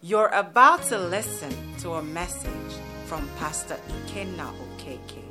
You're 0.00 0.28
about 0.28 0.84
to 0.84 0.96
listen 0.96 1.52
to 1.78 1.94
a 1.94 2.02
message 2.04 2.72
from 3.06 3.28
Pastor 3.36 3.76
Ikenna 3.88 4.52
Okeke 4.78 5.24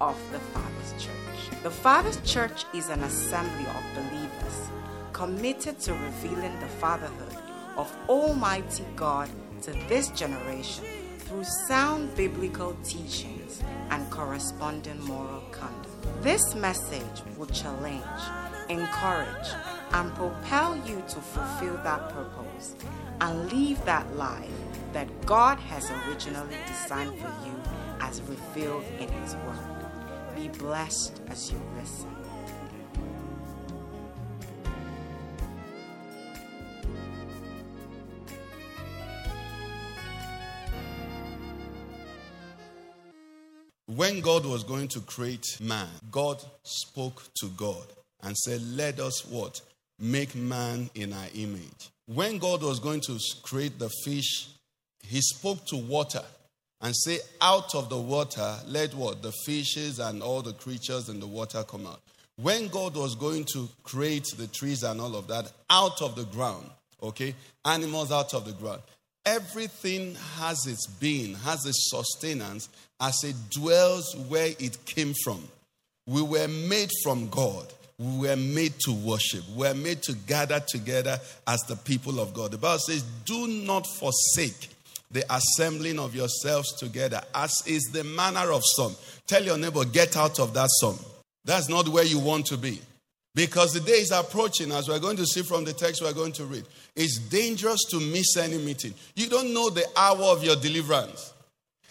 of 0.00 0.18
the 0.32 0.40
Father's 0.40 0.92
Church. 1.00 1.62
The 1.62 1.70
Father's 1.70 2.20
Church 2.22 2.64
is 2.74 2.88
an 2.88 3.04
assembly 3.04 3.64
of 3.66 3.84
believers 3.94 4.70
committed 5.12 5.78
to 5.82 5.92
revealing 5.92 6.58
the 6.58 6.66
fatherhood 6.66 7.36
of 7.76 7.96
Almighty 8.08 8.84
God 8.96 9.30
to 9.62 9.70
this 9.88 10.08
generation 10.08 10.84
through 11.18 11.44
sound 11.68 12.12
biblical 12.16 12.76
teachings 12.82 13.62
and 13.90 14.10
corresponding 14.10 15.00
moral 15.04 15.42
conduct. 15.52 16.22
This 16.24 16.56
message 16.56 17.22
will 17.36 17.46
challenge, 17.46 18.02
encourage, 18.68 19.48
and 19.92 20.12
propel 20.16 20.76
you 20.84 21.04
to 21.06 21.20
fulfill 21.20 21.76
that 21.84 22.08
purpose 22.08 22.47
and 23.20 23.52
live 23.52 23.84
that 23.84 24.14
life 24.16 24.50
that 24.92 25.08
God 25.26 25.58
has 25.58 25.90
originally 25.90 26.56
designed 26.66 27.18
for 27.18 27.32
you 27.44 27.54
as 28.00 28.20
revealed 28.22 28.84
in 28.98 29.08
His 29.08 29.34
Word. 29.36 29.78
Be 30.34 30.48
blessed 30.48 31.20
as 31.28 31.50
you 31.52 31.60
listen. 31.78 32.14
When 43.86 44.20
God 44.20 44.46
was 44.46 44.62
going 44.64 44.86
to 44.88 45.00
create 45.00 45.58
man, 45.60 45.88
God 46.10 46.40
spoke 46.62 47.22
to 47.40 47.48
God 47.56 47.84
and 48.22 48.36
said, 48.36 48.62
Let 48.62 49.00
us 49.00 49.26
what? 49.26 49.60
Make 49.98 50.36
man 50.36 50.88
in 50.94 51.12
our 51.12 51.26
image. 51.34 51.90
When 52.08 52.38
God 52.38 52.62
was 52.62 52.80
going 52.80 53.02
to 53.02 53.20
create 53.42 53.78
the 53.78 53.90
fish, 54.02 54.48
he 55.02 55.20
spoke 55.20 55.66
to 55.66 55.76
water 55.76 56.22
and 56.80 56.96
say, 56.96 57.18
Out 57.42 57.74
of 57.74 57.90
the 57.90 57.98
water, 57.98 58.56
let 58.66 58.94
what? 58.94 59.20
The 59.20 59.32
fishes 59.44 59.98
and 59.98 60.22
all 60.22 60.40
the 60.40 60.54
creatures 60.54 61.10
in 61.10 61.20
the 61.20 61.26
water 61.26 61.62
come 61.64 61.86
out. 61.86 62.00
When 62.36 62.68
God 62.68 62.96
was 62.96 63.14
going 63.14 63.44
to 63.52 63.68
create 63.82 64.26
the 64.38 64.46
trees 64.46 64.84
and 64.84 65.02
all 65.02 65.16
of 65.16 65.26
that 65.28 65.52
out 65.68 66.00
of 66.00 66.14
the 66.14 66.24
ground, 66.24 66.70
okay, 67.02 67.34
animals 67.66 68.10
out 68.10 68.32
of 68.32 68.46
the 68.46 68.52
ground, 68.52 68.80
everything 69.26 70.14
has 70.36 70.66
its 70.66 70.86
being, 70.86 71.34
has 71.34 71.66
its 71.66 71.90
sustenance 71.90 72.70
as 73.02 73.22
it 73.22 73.36
dwells 73.50 74.16
where 74.28 74.54
it 74.58 74.82
came 74.86 75.12
from. 75.22 75.46
We 76.06 76.22
were 76.22 76.48
made 76.48 76.90
from 77.02 77.28
God. 77.28 77.66
We 77.98 78.28
were 78.28 78.36
made 78.36 78.78
to 78.80 78.92
worship. 78.92 79.42
We're 79.56 79.74
made 79.74 80.02
to 80.02 80.12
gather 80.12 80.60
together 80.60 81.18
as 81.46 81.60
the 81.62 81.74
people 81.74 82.20
of 82.20 82.32
God. 82.32 82.52
The 82.52 82.58
Bible 82.58 82.78
says, 82.78 83.02
Do 83.24 83.48
not 83.48 83.86
forsake 83.86 84.68
the 85.10 85.24
assembling 85.34 85.98
of 85.98 86.14
yourselves 86.14 86.72
together, 86.74 87.20
as 87.34 87.62
is 87.66 87.82
the 87.92 88.04
manner 88.04 88.52
of 88.52 88.62
some. 88.64 88.94
Tell 89.26 89.42
your 89.42 89.58
neighbor, 89.58 89.84
get 89.84 90.16
out 90.16 90.38
of 90.38 90.54
that 90.54 90.68
some. 90.80 90.98
That's 91.44 91.68
not 91.68 91.88
where 91.88 92.04
you 92.04 92.18
want 92.18 92.46
to 92.46 92.56
be. 92.56 92.80
Because 93.34 93.72
the 93.72 93.80
day 93.80 94.00
is 94.00 94.10
approaching, 94.10 94.70
as 94.72 94.88
we're 94.88 94.98
going 94.98 95.16
to 95.16 95.26
see 95.26 95.42
from 95.42 95.64
the 95.64 95.72
text 95.72 96.02
we're 96.02 96.12
going 96.12 96.32
to 96.32 96.44
read. 96.44 96.64
It's 96.94 97.18
dangerous 97.18 97.84
to 97.90 98.00
miss 98.00 98.36
any 98.36 98.58
meeting. 98.58 98.94
You 99.14 99.28
don't 99.28 99.54
know 99.54 99.70
the 99.70 99.86
hour 99.96 100.24
of 100.24 100.44
your 100.44 100.56
deliverance. 100.56 101.32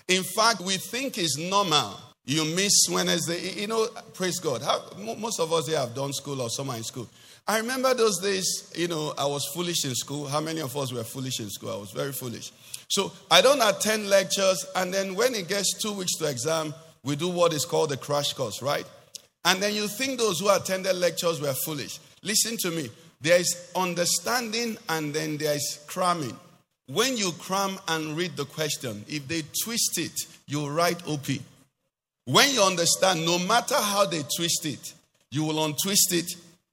In 0.07 0.23
fact, 0.23 0.61
we 0.61 0.77
think 0.77 1.17
it's 1.17 1.37
normal. 1.37 1.97
You 2.27 2.43
miss 2.43 2.73
Wednesday. 2.91 3.53
You 3.61 3.67
know, 3.67 3.87
praise 4.13 4.37
God. 4.39 4.61
How, 4.61 4.83
most 5.17 5.39
of 5.39 5.53
us 5.53 5.67
here 5.67 5.79
have 5.79 5.95
done 5.95 6.11
school 6.11 6.41
or 6.41 6.49
summer 6.49 6.75
in 6.75 6.83
school. 6.83 7.07
I 7.47 7.59
remember 7.59 7.93
those 7.93 8.19
days, 8.19 8.69
you 8.75 8.89
know, 8.89 9.13
I 9.17 9.25
was 9.25 9.47
foolish 9.53 9.85
in 9.85 9.95
school. 9.95 10.27
How 10.27 10.41
many 10.41 10.59
of 10.59 10.75
us 10.75 10.91
were 10.91 11.05
foolish 11.05 11.39
in 11.39 11.49
school? 11.49 11.71
I 11.71 11.77
was 11.77 11.91
very 11.91 12.11
foolish. 12.11 12.51
So 12.89 13.13
I 13.31 13.39
don't 13.39 13.61
attend 13.61 14.09
lectures, 14.09 14.65
and 14.75 14.93
then 14.93 15.15
when 15.15 15.35
it 15.35 15.47
gets 15.47 15.81
two 15.81 15.93
weeks 15.93 16.17
to 16.17 16.25
exam, 16.25 16.73
we 17.03 17.15
do 17.15 17.29
what 17.29 17.53
is 17.53 17.63
called 17.63 17.91
the 17.91 17.97
crash 17.97 18.33
course, 18.33 18.61
right? 18.61 18.85
And 19.45 19.63
then 19.63 19.73
you 19.73 19.87
think 19.87 20.19
those 20.19 20.41
who 20.41 20.53
attended 20.53 20.97
lectures 20.97 21.39
were 21.39 21.53
foolish. 21.53 21.99
Listen 22.23 22.57
to 22.57 22.71
me. 22.71 22.89
There 23.21 23.39
is 23.39 23.71
understanding 23.73 24.77
and 24.89 25.13
then 25.13 25.37
there 25.37 25.55
is 25.55 25.79
cramming. 25.87 26.37
When 26.87 27.15
you 27.15 27.31
cram 27.39 27.79
and 27.87 28.17
read 28.17 28.35
the 28.35 28.45
question, 28.45 29.05
if 29.07 29.29
they 29.29 29.43
twist 29.63 29.97
it, 29.97 30.27
you 30.47 30.67
write 30.67 31.07
OP. 31.07 31.27
When 32.27 32.53
you 32.53 32.61
understand, 32.61 33.25
no 33.25 33.39
matter 33.39 33.75
how 33.75 34.05
they 34.05 34.21
twist 34.35 34.65
it, 34.65 34.93
you 35.31 35.45
will 35.45 35.63
untwist 35.63 36.11
it 36.13 36.29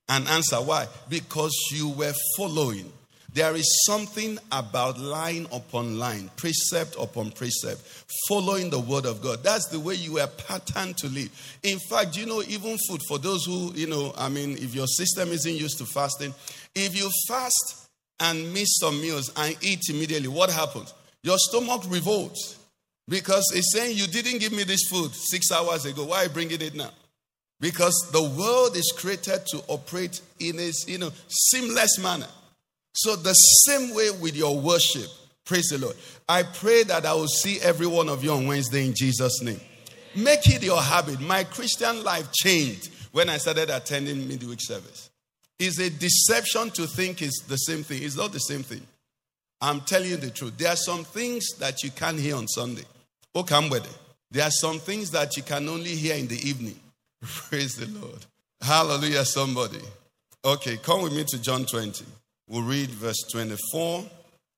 and 0.08 0.26
answer. 0.26 0.56
Why? 0.56 0.88
Because 1.08 1.54
you 1.70 1.90
were 1.90 2.12
following. 2.36 2.92
There 3.32 3.54
is 3.54 3.84
something 3.86 4.36
about 4.50 4.98
line 4.98 5.46
upon 5.52 5.96
line, 5.96 6.28
precept 6.34 6.96
upon 6.98 7.30
precept, 7.30 7.80
following 8.28 8.68
the 8.68 8.80
word 8.80 9.06
of 9.06 9.22
God. 9.22 9.44
That's 9.44 9.68
the 9.68 9.78
way 9.78 9.94
you 9.94 10.18
are 10.18 10.26
patterned 10.26 10.96
to 10.98 11.06
live. 11.06 11.30
In 11.62 11.78
fact, 11.78 12.16
you 12.16 12.26
know, 12.26 12.42
even 12.48 12.76
food, 12.88 13.02
for 13.06 13.18
those 13.18 13.44
who, 13.44 13.72
you 13.74 13.86
know, 13.86 14.12
I 14.18 14.28
mean, 14.28 14.56
if 14.58 14.74
your 14.74 14.88
system 14.88 15.28
isn't 15.28 15.54
used 15.54 15.78
to 15.78 15.86
fasting, 15.86 16.34
if 16.74 16.98
you 16.98 17.08
fast 17.28 17.88
and 18.18 18.52
miss 18.52 18.76
some 18.80 19.00
meals 19.00 19.32
and 19.36 19.56
eat 19.60 19.88
immediately, 19.88 20.28
what 20.28 20.50
happens? 20.50 20.92
Your 21.22 21.38
stomach 21.38 21.82
revolts 21.88 22.58
because 23.08 23.52
it's 23.54 23.72
saying, 23.72 23.96
You 23.96 24.06
didn't 24.06 24.38
give 24.38 24.52
me 24.52 24.64
this 24.64 24.88
food 24.88 25.12
six 25.14 25.50
hours 25.52 25.84
ago. 25.84 26.04
Why 26.04 26.24
you 26.24 26.28
bringing 26.28 26.60
it 26.60 26.74
now? 26.74 26.90
Because 27.60 27.94
the 28.12 28.22
world 28.22 28.76
is 28.76 28.92
created 28.96 29.46
to 29.46 29.62
operate 29.68 30.20
in 30.40 30.58
a 30.58 30.70
you 30.86 30.98
know, 30.98 31.10
seamless 31.28 31.98
manner. 31.98 32.28
So, 32.94 33.16
the 33.16 33.32
same 33.32 33.94
way 33.94 34.10
with 34.10 34.36
your 34.36 34.58
worship, 34.58 35.08
praise 35.44 35.68
the 35.68 35.78
Lord. 35.78 35.96
I 36.28 36.42
pray 36.42 36.84
that 36.84 37.04
I 37.06 37.14
will 37.14 37.28
see 37.28 37.60
every 37.60 37.86
one 37.86 38.08
of 38.08 38.22
you 38.22 38.32
on 38.32 38.46
Wednesday 38.46 38.86
in 38.86 38.94
Jesus' 38.94 39.42
name. 39.42 39.60
Make 40.14 40.48
it 40.48 40.62
your 40.62 40.80
habit. 40.80 41.20
My 41.20 41.44
Christian 41.44 42.04
life 42.04 42.32
changed 42.32 42.90
when 43.12 43.28
I 43.28 43.38
started 43.38 43.70
attending 43.70 44.28
midweek 44.28 44.60
service. 44.60 45.10
It's 45.58 45.78
a 45.78 45.90
deception 45.90 46.70
to 46.70 46.86
think 46.86 47.22
it's 47.22 47.42
the 47.42 47.56
same 47.56 47.82
thing. 47.82 48.02
It's 48.02 48.16
not 48.16 48.32
the 48.32 48.38
same 48.38 48.62
thing. 48.62 48.82
I'm 49.60 49.80
telling 49.80 50.10
you 50.10 50.16
the 50.16 50.30
truth. 50.30 50.56
There 50.58 50.68
are 50.68 50.76
some 50.76 51.04
things 51.04 51.44
that 51.58 51.82
you 51.82 51.90
can't 51.90 52.18
hear 52.18 52.36
on 52.36 52.46
Sunday. 52.48 52.84
With 53.34 53.84
it. 53.84 53.98
There 54.30 54.44
are 54.44 54.50
some 54.50 54.78
things 54.78 55.10
that 55.10 55.36
you 55.36 55.42
can 55.42 55.68
only 55.68 55.90
hear 55.90 56.14
in 56.14 56.28
the 56.28 56.38
evening. 56.48 56.78
Praise 57.22 57.74
the 57.74 57.86
Lord. 57.98 58.24
Hallelujah, 58.60 59.24
somebody. 59.24 59.80
Okay, 60.44 60.76
come 60.76 61.02
with 61.02 61.12
me 61.14 61.24
to 61.24 61.40
John 61.40 61.64
20. 61.64 62.04
We'll 62.48 62.62
read 62.62 62.90
verse 62.90 63.22
24 63.32 64.04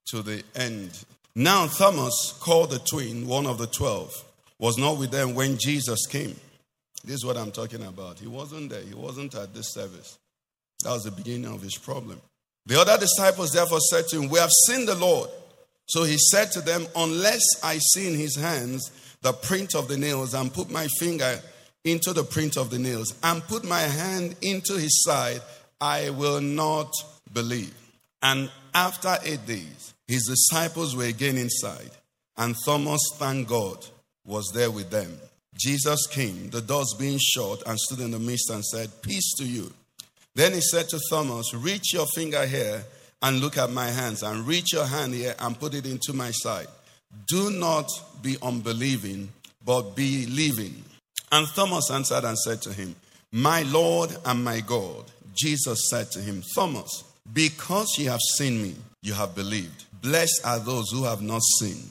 to 0.07 0.23
the 0.23 0.43
end. 0.55 1.05
Now, 1.35 1.67
Thomas, 1.67 2.35
called 2.41 2.71
the 2.71 2.79
twin, 2.79 3.27
one 3.27 3.47
of 3.47 3.59
the 3.59 3.67
twelve, 3.67 4.13
was 4.59 4.79
not 4.79 4.99
with 4.99 5.11
them 5.11 5.35
when 5.35 5.59
Jesus 5.59 6.07
came. 6.07 6.35
This 7.05 7.17
is 7.17 7.25
what 7.25 7.37
I'm 7.37 7.51
talking 7.51 7.83
about. 7.83 8.19
He 8.19 8.27
wasn't 8.27 8.71
there, 8.71 8.81
he 8.81 8.95
wasn't 8.95 9.35
at 9.35 9.55
this 9.55 9.73
service. 9.73 10.19
That 10.83 10.93
was 10.93 11.05
the 11.05 11.11
beginning 11.11 11.53
of 11.53 11.63
his 11.63 11.77
problem. 11.77 12.21
The 12.65 12.81
other 12.81 12.99
disciples 12.99 13.53
therefore 13.53 13.81
said 13.81 14.07
to 14.09 14.21
him, 14.21 14.31
We 14.31 14.39
have 14.39 14.51
seen 14.67 14.87
the 14.87 14.95
Lord. 14.95 15.29
So 15.87 16.03
he 16.03 16.19
said 16.19 16.51
to 16.53 16.61
them, 16.61 16.87
Unless 16.97 17.43
I 17.63 17.79
see 17.79 18.09
in 18.09 18.15
his 18.15 18.37
hands 18.37 18.91
the 19.23 19.33
print 19.33 19.75
of 19.75 19.89
the 19.89 19.97
nails, 19.97 20.35
and 20.35 20.53
put 20.53 20.71
my 20.71 20.87
finger 20.99 21.41
into 21.85 22.13
the 22.13 22.25
print 22.25 22.57
of 22.57 22.71
the 22.71 22.79
nails, 22.79 23.15
and 23.23 23.43
put 23.45 23.65
my 23.65 23.81
hand 23.81 24.37
into 24.43 24.75
his 24.75 25.03
side, 25.05 25.41
I 25.81 26.11
will 26.11 26.41
not 26.41 26.93
believe. 27.33 27.75
And 28.23 28.51
after 28.75 29.17
eight 29.25 29.47
days, 29.47 29.95
his 30.09 30.27
disciples 30.27 30.97
were 30.97 31.05
again 31.05 31.37
inside, 31.37 31.91
and 32.37 32.55
Thomas, 32.65 33.01
thank 33.15 33.49
God, 33.49 33.85
was 34.25 34.51
there 34.53 34.71
with 34.71 34.91
them. 34.91 35.19
Jesus 35.57 36.07
came, 36.07 36.51
the 36.51 36.61
doors 36.61 36.95
being 36.99 37.19
shut, 37.19 37.63
and 37.67 37.79
stood 37.79 38.01
in 38.01 38.11
the 38.11 38.19
midst 38.19 38.51
and 38.51 38.65
said, 38.65 38.91
Peace 39.03 39.35
to 39.39 39.45
you. 39.45 39.73
Then 40.35 40.53
he 40.53 40.61
said 40.61 40.89
to 40.91 41.01
Thomas, 41.09 41.55
Reach 41.55 41.95
your 41.95 42.07
finger 42.15 42.45
here 42.47 42.85
and 43.27 43.41
look 43.41 43.59
at 43.59 43.73
my 43.73 43.89
hands, 43.89 44.23
and 44.23 44.47
reach 44.47 44.73
your 44.73 44.87
hand 44.87 45.13
here 45.13 45.35
and 45.41 45.59
put 45.59 45.75
it 45.75 45.85
into 45.85 46.13
my 46.13 46.31
side. 46.31 46.69
Do 47.27 47.51
not 47.51 47.91
be 48.23 48.37
unbelieving, 48.41 49.31
but 49.65 49.97
believing. 49.97 50.85
And 51.33 51.49
Thomas 51.49 51.91
answered 51.91 52.23
and 52.23 52.39
said 52.39 52.63
to 52.63 52.73
him, 52.73 52.95
My 53.33 53.63
Lord 53.63 54.17
and 54.25 54.45
my 54.45 54.61
God. 54.61 55.11
Jesus 55.35 55.89
said 55.91 56.13
to 56.13 56.21
him, 56.21 56.41
Thomas, 56.55 57.03
because 57.33 57.89
you 57.99 58.09
have 58.11 58.21
seen 58.21 58.63
me, 58.63 58.77
you 59.03 59.13
have 59.15 59.35
believed. 59.35 59.87
Blessed 60.01 60.43
are 60.45 60.61
those 60.61 60.93
who 60.93 61.03
have 61.03 61.21
not 61.21 61.43
seen 61.59 61.83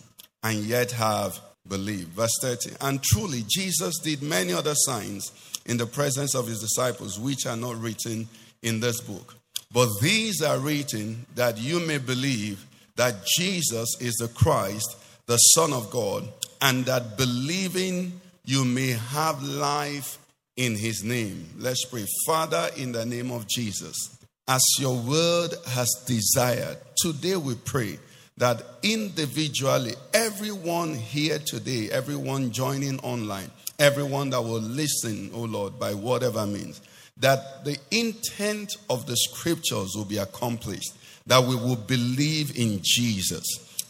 and 0.42 0.60
yet 0.60 0.92
have 0.92 1.38
believed. 1.68 2.14
Verse 2.14 2.40
30. 2.40 2.78
And 2.80 3.04
truly, 3.04 3.44
Jesus 3.46 4.00
did 4.00 4.22
many 4.22 4.54
other 4.54 4.74
signs 4.74 5.34
in 5.66 5.76
the 5.76 5.86
presence 5.86 6.34
of 6.34 6.48
his 6.48 6.62
disciples, 6.62 7.20
which 7.20 7.46
are 7.46 7.58
not 7.58 7.76
written 7.76 8.30
in 8.64 8.80
this 8.80 9.02
book. 9.02 9.36
But 9.76 9.90
these 10.02 10.42
are 10.42 10.58
written 10.58 11.26
that 11.36 11.58
you 11.58 11.82
may 11.82 11.98
believe 11.98 12.66
that 12.96 13.26
Jesus 13.38 13.98
is 14.00 14.14
the 14.14 14.30
Christ, 14.30 14.96
the 15.26 15.36
Son 15.36 15.74
of 15.74 15.92
God, 15.92 16.26
and 16.62 16.86
that 16.86 17.18
believing 17.18 18.22
you 18.46 18.64
may 18.64 18.92
have 18.92 19.44
life 19.44 20.18
in 20.56 20.78
his 20.78 21.04
name. 21.04 21.50
Let's 21.58 21.84
pray. 21.84 22.06
Father, 22.26 22.70
in 22.78 22.94
the 22.94 23.06
name 23.06 23.32
of 23.32 23.50
Jesus, 23.50 24.18
as 24.48 24.62
your 24.80 24.96
word 24.96 25.54
has 25.68 25.90
desired, 26.08 26.78
today 26.96 27.36
we 27.36 27.56
pray 27.56 28.00
that 28.38 28.64
individually, 28.82 29.96
everyone 30.14 30.94
here 30.94 31.40
today, 31.40 31.90
everyone 31.92 32.52
joining 32.52 32.98
online, 33.02 33.52
everyone 33.78 34.30
that 34.30 34.42
will 34.42 34.62
listen, 34.62 35.32
oh 35.34 35.42
Lord, 35.44 35.78
by 35.78 35.94
whatever 35.94 36.48
means, 36.48 36.80
that 37.18 37.64
the 37.64 37.78
intent 37.92 38.76
of 38.90 39.06
the 39.06 39.16
scriptures 39.16 39.94
will 39.96 40.06
be 40.06 40.18
accomplished, 40.18 40.94
that 41.26 41.44
we 41.44 41.56
will 41.56 41.76
believe 41.76 42.58
in 42.58 42.80
Jesus, 42.84 43.44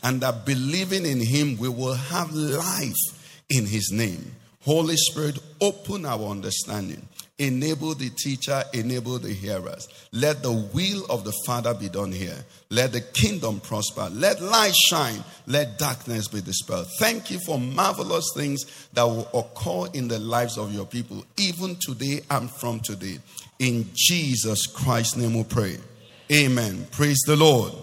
and 0.03 0.21
that 0.21 0.45
believing 0.45 1.05
in 1.05 1.19
Him, 1.19 1.57
we 1.57 1.69
will 1.69 1.95
have 1.95 2.31
life 2.33 3.43
in 3.49 3.65
His 3.65 3.91
name. 3.91 4.35
Holy 4.63 4.95
Spirit, 4.97 5.39
open 5.61 6.05
our 6.05 6.29
understanding. 6.29 7.07
Enable 7.37 7.95
the 7.95 8.09
teacher, 8.11 8.63
enable 8.73 9.19
the 9.19 9.33
hearers. 9.33 9.89
Let 10.13 10.41
the 10.41 10.53
will 10.53 11.05
of 11.09 11.25
the 11.25 11.33
Father 11.45 11.73
be 11.73 11.89
done 11.89 12.13
here. 12.13 12.45
Let 12.69 12.93
the 12.93 13.01
kingdom 13.01 13.59
prosper. 13.59 14.09
Let 14.09 14.41
light 14.41 14.73
shine. 14.73 15.21
Let 15.45 15.77
darkness 15.77 16.29
be 16.29 16.39
dispelled. 16.39 16.87
Thank 16.97 17.31
you 17.31 17.39
for 17.45 17.59
marvelous 17.59 18.31
things 18.33 18.87
that 18.93 19.03
will 19.03 19.27
occur 19.33 19.91
in 19.93 20.07
the 20.07 20.19
lives 20.19 20.57
of 20.57 20.73
your 20.73 20.85
people, 20.85 21.25
even 21.35 21.75
today 21.81 22.21
and 22.31 22.49
from 22.49 22.79
today. 22.79 23.19
In 23.59 23.89
Jesus 23.93 24.65
Christ's 24.65 25.17
name 25.17 25.33
we 25.33 25.43
pray. 25.43 25.77
Amen. 26.31 26.87
Praise 26.91 27.19
the 27.27 27.35
Lord. 27.35 27.73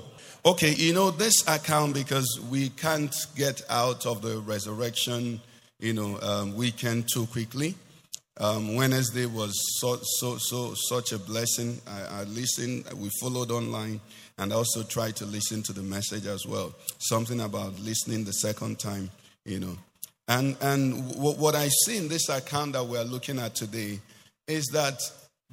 Okay, 0.46 0.72
you 0.72 0.94
know, 0.94 1.10
this 1.10 1.46
account, 1.46 1.94
because 1.94 2.40
we 2.50 2.70
can't 2.70 3.14
get 3.36 3.62
out 3.68 4.06
of 4.06 4.22
the 4.22 4.38
resurrection, 4.38 5.40
you 5.78 5.92
know, 5.92 6.18
um, 6.22 6.56
weekend 6.56 7.06
too 7.12 7.26
quickly. 7.26 7.74
Um, 8.38 8.76
Wednesday 8.76 9.26
was 9.26 9.52
so, 9.78 9.98
so, 10.02 10.38
so, 10.38 10.74
such 10.74 11.12
a 11.12 11.18
blessing. 11.18 11.78
I, 11.86 12.20
I, 12.20 12.24
listened, 12.24 12.84
we 12.96 13.10
followed 13.20 13.50
online, 13.50 14.00
and 14.38 14.52
also 14.52 14.82
tried 14.82 15.16
to 15.16 15.26
listen 15.26 15.62
to 15.64 15.72
the 15.72 15.82
message 15.82 16.26
as 16.26 16.46
well. 16.46 16.74
Something 16.98 17.40
about 17.40 17.78
listening 17.80 18.24
the 18.24 18.32
second 18.32 18.78
time, 18.78 19.10
you 19.44 19.60
know. 19.60 19.76
And, 20.28 20.56
and 20.62 21.12
w- 21.12 21.36
what 21.36 21.54
I 21.54 21.68
see 21.84 21.98
in 21.98 22.08
this 22.08 22.30
account 22.30 22.72
that 22.72 22.84
we're 22.84 23.04
looking 23.04 23.38
at 23.38 23.54
today 23.54 24.00
is 24.48 24.66
that 24.72 24.98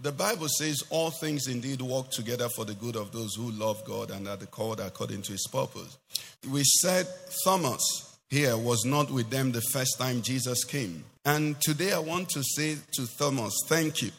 the 0.01 0.11
Bible 0.13 0.47
says 0.47 0.81
all 0.89 1.11
things 1.11 1.47
indeed 1.47 1.81
work 1.81 2.09
together 2.11 2.47
for 2.47 2.63
the 2.63 2.73
good 2.75 2.95
of 2.95 3.11
those 3.11 3.35
who 3.35 3.51
love 3.51 3.83
God 3.83 4.11
and 4.11 4.27
are 4.27 4.37
called 4.37 4.79
according 4.79 5.23
to 5.23 5.33
his 5.33 5.45
purpose. 5.51 5.97
We 6.49 6.63
said 6.63 7.05
Thomas 7.43 8.17
here 8.29 8.55
was 8.57 8.85
not 8.85 9.11
with 9.11 9.29
them 9.29 9.51
the 9.51 9.61
first 9.73 9.97
time 9.97 10.21
Jesus 10.21 10.63
came. 10.63 11.03
And 11.29 11.61
today 11.61 11.93
I 11.93 11.99
want 11.99 12.27
to 12.29 12.41
say 12.41 12.75
to 12.93 13.17
Thomas, 13.19 13.53
thank 13.67 14.01
you. 14.01 14.09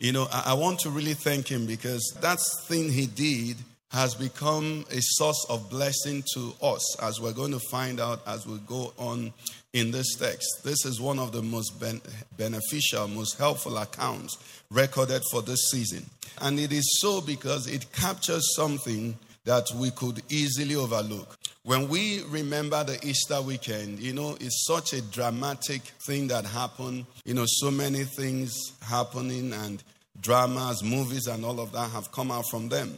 You 0.00 0.10
know, 0.10 0.26
I, 0.32 0.52
want 0.54 0.80
to 0.80 0.90
really 0.90 1.14
thank 1.14 1.46
him 1.46 1.64
because 1.64 2.02
that 2.20 2.40
thing 2.66 2.90
he 2.90 3.06
did 3.06 3.56
has 3.92 4.16
become 4.16 4.84
a 4.90 4.98
source 5.00 5.46
of 5.48 5.70
blessing 5.70 6.24
to 6.34 6.52
us, 6.60 7.00
as 7.00 7.20
we're 7.20 7.32
going 7.32 7.52
to 7.52 7.60
find 7.70 8.00
out 8.00 8.20
as 8.26 8.48
we 8.48 8.58
go 8.66 8.92
on 8.98 9.32
in 9.74 9.92
this 9.92 10.16
text. 10.16 10.64
This 10.64 10.84
is 10.84 11.00
one 11.00 11.20
of 11.20 11.30
the 11.30 11.40
most 11.40 11.78
ben- 11.78 12.02
beneficial, 12.36 13.06
most 13.06 13.38
helpful 13.38 13.78
accounts 13.78 14.36
recorded 14.68 15.22
for 15.30 15.42
this 15.42 15.70
season. 15.70 16.04
And 16.40 16.58
it 16.58 16.72
is 16.72 16.98
so 17.00 17.20
because 17.20 17.68
it 17.68 17.92
captures 17.92 18.56
something 18.56 19.16
that 19.44 19.68
we 19.76 19.92
could 19.92 20.20
easily 20.30 20.74
overlook. 20.74 21.38
When 21.66 21.88
we 21.88 22.22
remember 22.28 22.84
the 22.84 23.04
Easter 23.04 23.42
weekend, 23.42 23.98
you 23.98 24.12
know, 24.12 24.36
it's 24.40 24.66
such 24.68 24.92
a 24.92 25.02
dramatic 25.02 25.82
thing 26.06 26.28
that 26.28 26.44
happened. 26.44 27.06
You 27.24 27.34
know, 27.34 27.44
so 27.44 27.72
many 27.72 28.04
things 28.04 28.54
happening 28.80 29.52
and 29.52 29.82
dramas, 30.20 30.84
movies, 30.84 31.26
and 31.26 31.44
all 31.44 31.58
of 31.58 31.72
that 31.72 31.90
have 31.90 32.12
come 32.12 32.30
out 32.30 32.48
from 32.48 32.68
them. 32.68 32.96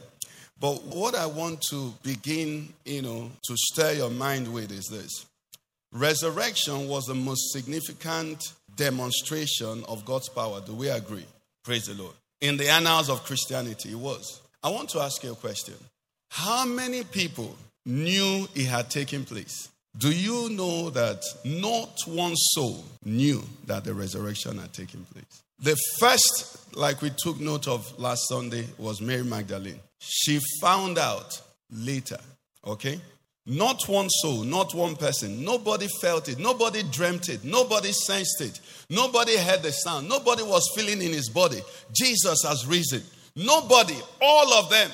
But 0.59 0.83
what 0.83 1.15
I 1.15 1.25
want 1.25 1.63
to 1.71 1.95
begin, 2.03 2.71
you 2.85 3.01
know, 3.01 3.31
to 3.47 3.57
stir 3.57 3.93
your 3.93 4.11
mind 4.11 4.53
with 4.53 4.71
is 4.71 4.85
this 4.85 5.25
resurrection 5.91 6.87
was 6.87 7.05
the 7.05 7.15
most 7.15 7.51
significant 7.51 8.53
demonstration 8.75 9.83
of 9.87 10.05
God's 10.05 10.29
power. 10.29 10.61
Do 10.63 10.75
we 10.75 10.89
agree? 10.89 11.25
Praise 11.63 11.87
the 11.87 11.95
Lord. 11.95 12.13
In 12.39 12.57
the 12.57 12.69
annals 12.69 13.09
of 13.09 13.23
Christianity, 13.23 13.93
it 13.93 13.99
was. 13.99 14.41
I 14.63 14.69
want 14.69 14.89
to 14.89 14.99
ask 14.99 15.23
you 15.23 15.31
a 15.31 15.35
question. 15.35 15.73
How 16.29 16.65
many 16.65 17.03
people 17.03 17.55
knew 17.89 18.47
it 18.55 18.67
had 18.67 18.89
taken 18.89 19.25
place? 19.25 19.69
Do 19.97 20.11
you 20.11 20.49
know 20.49 20.89
that 20.91 21.23
not 21.43 21.89
one 22.05 22.35
soul 22.35 22.85
knew 23.03 23.43
that 23.65 23.83
the 23.83 23.93
resurrection 23.93 24.57
had 24.57 24.71
taken 24.71 25.05
place? 25.11 25.43
The 25.61 25.75
first, 25.99 26.75
like 26.77 27.01
we 27.01 27.11
took 27.17 27.39
note 27.39 27.67
of 27.67 27.99
last 27.99 28.29
Sunday, 28.29 28.65
was 28.77 29.01
Mary 29.01 29.23
Magdalene. 29.23 29.79
She 29.99 30.39
found 30.61 30.97
out 30.97 31.41
later, 31.69 32.19
okay? 32.65 33.01
Not 33.45 33.89
one 33.89 34.09
soul, 34.09 34.43
not 34.43 34.75
one 34.75 34.95
person. 34.95 35.43
Nobody 35.43 35.87
felt 36.01 36.29
it. 36.29 36.37
Nobody 36.37 36.83
dreamt 36.83 37.29
it. 37.29 37.43
Nobody 37.43 37.91
sensed 37.91 38.41
it. 38.41 38.59
Nobody 38.89 39.35
heard 39.37 39.63
the 39.63 39.71
sound. 39.71 40.07
Nobody 40.07 40.43
was 40.43 40.71
feeling 40.75 41.01
in 41.01 41.11
his 41.11 41.29
body. 41.29 41.59
Jesus 41.91 42.43
has 42.43 42.67
risen. 42.67 43.01
Nobody, 43.35 43.95
all 44.21 44.53
of 44.53 44.69
them. 44.69 44.91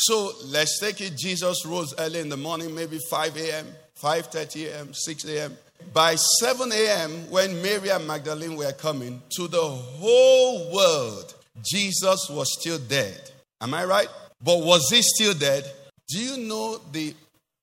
So 0.00 0.32
let's 0.44 0.78
take 0.78 1.00
it. 1.00 1.16
Jesus 1.16 1.66
rose 1.66 1.92
early 1.98 2.20
in 2.20 2.28
the 2.28 2.36
morning, 2.36 2.74
maybe 2.74 2.98
5 3.10 3.36
a.m., 3.36 3.66
5:30 4.00 4.66
a.m., 4.68 4.94
6 4.94 5.24
a.m. 5.24 5.56
By 5.92 6.14
7 6.14 6.70
a.m., 6.72 7.30
when 7.30 7.60
Mary 7.62 7.88
and 7.90 8.06
Magdalene 8.06 8.56
were 8.56 8.72
coming, 8.72 9.20
to 9.36 9.48
the 9.48 9.60
whole 9.60 10.72
world, 10.72 11.34
Jesus 11.62 12.28
was 12.30 12.52
still 12.60 12.78
dead. 12.78 13.30
Am 13.60 13.74
I 13.74 13.84
right? 13.84 14.08
But 14.40 14.60
was 14.60 14.88
he 14.88 15.02
still 15.02 15.34
dead? 15.34 15.64
Do 16.08 16.18
you 16.18 16.36
know 16.46 16.80
the 16.92 17.12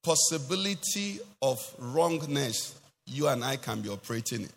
possibility 0.04 1.20
of 1.42 1.60
wrongness 1.80 2.76
you 3.08 3.28
and 3.28 3.44
I 3.44 3.58
can 3.58 3.82
be 3.82 3.90
operating 3.90 4.42
in. 4.42 4.50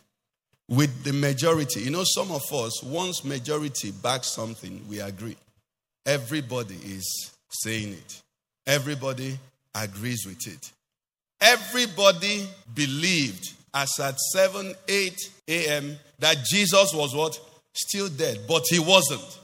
With 0.68 1.04
the 1.04 1.12
majority, 1.12 1.80
you 1.80 1.90
know, 1.90 2.04
some 2.04 2.30
of 2.30 2.42
us, 2.52 2.82
once 2.82 3.24
majority 3.24 3.90
backs 3.90 4.28
something, 4.28 4.84
we 4.88 5.00
agree. 5.00 5.36
Everybody 6.04 6.74
is 6.74 7.32
saying 7.50 7.92
it, 7.92 8.22
everybody 8.66 9.38
agrees 9.74 10.26
with 10.26 10.46
it. 10.46 10.72
Everybody 11.40 12.46
believed 12.74 13.54
as 13.74 13.90
at 14.00 14.18
7, 14.18 14.74
8 14.88 15.30
a.m. 15.48 15.96
that 16.18 16.44
Jesus 16.44 16.92
was 16.94 17.14
what? 17.14 17.38
Still 17.72 18.08
dead, 18.08 18.40
but 18.48 18.64
he 18.68 18.78
wasn't. 18.78 19.38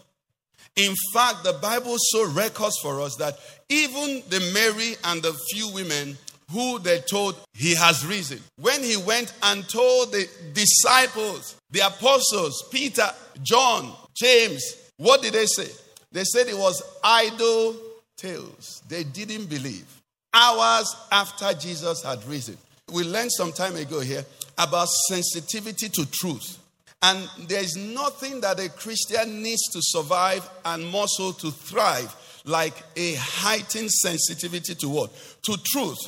In 0.76 0.94
fact, 1.12 1.44
the 1.44 1.52
Bible 1.52 1.94
so 1.98 2.28
records 2.32 2.78
for 2.82 3.00
us 3.00 3.14
that 3.16 3.38
even 3.68 4.22
the 4.28 4.40
Mary 4.52 4.96
and 5.04 5.22
the 5.22 5.32
few 5.52 5.72
women 5.72 6.18
who 6.50 6.78
they 6.80 6.98
told 7.00 7.36
he 7.52 7.74
has 7.74 8.04
risen, 8.04 8.40
when 8.60 8.82
he 8.82 8.96
went 8.96 9.32
and 9.44 9.68
told 9.68 10.10
the 10.10 10.28
disciples, 10.52 11.56
the 11.70 11.80
apostles, 11.80 12.64
Peter, 12.72 13.08
John, 13.42 13.92
James, 14.14 14.62
what 14.96 15.22
did 15.22 15.34
they 15.34 15.46
say? 15.46 15.68
They 16.10 16.24
said 16.24 16.48
it 16.48 16.58
was 16.58 16.82
idle 17.02 17.76
tales. 18.16 18.82
They 18.88 19.04
didn't 19.04 19.46
believe. 19.46 19.86
Hours 20.32 20.94
after 21.12 21.52
Jesus 21.54 22.02
had 22.02 22.24
risen. 22.26 22.56
We 22.92 23.04
learned 23.04 23.32
some 23.32 23.52
time 23.52 23.76
ago 23.76 24.00
here 24.00 24.24
about 24.58 24.88
sensitivity 25.08 25.88
to 25.88 26.10
truth. 26.10 26.58
And 27.02 27.28
there's 27.48 27.76
nothing 27.76 28.40
that 28.40 28.58
a 28.58 28.68
Christian 28.68 29.42
needs 29.42 29.62
to 29.72 29.78
survive 29.82 30.48
and 30.64 30.86
more 30.86 31.08
so 31.08 31.32
to 31.32 31.50
thrive 31.50 32.14
like 32.44 32.82
a 32.96 33.14
heightened 33.14 33.90
sensitivity 33.90 34.74
to 34.76 34.88
what? 34.88 35.10
To 35.46 35.56
truth. 35.66 35.98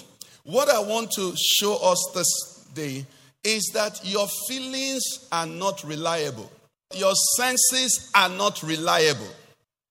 What 0.45 0.69
I 0.71 0.81
want 0.81 1.11
to 1.13 1.35
show 1.37 1.77
us 1.83 2.11
this 2.15 2.69
day 2.75 3.07
is 3.43 3.71
that 3.75 4.01
your 4.05 4.27
feelings 4.49 5.03
are 5.33 5.47
not 5.47 5.85
reliable. 5.85 6.51
Your 6.95 7.15
senses 7.37 8.11
are 8.15 8.29
not 8.29 8.63
reliable. 8.63 9.29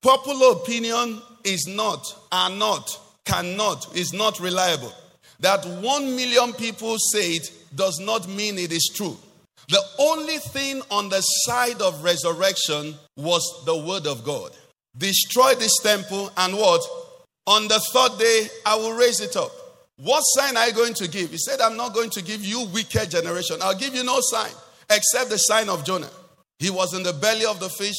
Popular 0.05 0.51
opinion 0.51 1.19
is 1.43 1.65
not, 1.65 2.05
are 2.31 2.51
not, 2.51 2.95
cannot, 3.25 3.97
is 3.97 4.13
not 4.13 4.39
reliable. 4.39 4.93
That 5.39 5.65
one 5.81 6.15
million 6.15 6.53
people 6.53 6.95
say 6.99 7.31
it 7.31 7.51
does 7.73 7.99
not 7.99 8.29
mean 8.29 8.59
it 8.59 8.71
is 8.71 8.91
true. 8.95 9.17
The 9.67 9.81
only 9.97 10.37
thing 10.37 10.83
on 10.91 11.09
the 11.09 11.21
side 11.21 11.81
of 11.81 12.03
resurrection 12.03 12.93
was 13.17 13.63
the 13.65 13.75
word 13.75 14.05
of 14.05 14.23
God. 14.23 14.51
Destroy 14.95 15.55
this 15.55 15.75
temple 15.81 16.31
and 16.37 16.53
what? 16.53 16.83
On 17.47 17.67
the 17.67 17.79
third 17.91 18.19
day, 18.19 18.47
I 18.63 18.75
will 18.75 18.93
raise 18.93 19.21
it 19.21 19.35
up. 19.35 19.51
What 19.97 20.21
sign 20.21 20.55
are 20.55 20.67
you 20.67 20.73
going 20.75 20.93
to 20.93 21.07
give? 21.09 21.31
He 21.31 21.39
said, 21.39 21.61
I'm 21.61 21.77
not 21.77 21.95
going 21.95 22.11
to 22.11 22.21
give 22.21 22.45
you 22.45 22.67
wicked 22.71 23.09
generation. 23.09 23.57
I'll 23.59 23.75
give 23.75 23.95
you 23.95 24.03
no 24.03 24.19
sign 24.21 24.51
except 24.87 25.31
the 25.31 25.39
sign 25.39 25.67
of 25.67 25.83
Jonah. 25.83 26.11
He 26.59 26.69
was 26.69 26.93
in 26.93 27.01
the 27.01 27.13
belly 27.13 27.45
of 27.45 27.59
the 27.59 27.69
fish 27.69 27.95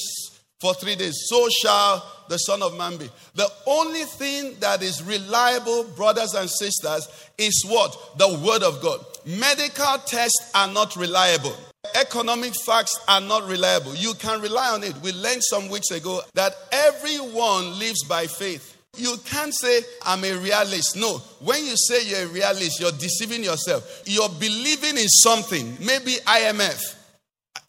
for 0.60 0.74
three 0.74 0.96
days. 0.96 1.14
So 1.28 1.48
shall 1.62 2.02
the 2.28 2.38
Son 2.38 2.62
of 2.62 2.76
Man 2.76 2.96
be. 2.96 3.08
The 3.34 3.48
only 3.66 4.04
thing 4.04 4.56
that 4.60 4.82
is 4.82 5.02
reliable, 5.02 5.84
brothers 5.96 6.34
and 6.34 6.48
sisters, 6.48 7.08
is 7.38 7.64
what? 7.66 8.18
The 8.18 8.40
Word 8.44 8.62
of 8.62 8.82
God. 8.82 9.04
Medical 9.26 9.98
tests 10.06 10.50
are 10.54 10.68
not 10.68 10.96
reliable. 10.96 11.54
Economic 11.94 12.54
facts 12.54 12.98
are 13.06 13.20
not 13.20 13.48
reliable. 13.48 13.94
You 13.94 14.14
can 14.14 14.40
rely 14.40 14.70
on 14.70 14.82
it. 14.82 14.96
We 15.02 15.12
learned 15.12 15.42
some 15.44 15.68
weeks 15.68 15.90
ago 15.90 16.20
that 16.34 16.52
everyone 16.72 17.78
lives 17.78 18.02
by 18.04 18.26
faith. 18.26 18.76
You 18.96 19.16
can't 19.26 19.54
say, 19.54 19.80
I'm 20.04 20.24
a 20.24 20.32
realist. 20.32 20.96
No. 20.96 21.18
When 21.40 21.64
you 21.64 21.74
say 21.76 22.06
you're 22.08 22.24
a 22.24 22.26
realist, 22.26 22.80
you're 22.80 22.92
deceiving 22.92 23.44
yourself. 23.44 24.02
You're 24.06 24.28
believing 24.28 24.96
in 24.96 25.08
something, 25.08 25.76
maybe 25.80 26.12
IMF. 26.26 26.95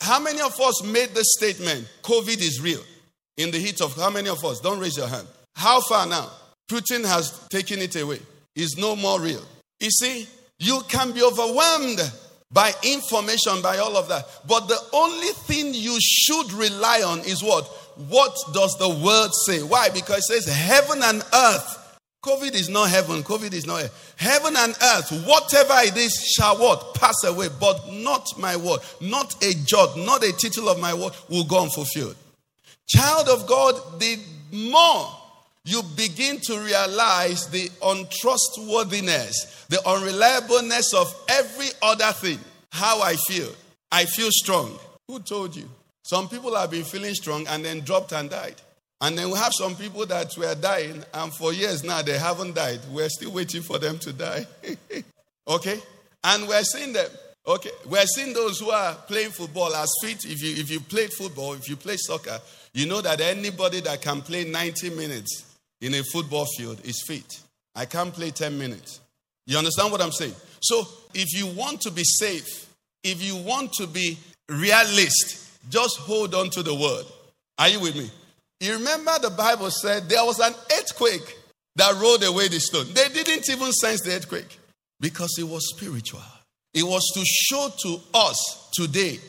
How 0.01 0.19
many 0.19 0.41
of 0.41 0.59
us 0.59 0.83
made 0.83 1.09
the 1.09 1.23
statement, 1.23 1.87
COVID 2.03 2.37
is 2.37 2.61
real? 2.61 2.81
In 3.37 3.51
the 3.51 3.59
heat 3.59 3.81
of 3.81 3.95
how 3.95 4.09
many 4.09 4.29
of 4.29 4.43
us? 4.43 4.59
Don't 4.59 4.79
raise 4.79 4.97
your 4.97 5.07
hand. 5.07 5.27
How 5.55 5.81
far 5.81 6.07
now? 6.07 6.29
Putin 6.69 7.05
has 7.05 7.47
taken 7.49 7.79
it 7.79 7.95
away. 7.95 8.19
It's 8.55 8.77
no 8.77 8.95
more 8.95 9.21
real. 9.21 9.43
You 9.79 9.91
see, 9.91 10.27
you 10.59 10.81
can 10.87 11.11
be 11.11 11.21
overwhelmed 11.21 11.99
by 12.51 12.73
information, 12.83 13.61
by 13.61 13.77
all 13.77 13.95
of 13.97 14.07
that. 14.09 14.25
But 14.47 14.67
the 14.67 14.79
only 14.93 15.27
thing 15.27 15.73
you 15.73 15.97
should 15.99 16.51
rely 16.53 17.03
on 17.05 17.19
is 17.19 17.43
what? 17.43 17.65
What 18.09 18.35
does 18.53 18.75
the 18.77 18.89
word 18.89 19.29
say? 19.45 19.63
Why? 19.63 19.89
Because 19.89 20.29
it 20.29 20.43
says 20.43 20.55
heaven 20.55 21.01
and 21.03 21.23
earth. 21.33 21.86
COVID 22.23 22.55
is 22.55 22.69
not 22.69 22.89
heaven. 22.89 23.23
COVID 23.23 23.53
is 23.53 23.65
not. 23.65 23.89
Heaven 24.17 24.55
and 24.57 24.75
earth, 24.81 25.25
whatever 25.25 25.73
it 25.77 25.95
is, 25.95 26.13
shall 26.35 26.57
what? 26.57 26.95
Pass 26.95 27.23
away. 27.23 27.47
But 27.59 27.91
not 27.91 28.27
my 28.37 28.55
word. 28.55 28.79
Not 28.99 29.41
a 29.43 29.53
jot, 29.65 29.97
not 29.97 30.23
a 30.23 30.33
tittle 30.33 30.67
of 30.69 30.79
my 30.79 30.93
word 30.93 31.13
will 31.29 31.45
go 31.45 31.63
unfulfilled. 31.63 32.15
Child 32.87 33.29
of 33.29 33.47
God, 33.47 33.99
the 33.99 34.19
more 34.51 35.09
you 35.63 35.83
begin 35.95 36.39
to 36.39 36.59
realize 36.59 37.47
the 37.47 37.69
untrustworthiness, 37.83 39.65
the 39.69 39.77
unreliableness 39.77 40.93
of 40.93 41.13
every 41.29 41.67
other 41.81 42.11
thing. 42.13 42.39
How 42.71 43.01
I 43.01 43.15
feel. 43.27 43.49
I 43.91 44.05
feel 44.05 44.29
strong. 44.31 44.77
Who 45.07 45.19
told 45.19 45.55
you? 45.55 45.69
Some 46.03 46.29
people 46.29 46.55
have 46.55 46.71
been 46.71 46.83
feeling 46.83 47.13
strong 47.13 47.45
and 47.47 47.63
then 47.63 47.81
dropped 47.81 48.13
and 48.13 48.29
died. 48.29 48.55
And 48.99 49.17
then 49.17 49.29
we 49.29 49.37
have 49.37 49.53
some 49.53 49.75
people 49.75 50.05
that 50.07 50.35
were 50.37 50.55
dying, 50.55 51.03
and 51.13 51.33
for 51.33 51.53
years 51.53 51.83
now 51.83 52.01
they 52.01 52.17
haven't 52.17 52.55
died. 52.55 52.79
We're 52.91 53.09
still 53.09 53.31
waiting 53.31 53.61
for 53.61 53.77
them 53.77 53.99
to 53.99 54.13
die. 54.13 54.47
okay? 55.47 55.79
And 56.23 56.47
we're 56.47 56.63
seeing 56.63 56.93
them. 56.93 57.09
Okay, 57.45 57.69
we're 57.87 58.05
seeing 58.05 58.33
those 58.33 58.59
who 58.59 58.71
are 58.71 58.93
playing 59.07 59.31
football 59.31 59.73
as 59.73 59.89
fit. 60.03 60.25
If 60.25 60.41
you 60.43 60.61
if 60.61 60.69
you 60.69 60.81
played 60.81 61.13
football, 61.13 61.53
if 61.53 61.69
you 61.69 61.77
play 61.77 61.95
soccer, 61.95 62.39
you 62.73 62.87
know 62.87 62.99
that 63.01 63.21
anybody 63.21 63.79
that 63.81 64.01
can 64.01 64.21
play 64.21 64.43
90 64.43 64.89
minutes 64.89 65.55
in 65.79 65.93
a 65.93 66.03
football 66.03 66.45
field 66.57 66.81
is 66.83 67.01
fit. 67.07 67.39
I 67.73 67.85
can't 67.85 68.13
play 68.13 68.31
10 68.31 68.57
minutes. 68.57 68.99
You 69.45 69.57
understand 69.57 69.91
what 69.91 70.01
I'm 70.01 70.11
saying? 70.11 70.33
So, 70.59 70.83
if 71.13 71.33
you 71.33 71.47
want 71.55 71.79
to 71.81 71.91
be 71.91 72.03
safe, 72.03 72.67
if 73.03 73.23
you 73.23 73.37
want 73.37 73.71
to 73.73 73.87
be 73.87 74.17
realist, 74.49 75.49
just 75.69 75.97
hold 75.99 76.35
on 76.35 76.49
to 76.49 76.63
the 76.63 76.73
word. 76.73 77.05
Are 77.57 77.69
you 77.69 77.79
with 77.79 77.95
me? 77.95 78.09
You 78.59 78.73
remember 78.73 79.11
the 79.21 79.29
Bible 79.29 79.69
said 79.69 80.09
there 80.09 80.25
was 80.25 80.39
an 80.39 80.53
earthquake 80.77 81.37
that 81.75 81.95
rolled 82.01 82.23
away 82.23 82.47
the 82.47 82.59
stone. 82.59 82.87
They 82.93 83.07
didn't 83.09 83.49
even 83.49 83.71
sense 83.71 84.01
the 84.01 84.15
earthquake 84.15 84.59
because 84.99 85.37
it 85.37 85.43
was 85.43 85.69
spiritual. 85.69 86.21
It 86.73 86.83
was 86.83 87.03
to 87.13 87.23
show 87.25 87.69
to 87.83 87.99
us 88.13 88.69
today 88.73 89.19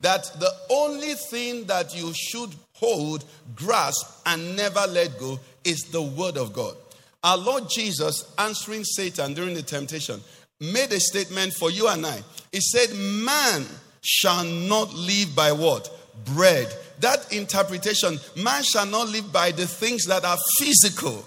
that 0.00 0.24
the 0.38 0.50
only 0.70 1.14
thing 1.14 1.64
that 1.64 1.96
you 1.96 2.12
should 2.14 2.54
hold, 2.74 3.24
grasp, 3.56 4.06
and 4.26 4.56
never 4.56 4.86
let 4.86 5.18
go 5.18 5.40
is 5.64 5.84
the 5.84 6.02
word 6.02 6.36
of 6.36 6.52
God. 6.52 6.76
Our 7.22 7.38
Lord 7.38 7.70
Jesus, 7.70 8.30
answering 8.38 8.84
Satan 8.84 9.32
during 9.32 9.54
the 9.54 9.62
temptation, 9.62 10.20
made 10.60 10.92
a 10.92 11.00
statement 11.00 11.54
for 11.54 11.70
you 11.70 11.88
and 11.88 12.04
I. 12.04 12.22
He 12.52 12.60
said, 12.60 12.94
Man 12.94 13.64
shall 14.02 14.44
not 14.44 14.92
live 14.92 15.34
by 15.34 15.52
what? 15.52 15.90
Bread. 16.24 16.68
That 17.00 17.32
interpretation, 17.32 18.18
man 18.36 18.62
shall 18.62 18.86
not 18.86 19.08
live 19.08 19.32
by 19.32 19.50
the 19.50 19.66
things 19.66 20.04
that 20.06 20.24
are 20.24 20.38
physical. 20.58 21.24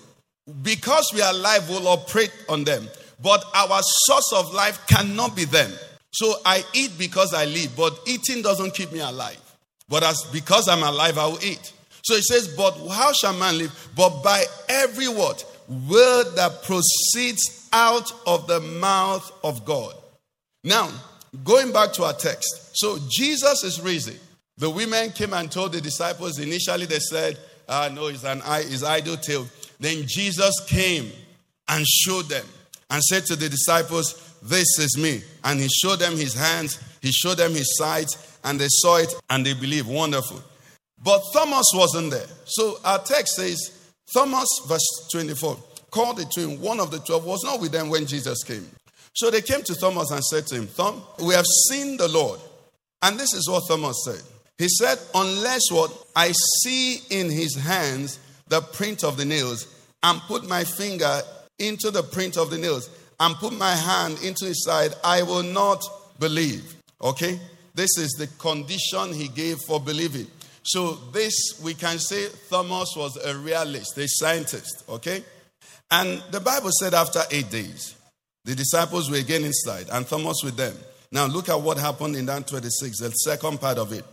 Because 0.62 1.12
we 1.13 1.22
are 1.22 1.34
alive, 1.34 1.70
we'll 1.70 1.88
operate 1.88 2.32
on 2.48 2.63
them. 2.63 2.88
But 3.22 3.44
our 3.53 3.79
source 3.82 4.34
of 4.36 4.53
life 4.53 4.86
cannot 4.88 5.36
be 5.36 5.46
them. 5.46 5.72
So 6.12 6.36
I 6.46 6.63
eat 6.74 6.98
because 6.98 7.34
I 7.34 7.46
live, 7.46 7.75
but 7.75 8.00
eating 8.08 8.41
doesn't 8.41 8.74
keep 8.74 8.91
me 8.91 9.00
alive. 9.00 9.41
But 9.89 10.03
as 10.03 10.24
because 10.32 10.67
I'm 10.67 10.84
alive, 10.84 11.17
I 11.17 11.25
will 11.27 11.44
eat. 11.44 11.74
So 12.03 12.15
he 12.15 12.22
says, 12.22 12.48
But 12.48 12.72
how 12.89 13.12
shall 13.12 13.34
man 13.34 13.58
live? 13.58 13.89
But 13.96 14.24
by 14.24 14.46
every 14.70 15.08
word, 15.08 15.44
word 15.67 16.36
that 16.36 16.63
proceeds 16.63 17.67
out 17.74 18.12
of 18.25 18.48
the 18.48 18.62
mouth 18.62 19.29
of 19.44 19.65
God. 19.65 19.94
Now, 20.63 20.89
going 21.44 21.72
back 21.72 21.94
to 21.94 22.03
our 22.03 22.13
text. 22.13 22.72
So 22.74 22.98
Jesus 23.10 23.63
is 23.63 23.82
risen. 23.82 24.15
The 24.57 24.69
women 24.69 25.11
came 25.11 25.33
and 25.33 25.51
told 25.51 25.73
the 25.73 25.81
disciples. 25.81 26.39
Initially, 26.39 26.85
they 26.85 26.99
said, 26.99 27.37
ah, 27.69 27.89
no, 27.93 28.07
it's 28.07 28.23
an 28.23 28.41
it's 28.45 28.83
idle 28.83 29.17
tale. 29.17 29.47
Then 29.79 30.03
Jesus 30.07 30.65
came 30.67 31.11
and 31.67 31.85
showed 31.85 32.25
them 32.25 32.45
and 32.89 33.03
said 33.03 33.25
to 33.27 33.35
the 33.35 33.49
disciples, 33.49 34.35
This 34.41 34.79
is 34.79 34.97
me. 34.97 35.21
And 35.43 35.59
he 35.59 35.67
showed 35.67 35.99
them 35.99 36.13
his 36.13 36.33
hands, 36.33 36.79
he 37.01 37.11
showed 37.11 37.37
them 37.37 37.51
his 37.51 37.77
sides, 37.77 38.39
and 38.43 38.59
they 38.59 38.67
saw 38.69 38.97
it 38.97 39.13
and 39.29 39.45
they 39.45 39.53
believed. 39.53 39.87
Wonderful. 39.87 40.41
But 41.03 41.21
Thomas 41.33 41.65
wasn't 41.73 42.11
there. 42.11 42.25
So 42.45 42.79
our 42.83 42.99
text 42.99 43.35
says, 43.35 43.91
Thomas, 44.11 44.47
verse 44.67 45.07
24, 45.11 45.57
called 45.91 46.17
the 46.17 46.25
twin, 46.25 46.59
one 46.59 46.79
of 46.79 46.91
the 46.91 46.99
twelve, 46.99 47.25
was 47.25 47.43
not 47.43 47.61
with 47.61 47.71
them 47.71 47.89
when 47.89 48.05
Jesus 48.05 48.43
came. 48.43 48.67
So 49.13 49.29
they 49.29 49.41
came 49.41 49.63
to 49.63 49.75
Thomas 49.75 50.11
and 50.11 50.23
said 50.23 50.47
to 50.47 50.55
him, 50.55 50.67
Thom, 50.67 51.01
we 51.23 51.33
have 51.33 51.45
seen 51.69 51.97
the 51.97 52.07
Lord. 52.07 52.39
And 53.01 53.19
this 53.19 53.33
is 53.33 53.47
what 53.49 53.63
Thomas 53.67 54.03
said. 54.05 54.21
He 54.57 54.67
said, 54.69 54.97
Unless 55.13 55.71
what 55.71 55.91
I 56.15 56.31
see 56.63 57.01
in 57.09 57.29
his 57.29 57.55
hands 57.55 58.19
the 58.47 58.61
print 58.61 59.03
of 59.03 59.17
the 59.17 59.25
nails, 59.25 59.67
and 60.03 60.21
put 60.21 60.47
my 60.47 60.63
finger 60.63 61.21
into 61.59 61.91
the 61.91 62.03
print 62.03 62.37
of 62.37 62.49
the 62.49 62.57
nails, 62.57 62.89
and 63.19 63.35
put 63.35 63.53
my 63.53 63.75
hand 63.75 64.19
into 64.23 64.45
his 64.45 64.63
side, 64.63 64.93
I 65.03 65.23
will 65.23 65.43
not 65.43 65.83
believe. 66.19 66.75
Okay? 67.01 67.39
This 67.73 67.97
is 67.97 68.11
the 68.17 68.27
condition 68.39 69.13
he 69.13 69.27
gave 69.27 69.57
for 69.67 69.79
believing. 69.79 70.27
So, 70.63 70.95
this 71.13 71.61
we 71.63 71.73
can 71.75 71.97
say 71.99 72.27
Thomas 72.49 72.93
was 72.97 73.15
a 73.17 73.37
realist, 73.37 73.97
a 73.97 74.07
scientist, 74.07 74.83
okay? 74.89 75.23
And 75.89 76.21
the 76.31 76.41
Bible 76.41 76.71
said 76.77 76.93
after 76.93 77.21
eight 77.31 77.49
days, 77.49 77.95
the 78.43 78.55
disciples 78.55 79.09
were 79.09 79.17
again 79.17 79.45
inside, 79.45 79.87
and 79.91 80.05
Thomas 80.05 80.37
with 80.43 80.57
them. 80.57 80.75
Now, 81.11 81.25
look 81.25 81.47
at 81.47 81.61
what 81.61 81.77
happened 81.77 82.15
in 82.17 82.25
that 82.25 82.47
26, 82.47 82.99
the 82.99 83.11
second 83.11 83.61
part 83.61 83.77
of 83.77 83.93
it. 83.93 84.03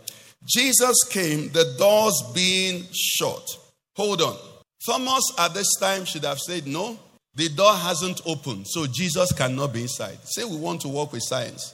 Jesus 0.45 0.95
came, 1.09 1.49
the 1.49 1.75
doors 1.77 2.21
being 2.33 2.83
shut. 2.93 3.47
Hold 3.95 4.21
on. 4.21 4.37
Thomas 4.85 5.23
at 5.39 5.53
this 5.53 5.73
time 5.79 6.05
should 6.05 6.23
have 6.25 6.39
said, 6.39 6.67
No, 6.67 6.99
the 7.33 7.49
door 7.49 7.73
hasn't 7.73 8.21
opened, 8.25 8.67
so 8.67 8.85
Jesus 8.85 9.31
cannot 9.31 9.73
be 9.73 9.83
inside. 9.83 10.17
Say 10.23 10.43
we 10.45 10.57
want 10.57 10.81
to 10.81 10.87
work 10.87 11.11
with 11.11 11.23
science. 11.23 11.73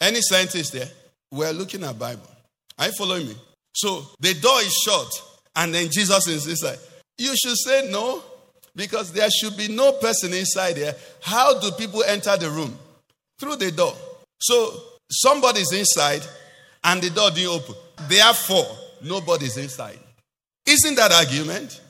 Any 0.00 0.20
scientist 0.20 0.72
there? 0.72 0.88
We're 1.32 1.52
looking 1.52 1.84
at 1.84 1.98
Bible. 1.98 2.28
Are 2.78 2.86
you 2.86 2.92
following 2.98 3.28
me? 3.28 3.36
So 3.74 4.06
the 4.20 4.34
door 4.34 4.60
is 4.60 4.72
shut, 4.72 5.22
and 5.56 5.74
then 5.74 5.90
Jesus 5.90 6.26
is 6.28 6.46
inside. 6.46 6.78
You 7.18 7.34
should 7.36 7.56
say 7.56 7.88
no, 7.90 8.22
because 8.74 9.12
there 9.12 9.28
should 9.30 9.56
be 9.56 9.68
no 9.68 9.92
person 9.92 10.32
inside 10.32 10.76
there. 10.76 10.94
How 11.22 11.58
do 11.58 11.70
people 11.72 12.02
enter 12.04 12.36
the 12.36 12.50
room? 12.50 12.76
Through 13.38 13.56
the 13.56 13.70
door. 13.70 13.94
So 14.38 14.74
somebody's 15.10 15.72
inside, 15.72 16.22
and 16.84 17.02
the 17.02 17.10
door 17.10 17.30
didn't 17.30 17.50
open. 17.50 17.74
Therefore, 18.08 18.66
nobody's 19.02 19.56
inside. 19.56 19.98
Isn't 20.66 20.96
that 20.96 21.12
argument? 21.12 21.80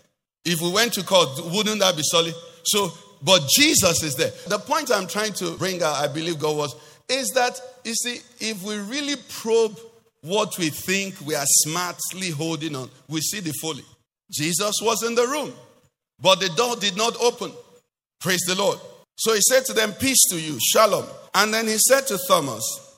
If 0.44 0.60
we 0.60 0.70
went 0.70 0.94
to 0.94 1.02
court, 1.02 1.28
wouldn't 1.52 1.80
that 1.80 1.96
be 1.96 2.02
solid? 2.02 2.34
So, 2.64 2.92
but 3.22 3.42
Jesus 3.48 4.02
is 4.02 4.14
there. 4.14 4.30
The 4.46 4.58
point 4.58 4.90
I'm 4.90 5.06
trying 5.06 5.34
to 5.34 5.56
bring 5.56 5.82
out, 5.82 5.96
I 5.96 6.08
believe 6.08 6.38
God 6.38 6.56
was, 6.56 6.74
is 7.08 7.28
that, 7.34 7.60
you 7.84 7.94
see, 7.94 8.20
if 8.38 8.62
we 8.62 8.78
really 8.78 9.16
probe 9.28 9.78
what 10.22 10.56
we 10.58 10.70
think 10.70 11.20
we 11.22 11.34
are 11.34 11.46
smartly 11.46 12.30
holding 12.30 12.76
on, 12.76 12.90
we 13.08 13.20
see 13.20 13.40
the 13.40 13.52
folly. 13.60 13.84
Jesus 14.30 14.76
was 14.80 15.02
in 15.02 15.14
the 15.14 15.26
room, 15.26 15.52
but 16.20 16.40
the 16.40 16.48
door 16.50 16.76
did 16.76 16.96
not 16.96 17.16
open. 17.20 17.52
Praise 18.20 18.42
the 18.46 18.54
Lord. 18.54 18.78
So 19.16 19.34
he 19.34 19.40
said 19.40 19.64
to 19.66 19.72
them, 19.72 19.92
Peace 19.92 20.28
to 20.30 20.40
you, 20.40 20.58
shalom. 20.60 21.04
And 21.34 21.52
then 21.52 21.66
he 21.66 21.76
said 21.78 22.06
to 22.06 22.18
Thomas, 22.26 22.89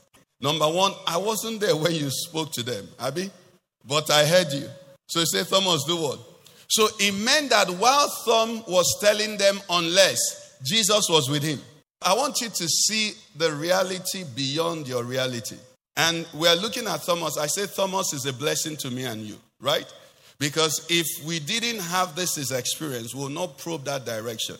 Number 0.42 0.66
one, 0.66 0.92
I 1.06 1.16
wasn't 1.18 1.60
there 1.60 1.76
when 1.76 1.92
you 1.92 2.10
spoke 2.10 2.52
to 2.52 2.64
them, 2.64 2.88
Abby, 2.98 3.30
but 3.86 4.10
I 4.10 4.26
heard 4.26 4.52
you. 4.52 4.68
So 5.06 5.20
he 5.20 5.26
said, 5.26 5.48
Thomas, 5.48 5.84
do 5.84 5.96
what? 5.96 6.18
So 6.68 6.88
it 6.98 7.12
meant 7.12 7.50
that 7.50 7.70
while 7.70 8.08
Tom 8.24 8.64
was 8.66 8.98
telling 9.00 9.36
them, 9.36 9.60
unless 9.70 10.58
Jesus 10.64 11.06
was 11.08 11.30
with 11.30 11.42
him, 11.42 11.60
I 12.00 12.14
want 12.14 12.40
you 12.40 12.48
to 12.48 12.68
see 12.68 13.12
the 13.36 13.52
reality 13.52 14.24
beyond 14.34 14.88
your 14.88 15.04
reality. 15.04 15.56
And 15.96 16.26
we're 16.34 16.56
looking 16.56 16.88
at 16.88 17.02
Thomas. 17.02 17.38
I 17.38 17.46
say 17.46 17.66
Thomas 17.66 18.12
is 18.12 18.26
a 18.26 18.32
blessing 18.32 18.76
to 18.78 18.90
me 18.90 19.04
and 19.04 19.22
you, 19.22 19.36
right? 19.60 19.86
Because 20.38 20.86
if 20.88 21.06
we 21.24 21.38
didn't 21.38 21.80
have 21.80 22.16
this 22.16 22.36
as 22.38 22.50
experience, 22.50 23.14
we'll 23.14 23.28
not 23.28 23.58
probe 23.58 23.84
that 23.84 24.04
direction. 24.04 24.56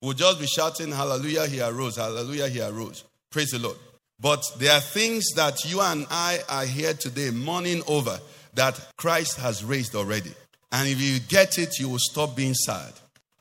We'll 0.00 0.14
just 0.14 0.40
be 0.40 0.46
shouting, 0.46 0.92
Hallelujah, 0.92 1.46
he 1.46 1.60
arose, 1.60 1.96
Hallelujah, 1.96 2.48
he 2.48 2.62
arose. 2.62 3.04
Praise 3.30 3.50
the 3.50 3.58
Lord. 3.58 3.76
But 4.20 4.42
there 4.58 4.72
are 4.72 4.80
things 4.80 5.24
that 5.36 5.64
you 5.64 5.80
and 5.80 6.06
I 6.10 6.40
are 6.48 6.64
here 6.64 6.94
today 6.94 7.30
mourning 7.30 7.82
over 7.86 8.18
that 8.54 8.80
Christ 8.96 9.38
has 9.38 9.62
raised 9.62 9.94
already. 9.94 10.32
And 10.72 10.88
if 10.88 11.00
you 11.00 11.20
get 11.20 11.58
it, 11.58 11.78
you 11.78 11.90
will 11.90 11.98
stop 11.98 12.34
being 12.34 12.54
sad. 12.54 12.92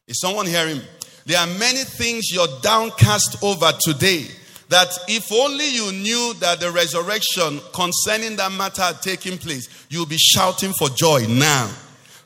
Is 0.08 0.20
someone 0.20 0.46
hearing? 0.46 0.82
There 1.26 1.40
are 1.40 1.48
many 1.48 1.84
things 1.84 2.32
you're 2.32 2.48
downcast 2.62 3.42
over 3.42 3.72
today 3.82 4.28
that 4.70 4.90
if 5.08 5.32
only 5.32 5.70
you 5.70 5.92
knew 5.92 6.34
that 6.40 6.60
the 6.60 6.72
resurrection 6.72 7.60
concerning 7.74 8.36
that 8.36 8.52
matter 8.52 8.82
had 8.82 9.02
taken 9.02 9.38
place, 9.38 9.70
you'll 9.90 10.06
be 10.06 10.18
shouting 10.18 10.74
for 10.78 10.90
joy 10.90 11.26
now. 11.28 11.72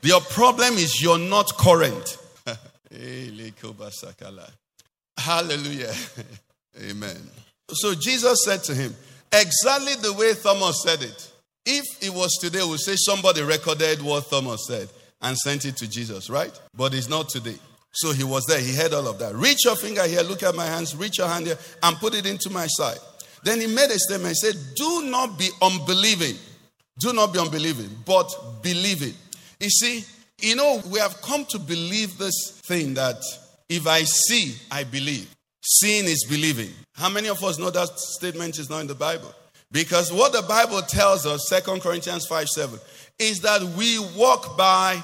Your 0.01 0.21
problem 0.21 0.75
is 0.75 1.01
you're 1.01 1.19
not 1.19 1.55
current. 1.57 2.17
Hallelujah. 5.17 5.93
Amen. 6.89 7.17
So 7.73 7.95
Jesus 7.95 8.39
said 8.45 8.63
to 8.63 8.75
him, 8.75 8.95
exactly 9.31 9.95
the 9.95 10.13
way 10.13 10.33
Thomas 10.33 10.83
said 10.83 11.01
it. 11.01 11.31
If 11.65 11.85
it 12.03 12.09
was 12.09 12.37
today, 12.39 12.63
we 12.63 12.77
say 12.77 12.95
somebody 12.95 13.41
recorded 13.41 14.01
what 14.01 14.29
Thomas 14.29 14.65
said 14.67 14.89
and 15.21 15.37
sent 15.37 15.65
it 15.65 15.77
to 15.77 15.89
Jesus, 15.89 16.29
right? 16.29 16.57
But 16.75 16.93
it's 16.93 17.09
not 17.09 17.29
today. 17.29 17.55
So 17.91 18.11
he 18.11 18.23
was 18.23 18.45
there. 18.45 18.59
He 18.59 18.75
heard 18.75 18.93
all 18.93 19.07
of 19.07 19.19
that. 19.19 19.35
Reach 19.35 19.65
your 19.65 19.75
finger 19.75 20.03
here, 20.07 20.21
look 20.21 20.43
at 20.43 20.55
my 20.55 20.65
hands, 20.65 20.95
reach 20.95 21.17
your 21.17 21.27
hand 21.27 21.47
here, 21.47 21.57
and 21.83 21.97
put 21.97 22.15
it 22.15 22.25
into 22.25 22.49
my 22.49 22.67
side. 22.67 22.99
Then 23.43 23.59
he 23.59 23.67
made 23.67 23.89
a 23.89 23.97
statement. 23.99 24.29
He 24.29 24.51
said, 24.51 24.55
Do 24.75 25.03
not 25.05 25.37
be 25.37 25.49
unbelieving. 25.61 26.35
Do 26.99 27.13
not 27.13 27.33
be 27.33 27.39
unbelieving, 27.39 27.89
but 28.05 28.29
believing. 28.61 29.13
You 29.59 29.69
see, 29.69 30.03
you 30.41 30.55
know, 30.55 30.81
we 30.91 30.99
have 30.99 31.21
come 31.21 31.45
to 31.45 31.59
believe 31.59 32.17
this 32.17 32.61
thing 32.65 32.93
that 32.95 33.21
if 33.69 33.87
I 33.87 34.03
see, 34.03 34.55
I 34.71 34.83
believe. 34.83 35.33
Seeing 35.61 36.05
is 36.05 36.25
believing. 36.29 36.71
How 36.99 37.07
many 37.07 37.29
of 37.29 37.41
us 37.45 37.57
know 37.57 37.69
that 37.69 37.97
statement 37.97 38.59
is 38.59 38.69
not 38.69 38.81
in 38.81 38.87
the 38.87 38.93
Bible? 38.93 39.33
Because 39.71 40.11
what 40.11 40.33
the 40.33 40.41
Bible 40.41 40.81
tells 40.81 41.25
us, 41.25 41.47
Second 41.47 41.81
Corinthians 41.81 42.25
5 42.27 42.49
7, 42.49 42.77
is 43.17 43.39
that 43.39 43.61
we 43.77 43.99
walk 44.17 44.57
by 44.57 45.01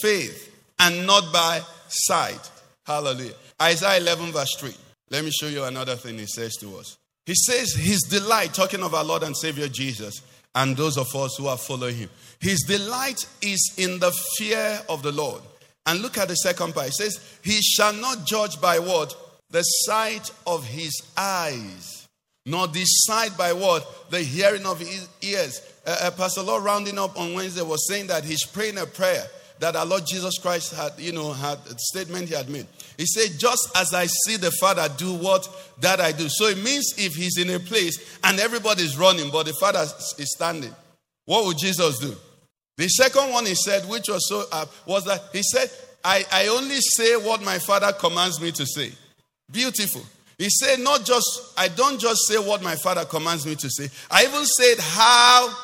faith 0.00 0.50
and 0.78 1.06
not 1.06 1.30
by 1.34 1.60
sight. 1.88 2.50
Hallelujah. 2.86 3.34
Isaiah 3.60 4.00
11, 4.00 4.32
verse 4.32 4.56
3. 4.58 4.74
Let 5.10 5.22
me 5.22 5.30
show 5.30 5.48
you 5.48 5.64
another 5.64 5.96
thing 5.96 6.18
he 6.18 6.24
says 6.24 6.56
to 6.60 6.78
us. 6.78 6.96
He 7.26 7.34
says, 7.34 7.74
His 7.74 8.00
delight, 8.02 8.54
talking 8.54 8.82
of 8.82 8.94
our 8.94 9.04
Lord 9.04 9.22
and 9.22 9.36
Savior 9.36 9.68
Jesus, 9.68 10.22
and 10.54 10.74
those 10.74 10.96
of 10.96 11.14
us 11.14 11.36
who 11.36 11.48
are 11.48 11.58
following 11.58 11.96
him. 11.96 12.10
His 12.40 12.62
delight 12.62 13.26
is 13.42 13.74
in 13.76 13.98
the 13.98 14.12
fear 14.38 14.80
of 14.88 15.02
the 15.02 15.12
Lord. 15.12 15.42
And 15.84 16.00
look 16.00 16.16
at 16.16 16.28
the 16.28 16.36
second 16.36 16.72
part. 16.74 16.88
It 16.88 16.94
says, 16.94 17.38
He 17.42 17.60
shall 17.60 17.92
not 17.92 18.24
judge 18.24 18.58
by 18.62 18.78
what? 18.78 19.14
The 19.54 19.62
sight 19.62 20.32
of 20.48 20.66
his 20.66 21.00
eyes, 21.16 22.08
nor 22.44 22.66
the 22.66 22.82
sight 22.84 23.38
by 23.38 23.52
what? 23.52 24.10
The 24.10 24.18
hearing 24.18 24.66
of 24.66 24.80
his 24.80 25.08
ears. 25.22 25.62
Uh, 25.86 25.96
uh, 26.02 26.10
Pastor 26.10 26.42
Lord 26.42 26.64
rounding 26.64 26.98
up 26.98 27.16
on 27.16 27.34
Wednesday 27.34 27.62
was 27.62 27.86
saying 27.86 28.08
that 28.08 28.24
he's 28.24 28.44
praying 28.44 28.78
a 28.78 28.86
prayer 28.86 29.22
that 29.60 29.76
our 29.76 29.86
Lord 29.86 30.02
Jesus 30.08 30.38
Christ 30.38 30.74
had, 30.74 30.94
you 30.98 31.12
know, 31.12 31.32
had 31.32 31.58
a 31.70 31.78
statement 31.78 32.30
he 32.30 32.34
had 32.34 32.48
made. 32.48 32.66
He 32.98 33.06
said, 33.06 33.38
Just 33.38 33.70
as 33.76 33.94
I 33.94 34.06
see 34.06 34.36
the 34.38 34.50
Father 34.50 34.92
do 34.96 35.14
what 35.14 35.48
that 35.80 36.00
I 36.00 36.10
do. 36.10 36.28
So 36.28 36.46
it 36.46 36.58
means 36.58 36.92
if 36.98 37.14
he's 37.14 37.38
in 37.38 37.50
a 37.50 37.60
place 37.60 38.18
and 38.24 38.40
everybody's 38.40 38.98
running, 38.98 39.30
but 39.30 39.46
the 39.46 39.54
Father 39.60 39.82
is 40.18 40.34
standing, 40.34 40.74
what 41.26 41.44
would 41.46 41.58
Jesus 41.58 42.00
do? 42.00 42.12
The 42.76 42.88
second 42.88 43.30
one 43.30 43.46
he 43.46 43.54
said, 43.54 43.88
which 43.88 44.08
was 44.08 44.28
so 44.28 44.46
uh, 44.50 44.66
was 44.84 45.04
that 45.04 45.22
he 45.32 45.44
said, 45.44 45.70
I, 46.02 46.24
I 46.32 46.48
only 46.48 46.80
say 46.80 47.14
what 47.14 47.40
my 47.40 47.60
Father 47.60 47.92
commands 47.92 48.40
me 48.40 48.50
to 48.50 48.66
say. 48.66 48.90
Beautiful. 49.54 50.02
He 50.36 50.50
said, 50.50 50.80
not 50.80 51.04
just, 51.04 51.54
I 51.56 51.68
don't 51.68 52.00
just 52.00 52.26
say 52.26 52.36
what 52.38 52.60
my 52.60 52.74
Father 52.74 53.04
commands 53.04 53.46
me 53.46 53.54
to 53.54 53.70
say. 53.70 53.88
I 54.10 54.24
even 54.24 54.44
said 54.44 54.78
how 54.80 55.56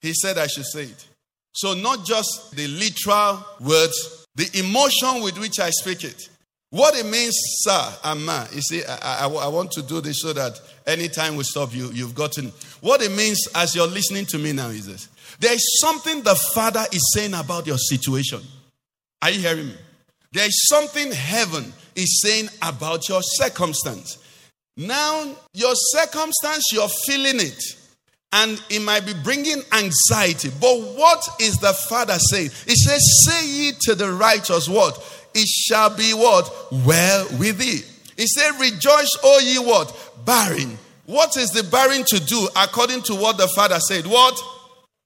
he 0.00 0.12
said 0.12 0.38
I 0.38 0.48
should 0.48 0.66
say 0.66 0.84
it. 0.86 1.06
So, 1.52 1.74
not 1.74 2.04
just 2.04 2.56
the 2.56 2.66
literal 2.66 3.44
words, 3.60 4.26
the 4.34 4.50
emotion 4.58 5.22
with 5.22 5.38
which 5.38 5.60
I 5.60 5.70
speak 5.70 6.02
it. 6.02 6.28
What 6.70 6.96
it 6.96 7.04
means, 7.06 7.36
sir 7.60 7.92
and 8.02 8.24
ma, 8.26 8.46
you 8.52 8.62
see, 8.62 8.82
I, 8.84 9.26
I, 9.26 9.28
I, 9.28 9.46
want 9.48 9.70
to 9.72 9.82
do 9.82 10.00
this 10.00 10.22
so 10.22 10.32
that 10.32 10.58
anytime 10.86 11.36
we 11.36 11.44
stop 11.44 11.74
you, 11.74 11.90
you've 11.92 12.14
gotten. 12.14 12.50
What 12.80 13.02
it 13.02 13.12
means 13.12 13.46
as 13.54 13.76
you're 13.76 13.86
listening 13.86 14.24
to 14.26 14.38
me 14.38 14.52
now 14.52 14.68
is 14.68 14.86
this 14.86 15.08
there 15.38 15.52
is 15.52 15.80
something 15.80 16.22
the 16.22 16.34
Father 16.54 16.84
is 16.90 17.12
saying 17.14 17.34
about 17.34 17.66
your 17.66 17.76
situation. 17.76 18.40
Are 19.20 19.30
you 19.30 19.40
hearing 19.40 19.66
me? 19.66 19.76
There 20.32 20.46
is 20.46 20.66
something 20.68 21.12
heaven 21.12 21.72
is 21.94 22.22
saying 22.22 22.48
about 22.62 23.08
your 23.08 23.20
circumstance. 23.22 24.18
Now, 24.76 25.34
your 25.52 25.74
circumstance, 25.74 26.64
you're 26.72 26.88
feeling 27.06 27.40
it 27.40 27.62
and 28.32 28.62
it 28.70 28.80
might 28.80 29.04
be 29.04 29.12
bringing 29.22 29.60
anxiety. 29.72 30.50
But 30.60 30.80
what 30.96 31.22
is 31.40 31.58
the 31.58 31.74
Father 31.74 32.18
saying? 32.30 32.50
He 32.66 32.74
says, 32.74 33.02
Say 33.26 33.46
ye 33.46 33.72
to 33.82 33.94
the 33.94 34.10
righteous 34.10 34.68
what? 34.68 34.96
It 35.34 35.46
shall 35.46 35.94
be 35.94 36.12
what? 36.12 36.50
Well 36.86 37.26
with 37.38 37.58
thee. 37.58 37.82
He 38.16 38.26
said, 38.26 38.58
Rejoice, 38.58 39.10
O 39.22 39.38
ye 39.40 39.58
what? 39.58 40.24
Barren. 40.24 40.78
What 41.04 41.36
is 41.36 41.50
the 41.50 41.64
barren 41.64 42.04
to 42.08 42.20
do 42.20 42.48
according 42.56 43.02
to 43.02 43.14
what 43.14 43.36
the 43.36 43.48
Father 43.48 43.80
said? 43.80 44.06
What? 44.06 44.40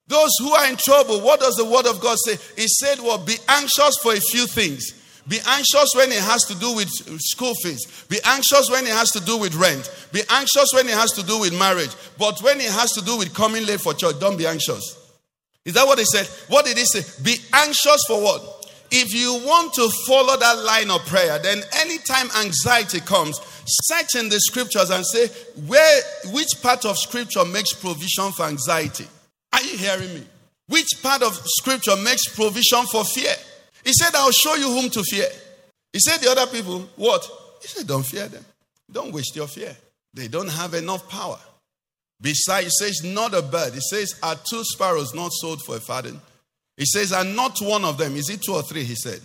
Those 0.08 0.30
who 0.38 0.52
are 0.52 0.70
in 0.70 0.76
trouble, 0.76 1.20
what 1.20 1.40
does 1.40 1.56
the 1.56 1.64
word 1.64 1.86
of 1.86 2.00
God 2.00 2.16
say? 2.24 2.36
He 2.54 2.68
said, 2.68 3.00
Well, 3.00 3.18
be 3.18 3.36
anxious 3.48 3.96
for 4.02 4.12
a 4.12 4.20
few 4.20 4.46
things. 4.46 4.95
Be 5.28 5.38
anxious 5.46 5.90
when 5.96 6.12
it 6.12 6.22
has 6.22 6.44
to 6.44 6.54
do 6.54 6.74
with 6.74 6.88
school 7.20 7.54
fees. 7.54 8.04
Be 8.08 8.18
anxious 8.24 8.70
when 8.70 8.86
it 8.86 8.92
has 8.92 9.10
to 9.10 9.20
do 9.20 9.38
with 9.38 9.54
rent. 9.56 9.90
Be 10.12 10.22
anxious 10.30 10.72
when 10.72 10.86
it 10.86 10.94
has 10.94 11.12
to 11.12 11.26
do 11.26 11.40
with 11.40 11.58
marriage. 11.58 11.90
But 12.16 12.40
when 12.42 12.60
it 12.60 12.70
has 12.70 12.92
to 12.92 13.04
do 13.04 13.18
with 13.18 13.34
coming 13.34 13.66
late 13.66 13.80
for 13.80 13.92
church, 13.92 14.20
don't 14.20 14.36
be 14.36 14.46
anxious. 14.46 15.02
Is 15.64 15.74
that 15.74 15.86
what 15.86 15.98
he 15.98 16.04
said? 16.04 16.26
What 16.48 16.64
did 16.64 16.78
he 16.78 16.84
say? 16.84 17.02
Be 17.24 17.36
anxious 17.52 18.04
for 18.06 18.22
what? 18.22 18.70
If 18.92 19.12
you 19.12 19.44
want 19.44 19.74
to 19.74 19.90
follow 20.06 20.36
that 20.36 20.58
line 20.62 20.92
of 20.92 21.04
prayer, 21.06 21.40
then 21.40 21.60
anytime 21.80 22.28
anxiety 22.38 23.00
comes, 23.00 23.40
search 23.66 24.14
in 24.14 24.28
the 24.28 24.38
scriptures 24.38 24.90
and 24.90 25.04
say, 25.04 25.26
where 25.66 26.02
which 26.26 26.62
part 26.62 26.84
of 26.84 26.96
scripture 26.96 27.44
makes 27.44 27.72
provision 27.72 28.30
for 28.30 28.46
anxiety? 28.46 29.06
Are 29.52 29.62
you 29.62 29.76
hearing 29.76 30.14
me? 30.14 30.24
Which 30.68 30.88
part 31.02 31.22
of 31.22 31.34
scripture 31.44 31.96
makes 31.96 32.32
provision 32.32 32.86
for 32.92 33.04
fear? 33.04 33.34
He 33.86 33.92
said, 33.92 34.16
I'll 34.16 34.32
show 34.32 34.56
you 34.56 34.68
whom 34.68 34.90
to 34.90 35.02
fear. 35.04 35.28
He 35.92 36.00
said, 36.00 36.18
The 36.18 36.28
other 36.28 36.50
people, 36.50 36.80
what? 36.96 37.24
He 37.62 37.68
said, 37.68 37.86
Don't 37.86 38.04
fear 38.04 38.26
them. 38.26 38.44
Don't 38.90 39.12
waste 39.12 39.36
your 39.36 39.46
fear. 39.46 39.76
They 40.12 40.26
don't 40.26 40.48
have 40.48 40.74
enough 40.74 41.08
power. 41.08 41.38
Besides, 42.20 42.64
he 42.64 42.84
says, 42.84 43.04
Not 43.04 43.32
a 43.32 43.42
bird. 43.42 43.74
He 43.74 43.80
says, 43.80 44.18
Are 44.24 44.34
two 44.34 44.64
sparrows 44.64 45.14
not 45.14 45.30
sold 45.32 45.62
for 45.62 45.76
a 45.76 45.80
farthing? 45.80 46.20
He 46.76 46.84
says, 46.84 47.12
And 47.12 47.36
not 47.36 47.58
one 47.60 47.84
of 47.84 47.96
them. 47.96 48.16
Is 48.16 48.28
it 48.28 48.42
two 48.42 48.54
or 48.54 48.62
three? 48.64 48.82
He 48.82 48.96
said. 48.96 49.20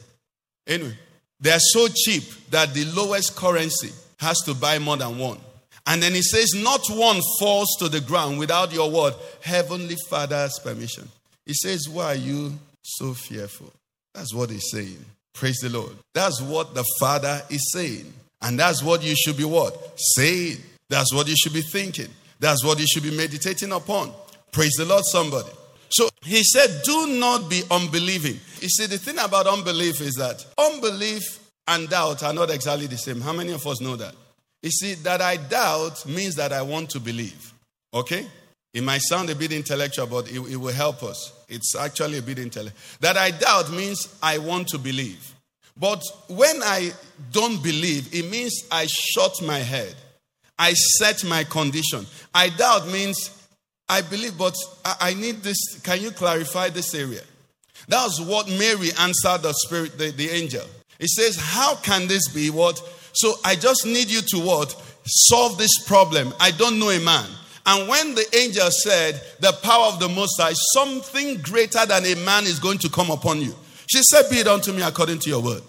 Anyway, 0.68 0.96
they 1.40 1.50
are 1.50 1.60
so 1.60 1.88
cheap 1.88 2.24
that 2.52 2.72
the 2.76 2.86
lowest 2.86 3.36
currency 3.36 3.90
has 4.20 4.38
to 4.42 4.54
buy 4.54 4.78
more 4.78 4.98
than 4.98 5.18
one. 5.18 5.40
And 5.88 6.04
then 6.04 6.14
he 6.14 6.22
says, 6.22 6.54
Not 6.56 6.86
one 6.88 7.20
falls 7.40 7.76
to 7.80 7.90
the 7.90 8.02
ground 8.02 8.38
without 8.38 8.72
your 8.72 8.92
word, 8.92 9.16
Heavenly 9.42 9.98
Father's 10.08 10.60
permission. 10.60 11.10
He 11.48 11.56
says, 11.56 11.90
Why 11.90 12.12
are 12.12 12.16
you 12.16 12.60
so 12.84 13.16
fearful? 13.16 13.74
That's 14.14 14.34
what 14.34 14.50
he's 14.50 14.70
saying. 14.72 15.04
Praise 15.34 15.60
the 15.60 15.70
Lord. 15.70 15.94
That's 16.14 16.42
what 16.42 16.74
the 16.76 16.84
Father 17.00 17.42
is 17.50 17.72
saying. 17.72 18.14
And 18.42 18.60
that's 18.60 18.84
what 18.84 19.04
you 19.04 19.16
should 19.16 19.38
be 19.38 19.46
what? 19.46 20.00
Saying. 20.16 20.58
That's 20.90 21.14
what 21.14 21.28
you 21.28 21.36
should 21.36 21.54
be 21.54 21.62
thinking. 21.62 22.10
That's 22.40 22.66
what 22.66 22.80
you 22.80 22.88
should 22.88 23.04
be 23.04 23.16
meditating 23.16 23.72
upon. 23.72 24.12
Praise 24.52 24.74
the 24.78 24.86
Lord, 24.86 25.06
somebody. 25.06 25.50
So 25.90 26.10
he 26.24 26.44
said, 26.44 26.82
Do 26.84 27.08
not 27.20 27.50
be 27.50 27.64
unbelieving. 27.70 28.40
You 28.60 28.70
see, 28.70 28.88
the 28.88 28.98
thing 28.98 29.20
about 29.20 29.48
unbelief 29.48 30.02
is 30.02 30.16
that 30.16 30.46
unbelief 30.58 31.40
and 31.68 31.88
doubt 31.90 32.24
are 32.24 32.34
not 32.34 32.50
exactly 32.50 32.88
the 32.88 32.98
same. 32.98 33.22
How 33.22 33.34
many 33.34 33.52
of 33.52 33.66
us 33.66 33.80
know 33.80 33.96
that? 33.96 34.16
You 34.64 34.72
see, 34.72 34.94
that 34.96 35.22
I 35.22 35.38
doubt 35.38 36.06
means 36.06 36.36
that 36.36 36.52
I 36.52 36.62
want 36.62 36.90
to 36.92 37.00
believe. 37.00 37.54
Okay? 37.94 38.28
It 38.74 38.84
might 38.84 39.02
sound 39.02 39.30
a 39.30 39.36
bit 39.36 39.52
intellectual, 39.52 40.08
but 40.08 40.32
it, 40.32 40.40
it 40.50 40.56
will 40.56 40.74
help 40.74 41.04
us. 41.04 41.34
It's 41.52 41.76
actually 41.76 42.18
a 42.18 42.22
bit 42.22 42.40
intellectual. 42.40 42.80
That 43.02 43.18
I 43.18 43.32
doubt 43.32 43.72
means 43.72 44.08
I 44.24 44.38
want 44.38 44.70
to 44.70 44.78
believe. 44.78 45.36
But 45.78 46.04
when 46.28 46.64
I 46.64 46.92
don't 47.32 47.62
believe, 47.62 48.14
it 48.14 48.30
means 48.30 48.54
I 48.72 48.88
shut 48.88 49.42
my 49.44 49.60
head. 49.60 49.96
I 50.58 50.74
set 50.74 51.24
my 51.24 51.44
condition. 51.44 52.06
I 52.34 52.50
doubt 52.50 52.88
means 52.88 53.42
I 53.90 54.02
believe, 54.02 54.38
but 54.38 54.56
I, 54.86 55.14
need 55.14 55.38
this. 55.44 55.58
Can 55.84 56.02
you 56.02 56.12
clarify 56.12 56.70
this 56.70 56.96
area? 56.96 57.22
That 57.90 58.06
was 58.06 58.22
what 58.22 58.48
Mary 58.48 58.92
answered 59.00 59.42
the 59.42 59.54
spirit, 59.54 59.98
the, 59.98 60.12
the 60.12 60.30
angel. 60.30 60.66
It 61.00 61.10
says, 61.10 61.36
How 61.36 61.76
can 61.76 62.08
this 62.08 62.30
be? 62.30 62.50
What? 62.50 62.82
So 63.14 63.34
I 63.44 63.56
just 63.56 63.86
need 63.86 64.10
you 64.10 64.22
to 64.22 64.38
what? 64.40 64.72
Solve 65.04 65.58
this 65.58 65.84
problem. 65.86 66.34
I 66.40 66.52
don't 66.52 66.80
know 66.80 66.90
a 66.90 67.00
man. 67.00 67.28
And 67.66 67.88
when 67.88 68.16
the 68.16 68.26
angel 68.36 68.70
said, 68.72 69.22
The 69.40 69.52
power 69.64 69.88
of 69.88 70.00
the 70.00 70.10
Most 70.10 70.40
High, 70.40 70.54
something 70.74 71.38
greater 71.42 71.86
than 71.86 72.06
a 72.06 72.16
man 72.26 72.46
is 72.46 72.60
going 72.60 72.80
to 72.80 72.90
come 72.90 73.12
upon 73.12 73.42
you. 73.42 73.56
She 73.88 74.02
said, 74.04 74.30
Be 74.30 74.38
it 74.38 74.48
unto 74.48 74.72
me 74.74 74.82
according 74.82 75.20
to 75.20 75.30
your 75.30 75.42
word. 75.42 75.62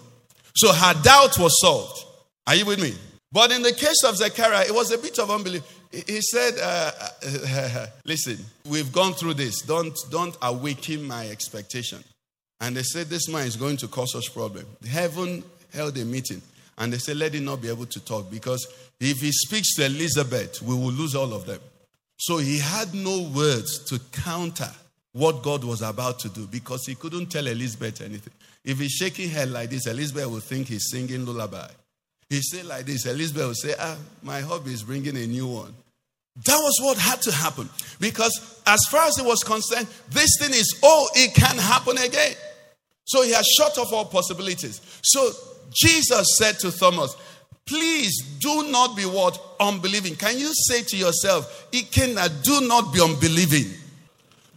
So 0.55 0.71
her 0.71 0.93
doubt 1.01 1.37
was 1.39 1.59
solved. 1.61 2.05
Are 2.47 2.55
you 2.55 2.65
with 2.65 2.81
me? 2.81 2.93
But 3.31 3.51
in 3.51 3.61
the 3.61 3.73
case 3.73 4.03
of 4.03 4.17
Zechariah, 4.17 4.65
it 4.67 4.73
was 4.73 4.91
a 4.91 4.97
bit 4.97 5.17
of 5.19 5.31
unbelief. 5.31 5.63
He 5.91 6.21
said, 6.21 6.53
uh, 6.61 7.87
Listen, 8.05 8.37
we've 8.67 8.91
gone 8.91 9.13
through 9.13 9.35
this. 9.35 9.61
Don't, 9.61 9.97
don't 10.09 10.35
awaken 10.41 11.03
my 11.03 11.29
expectation. 11.29 12.03
And 12.61 12.75
they 12.75 12.83
said, 12.83 13.07
This 13.07 13.29
man 13.29 13.47
is 13.47 13.55
going 13.55 13.77
to 13.77 13.87
cause 13.87 14.15
us 14.15 14.27
problem. 14.27 14.65
Heaven 14.87 15.43
held 15.73 15.97
a 15.97 16.05
meeting 16.05 16.41
and 16.77 16.91
they 16.91 16.97
said, 16.97 17.17
let 17.17 17.33
him 17.33 17.45
not 17.45 17.61
be 17.61 17.69
able 17.69 17.85
to 17.85 17.99
talk 18.03 18.29
because 18.31 18.67
if 18.99 19.21
he 19.21 19.31
speaks 19.31 19.75
to 19.75 19.85
Elizabeth, 19.85 20.61
we 20.61 20.73
will 20.73 20.91
lose 20.91 21.15
all 21.15 21.33
of 21.33 21.45
them. 21.45 21.59
So 22.23 22.37
he 22.37 22.57
had 22.57 22.93
no 22.93 23.23
words 23.35 23.79
to 23.79 23.99
counter 24.13 24.71
what 25.11 25.43
God 25.43 25.65
was 25.65 25.81
about 25.81 26.19
to 26.19 26.29
do 26.29 26.47
because 26.47 26.85
he 26.85 26.95
couldn't 26.95 27.25
tell 27.25 27.45
Elizabeth 27.47 27.99
anything. 27.99 28.31
If 28.63 28.79
he's 28.79 28.93
shaking 28.93 29.27
her 29.27 29.39
head 29.39 29.51
like 29.51 29.69
this, 29.69 29.87
Elizabeth 29.87 30.27
will 30.27 30.39
think 30.39 30.69
he's 30.69 30.89
singing 30.89 31.25
lullaby. 31.25 31.67
He 32.29 32.41
said 32.41 32.63
like 32.63 32.85
this, 32.85 33.05
Elizabeth 33.07 33.47
will 33.47 33.53
say, 33.55 33.73
Ah, 33.77 33.97
my 34.21 34.39
hubby 34.39 34.71
is 34.71 34.83
bringing 34.83 35.17
a 35.17 35.27
new 35.27 35.47
one. 35.47 35.73
That 36.45 36.55
was 36.55 36.79
what 36.81 36.97
had 36.97 37.21
to 37.23 37.31
happen. 37.33 37.69
Because 37.99 38.61
as 38.65 38.79
far 38.89 39.05
as 39.05 39.17
he 39.17 39.27
was 39.27 39.43
concerned, 39.43 39.87
this 40.09 40.29
thing 40.39 40.51
is, 40.51 40.79
oh, 40.81 41.09
it 41.15 41.35
can 41.35 41.57
happen 41.57 41.97
again. 41.97 42.35
So 43.03 43.23
he 43.23 43.33
has 43.33 43.45
shut 43.45 43.77
off 43.77 43.91
all 43.91 44.05
possibilities. 44.05 44.79
So 45.03 45.29
Jesus 45.73 46.37
said 46.37 46.57
to 46.59 46.71
Thomas, 46.71 47.17
Please 47.65 48.21
do 48.39 48.69
not 48.69 48.95
be 48.95 49.03
what? 49.03 49.39
Unbelieving. 49.59 50.15
Can 50.15 50.37
you 50.37 50.51
say 50.53 50.83
to 50.83 50.97
yourself, 50.97 51.71
Ikenna, 51.71 52.43
do 52.43 52.67
not 52.67 52.93
be 52.93 53.01
unbelieving. 53.01 53.71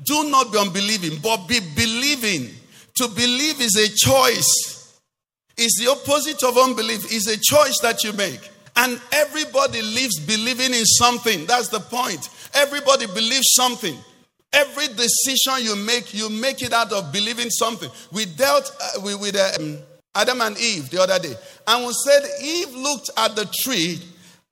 Do 0.04 0.28
not 0.28 0.52
be 0.52 0.58
unbelieving, 0.58 1.18
but 1.22 1.46
be 1.46 1.60
believing. 1.74 2.50
To 2.96 3.08
believe 3.08 3.60
is 3.60 3.76
a 3.76 3.88
choice. 3.88 4.98
It's 5.56 5.78
the 5.80 5.90
opposite 5.90 6.42
of 6.42 6.58
unbelief. 6.58 7.04
It's 7.10 7.28
a 7.28 7.38
choice 7.38 7.78
that 7.82 8.02
you 8.04 8.12
make. 8.12 8.50
And 8.76 9.00
everybody 9.12 9.80
lives 9.80 10.18
believing 10.20 10.74
in 10.74 10.84
something. 10.84 11.46
That's 11.46 11.68
the 11.68 11.80
point. 11.80 12.28
Everybody 12.54 13.06
believes 13.06 13.54
something. 13.54 13.96
Every 14.52 14.88
decision 14.88 15.54
you 15.60 15.76
make, 15.76 16.12
you 16.12 16.28
make 16.28 16.62
it 16.62 16.72
out 16.72 16.92
of 16.92 17.12
believing 17.12 17.50
something. 17.50 17.90
We 18.12 18.26
dealt 18.26 18.74
uh, 18.80 19.00
with, 19.02 19.20
with 19.20 19.36
um, 19.36 19.78
Adam 20.16 20.40
and 20.40 20.58
Eve 20.58 20.90
the 20.90 21.00
other 21.00 21.18
day, 21.18 21.34
and 21.66 21.86
we 21.86 21.92
said 21.92 22.22
Eve 22.42 22.74
looked 22.74 23.10
at 23.16 23.36
the 23.36 23.48
tree, 23.62 24.00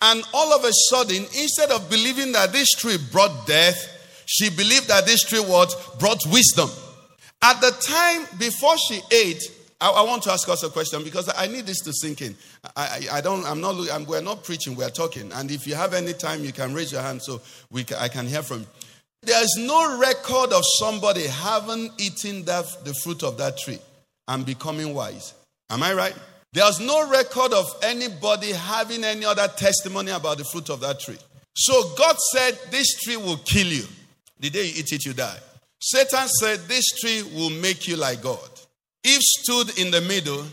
and 0.01 0.23
all 0.33 0.53
of 0.53 0.65
a 0.65 0.73
sudden, 0.91 1.23
instead 1.23 1.71
of 1.71 1.89
believing 1.89 2.33
that 2.33 2.53
this 2.53 2.71
tree 2.73 2.99
brought 3.11 3.47
death, 3.47 3.91
she 4.27 4.51
believed 4.51 4.89
that 4.89 5.07
this 5.07 5.23
tree 5.25 5.41
what 5.41 5.75
brought 5.99 6.21
wisdom. 6.27 6.69
At 7.43 7.61
the 7.61 7.71
time 7.71 8.39
before 8.39 8.77
she 8.79 9.01
ate, 9.11 9.43
I, 9.81 9.91
I, 9.91 10.03
want 10.03 10.23
to 10.23 10.33
ask 10.33 10.49
us 10.49 10.63
a 10.63 10.71
question 10.71 11.05
because 11.05 11.31
I 11.37 11.47
need 11.47 11.67
this 11.67 11.81
to 11.81 11.93
sink 11.93 12.23
in. 12.23 12.35
I, 12.77 13.07
I, 13.13 13.19
I 13.19 13.21
don't. 13.21 13.45
I'm 13.45 13.61
not. 13.61 13.75
I'm, 13.93 14.07
we're 14.07 14.23
not 14.23 14.45
preaching. 14.45 14.77
We're 14.77 14.89
talking. 14.89 15.31
And 15.33 15.51
if 15.51 15.67
you 15.67 15.75
have 15.75 15.93
any 15.93 16.15
time, 16.15 16.43
you 16.43 16.53
can 16.53 16.73
raise 16.73 16.91
your 16.91 17.03
hand 17.03 17.23
so 17.23 17.43
we 17.71 17.85
can, 17.85 17.99
I 17.99 18.09
can 18.09 18.27
hear 18.27 18.43
from 18.43 18.61
you. 18.61 18.67
There's 19.23 19.57
no 19.59 19.99
record 19.99 20.53
of 20.53 20.63
somebody 20.79 21.27
having 21.27 21.91
eaten 21.99 22.45
that, 22.45 22.67
the 22.85 22.95
fruit 22.95 23.23
of 23.23 23.39
that 23.39 23.59
tree 23.59 23.79
and 24.29 24.45
becoming 24.45 24.95
wise. 24.95 25.35
Am 25.75 25.83
I 25.83 25.93
right? 25.93 26.15
There's 26.53 26.79
no 26.79 27.11
record 27.11 27.53
of 27.53 27.67
anybody 27.83 28.53
having 28.53 29.03
any 29.03 29.25
other 29.25 29.49
testimony 29.49 30.13
about 30.13 30.39
the 30.39 30.45
fruit 30.45 30.71
of 30.71 30.79
that 30.83 31.01
tree. 31.01 31.19
So 31.53 31.95
God 31.99 32.17
said, 32.33 32.57
This 32.71 32.95
tree 33.03 33.17
will 33.17 33.39
kill 33.39 33.67
you. 33.67 33.83
The 34.39 34.51
day 34.51 34.67
you 34.67 34.75
eat 34.77 34.93
it, 34.93 35.05
you 35.05 35.15
die. 35.15 35.37
Satan 35.81 36.29
said, 36.29 36.61
This 36.69 36.85
tree 37.01 37.25
will 37.35 37.51
make 37.51 37.89
you 37.89 37.97
like 37.97 38.23
God. 38.23 38.49
Eve 39.03 39.21
stood 39.21 39.77
in 39.77 39.91
the 39.91 40.01
middle, 40.03 40.45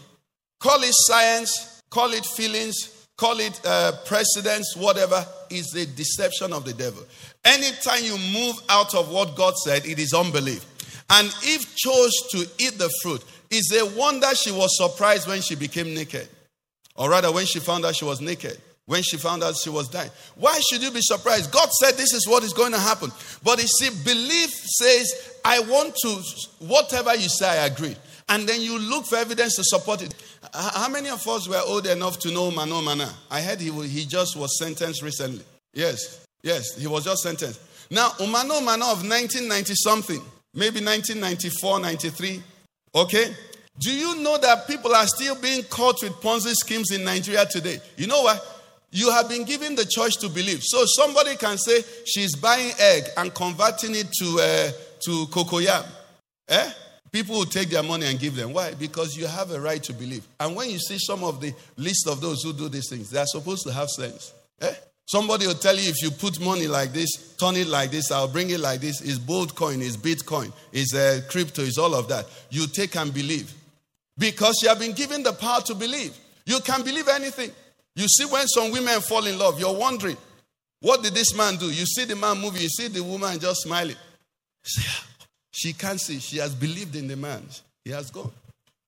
call 0.60 0.82
it 0.82 0.92
science, 0.92 1.84
call 1.92 2.12
it 2.14 2.26
feelings, 2.26 3.08
call 3.16 3.40
it 3.40 3.62
uh, 3.64 3.92
precedence, 4.08 4.76
whatever, 4.76 5.24
is 5.52 5.76
a 5.76 5.86
deception 5.86 6.52
of 6.52 6.66
the 6.66 6.74
devil. 6.74 7.04
Anytime 7.46 8.04
you 8.04 8.18
move 8.34 8.56
out 8.70 8.96
of 8.96 9.12
what 9.12 9.36
God 9.36 9.54
said, 9.56 9.86
it 9.86 10.00
is 10.00 10.16
unbelief. 10.16 10.66
And 11.12 11.28
Eve 11.46 11.66
chose 11.76 12.14
to 12.32 12.40
eat 12.58 12.78
the 12.78 12.90
fruit. 13.02 13.24
It's 13.50 13.74
a 13.76 13.86
wonder 13.98 14.34
she 14.34 14.52
was 14.52 14.78
surprised 14.78 15.28
when 15.28 15.42
she 15.42 15.56
became 15.56 15.94
naked. 15.94 16.28
Or 16.96 17.10
rather, 17.10 17.32
when 17.32 17.46
she 17.46 17.60
found 17.60 17.86
out 17.86 17.96
she 17.96 18.06
was 18.06 18.22
naked. 18.22 18.58
When 18.86 19.04
she 19.04 19.18
found 19.18 19.44
out 19.44 19.56
she 19.58 19.70
was 19.70 19.90
dying. 19.90 20.10
Why 20.36 20.60
should 20.70 20.82
you 20.82 20.92
be 20.92 21.02
surprised? 21.02 21.52
God 21.52 21.70
said 21.72 21.94
this 21.94 22.14
is 22.14 22.28
what 22.28 22.44
is 22.44 22.54
going 22.54 22.72
to 22.72 22.80
happen. 22.80 23.12
But 23.44 23.62
you 23.62 23.68
see, 23.68 23.90
belief 24.04 24.50
says, 24.50 25.38
I 25.46 25.60
want 25.60 25.96
to, 25.98 26.66
whatever 26.66 27.14
you 27.16 27.30
say, 27.30 27.48
I 27.48 27.66
agree. 27.68 27.96
And 28.30 28.48
then 28.48 28.62
you 28.62 28.80
look 28.80 29.06
for 29.06 29.18
evidence 29.18 29.56
to 29.58 29.64
support 29.64 30.02
it. 30.02 30.14
How 30.54 30.90
many 30.90 31.10
of 31.10 31.28
us 31.28 31.48
were 31.48 31.62
old 31.66 31.88
enough 31.88 32.20
to 32.20 32.32
know 32.32 32.52
Mano 32.52 32.82
Mana? 32.82 33.10
I 33.30 33.42
heard 33.42 33.60
he, 33.60 33.70
he 33.88 34.06
just 34.06 34.36
was 34.36 34.58
sentenced 34.58 35.02
recently. 35.02 35.44
Yes, 35.74 36.26
yes, 36.42 36.78
he 36.78 36.88
was 36.88 37.04
just 37.04 37.24
sentenced. 37.24 37.60
Now, 37.90 38.10
Umano 38.20 38.64
Mana 38.64 38.86
of 38.86 39.04
1990 39.04 39.74
something, 39.76 40.22
maybe 40.54 40.84
1994, 40.84 41.80
93. 41.80 42.44
Okay? 42.96 43.36
Do 43.80 43.92
you 43.92 44.22
know 44.22 44.38
that 44.38 44.68
people 44.68 44.94
are 44.94 45.08
still 45.08 45.36
being 45.36 45.64
caught 45.64 46.02
with 46.04 46.14
Ponzi 46.22 46.54
schemes 46.54 46.92
in 46.92 47.04
Nigeria 47.04 47.46
today? 47.46 47.80
You 47.98 48.08
know 48.08 48.22
what? 48.22 48.46
You 48.92 49.10
have 49.12 49.30
been 49.30 49.46
given 49.46 49.76
the 49.76 49.86
choice 49.86 50.16
to 50.18 50.30
believe. 50.30 50.62
So 50.62 50.84
somebody 50.86 51.38
can 51.38 51.58
say 51.58 51.82
she's 52.06 52.36
buying 52.36 52.74
egg 52.78 53.04
and 53.18 53.34
converting 53.34 53.96
it 53.96 54.12
to 54.20 54.40
uh, 54.40 54.72
to 55.06 55.26
cocoyam. 55.28 55.86
Eh? 56.50 56.72
People 57.12 57.36
will 57.38 57.46
take 57.46 57.70
their 57.70 57.84
money 57.84 58.06
and 58.06 58.20
give 58.20 58.36
them. 58.36 58.54
Why? 58.54 58.74
Because 58.74 59.16
you 59.18 59.28
have 59.28 59.52
a 59.52 59.60
right 59.60 59.82
to 59.84 59.94
believe. 59.94 60.26
And 60.40 60.56
when 60.56 60.70
you 60.70 60.80
see 60.80 60.98
some 60.98 61.24
of 61.24 61.42
the 61.42 61.54
list 61.78 62.08
of 62.08 62.22
those 62.22 62.44
who 62.44 62.54
do 62.54 62.70
these 62.70 62.90
things, 62.90 63.10
they 63.10 63.20
are 63.20 63.26
supposed 63.26 63.64
to 63.64 63.74
have 63.74 63.90
sense. 63.90 64.34
Eh? 64.62 64.74
Somebody 65.12 65.46
will 65.46 65.56
tell 65.56 65.76
you 65.76 65.90
if 65.90 66.02
you 66.02 66.10
put 66.10 66.40
money 66.40 66.68
like 66.68 66.94
this, 66.94 67.36
turn 67.36 67.58
it 67.58 67.68
like 67.68 67.92
this, 67.92 68.12
I'll 68.12 68.30
bring 68.30 68.50
it 68.50 68.62
like 68.62 68.80
this. 68.80 69.02
It's 69.02 69.18
bold 69.18 69.54
coin, 69.56 69.82
it's 69.82 69.98
Bitcoin, 69.98 70.54
it's 70.72 70.96
uh, 70.96 71.20
crypto, 71.30 71.64
it's 71.64 71.78
all 71.78 71.94
of 71.96 72.08
that. 72.08 72.28
You 72.50 72.66
take 72.66 72.96
and 72.96 73.14
believe. 73.14 73.54
Because 74.18 74.62
you 74.64 74.70
have 74.70 74.80
been 74.80 74.94
given 74.94 75.22
the 75.22 75.34
power 75.34 75.60
to 75.64 75.76
believe. 75.76 76.18
You 76.46 76.62
can 76.62 76.82
believe 76.84 77.10
anything. 77.10 77.52
You 77.94 78.08
see, 78.08 78.24
when 78.24 78.48
some 78.48 78.72
women 78.72 79.02
fall 79.02 79.26
in 79.26 79.38
love, 79.38 79.60
you're 79.60 79.78
wondering, 79.78 80.16
what 80.80 81.04
did 81.04 81.14
this 81.14 81.36
man 81.36 81.58
do? 81.58 81.66
You 81.66 81.86
see 81.86 82.06
the 82.06 82.16
man 82.16 82.40
moving, 82.40 82.62
you 82.62 82.70
see 82.70 82.88
the 82.88 83.04
woman 83.04 83.38
just 83.38 83.64
smiling. 83.64 83.98
She 85.52 85.74
can't 85.74 86.00
see. 86.00 86.20
She 86.20 86.38
has 86.38 86.56
believed 86.56 86.96
in 86.96 87.10
the 87.10 87.18
man. 87.18 87.44
He 87.84 87.92
has 87.92 88.10
gone. 88.12 88.32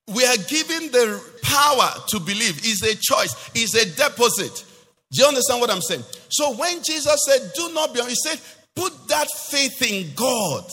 We 0.08 0.24
are 0.26 0.38
given 0.38 0.90
the 0.90 1.22
power 1.42 2.02
to 2.08 2.20
believe. 2.22 2.60
It's 2.64 2.82
a 2.82 2.96
choice, 2.96 3.52
it's 3.54 3.76
a 3.76 3.86
deposit. 3.94 4.64
Do 5.14 5.22
you 5.22 5.28
understand 5.28 5.62
what 5.62 5.70
I'm 5.70 5.82
saying? 5.82 6.04
So 6.30 6.56
when 6.56 6.82
Jesus 6.84 7.16
said, 7.28 7.52
Do 7.56 7.74
not 7.74 7.94
be, 7.94 8.02
he 8.02 8.16
said, 8.16 8.40
Put 8.76 9.08
that 9.10 9.28
faith 9.50 9.82
in 9.82 10.12
God. 10.16 10.66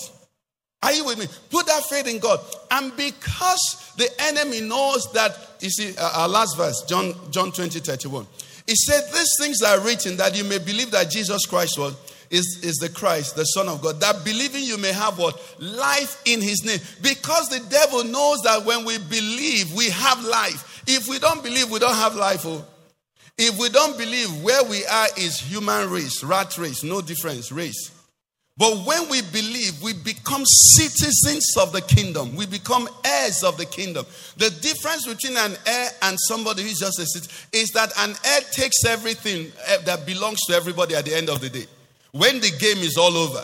Are 0.82 0.92
you 0.92 1.04
with 1.04 1.18
me? 1.18 1.26
Put 1.50 1.66
that 1.66 1.84
faith 1.84 2.08
in 2.08 2.18
God. 2.18 2.40
And 2.70 2.96
because 2.96 3.92
the 3.98 4.08
enemy 4.18 4.62
knows 4.62 5.12
that, 5.12 5.36
you 5.60 5.68
see, 5.68 5.94
uh, 5.98 6.22
our 6.22 6.28
last 6.28 6.56
verse, 6.56 6.82
John, 6.88 7.12
John 7.30 7.52
20, 7.52 7.80
31. 7.80 8.26
He 8.66 8.74
said, 8.76 9.02
These 9.12 9.36
things 9.38 9.62
are 9.62 9.78
written 9.80 10.16
that 10.16 10.34
you 10.34 10.44
may 10.44 10.58
believe 10.58 10.90
that 10.92 11.10
Jesus 11.10 11.44
Christ 11.44 11.78
was 11.78 11.94
is, 12.30 12.60
is 12.62 12.76
the 12.76 12.88
Christ, 12.88 13.36
the 13.36 13.44
Son 13.44 13.68
of 13.68 13.82
God. 13.82 14.00
That 14.00 14.24
believing 14.24 14.62
you 14.62 14.78
may 14.78 14.92
have 14.92 15.18
what? 15.18 15.38
Life 15.58 16.22
in 16.24 16.40
his 16.40 16.64
name. 16.64 16.78
Because 17.02 17.48
the 17.48 17.60
devil 17.68 18.04
knows 18.04 18.40
that 18.44 18.64
when 18.64 18.84
we 18.84 18.96
believe, 18.98 19.74
we 19.74 19.90
have 19.90 20.24
life. 20.24 20.82
If 20.86 21.08
we 21.08 21.18
don't 21.18 21.42
believe, 21.42 21.70
we 21.70 21.78
don't 21.78 21.94
have 21.94 22.14
life. 22.14 22.42
Oh. 22.44 22.64
If 23.38 23.58
we 23.58 23.68
don't 23.70 23.96
believe, 23.96 24.42
where 24.42 24.62
we 24.64 24.84
are 24.86 25.08
is 25.16 25.40
human 25.40 25.88
race, 25.90 26.22
rat 26.22 26.56
race, 26.58 26.82
no 26.82 27.00
difference, 27.00 27.50
race. 27.50 27.90
But 28.60 28.84
when 28.84 29.08
we 29.08 29.22
believe, 29.22 29.82
we 29.82 29.94
become 29.94 30.42
citizens 30.44 31.56
of 31.58 31.72
the 31.72 31.80
kingdom. 31.80 32.36
We 32.36 32.44
become 32.44 32.90
heirs 33.02 33.42
of 33.42 33.56
the 33.56 33.64
kingdom. 33.64 34.04
The 34.36 34.50
difference 34.50 35.06
between 35.06 35.38
an 35.38 35.56
heir 35.64 35.88
and 36.02 36.18
somebody 36.28 36.64
who's 36.64 36.78
just 36.78 36.98
a 36.98 37.06
citizen 37.06 37.32
is 37.54 37.70
that 37.70 37.90
an 37.96 38.14
heir 38.22 38.40
takes 38.52 38.84
everything 38.84 39.50
eh, 39.66 39.78
that 39.86 40.04
belongs 40.04 40.44
to 40.46 40.54
everybody 40.54 40.94
at 40.94 41.06
the 41.06 41.14
end 41.14 41.30
of 41.30 41.40
the 41.40 41.48
day. 41.48 41.64
When 42.12 42.38
the 42.40 42.50
game 42.50 42.84
is 42.84 42.98
all 42.98 43.16
over, 43.16 43.42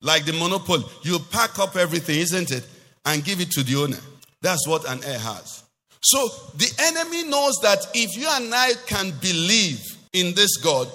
like 0.00 0.24
the 0.24 0.32
monopoly, 0.32 0.84
you 1.02 1.18
pack 1.18 1.58
up 1.58 1.76
everything, 1.76 2.18
isn't 2.20 2.50
it? 2.50 2.66
And 3.04 3.22
give 3.22 3.42
it 3.42 3.50
to 3.50 3.62
the 3.62 3.76
owner. 3.76 3.98
That's 4.40 4.66
what 4.66 4.88
an 4.88 5.04
heir 5.04 5.18
has. 5.18 5.64
So 6.06 6.28
the 6.54 6.72
enemy 6.78 7.24
knows 7.24 7.58
that 7.62 7.84
if 7.92 8.16
you 8.16 8.28
and 8.30 8.54
I 8.54 8.74
can 8.86 9.10
believe 9.20 9.80
in 10.12 10.34
this 10.36 10.56
God, 10.56 10.88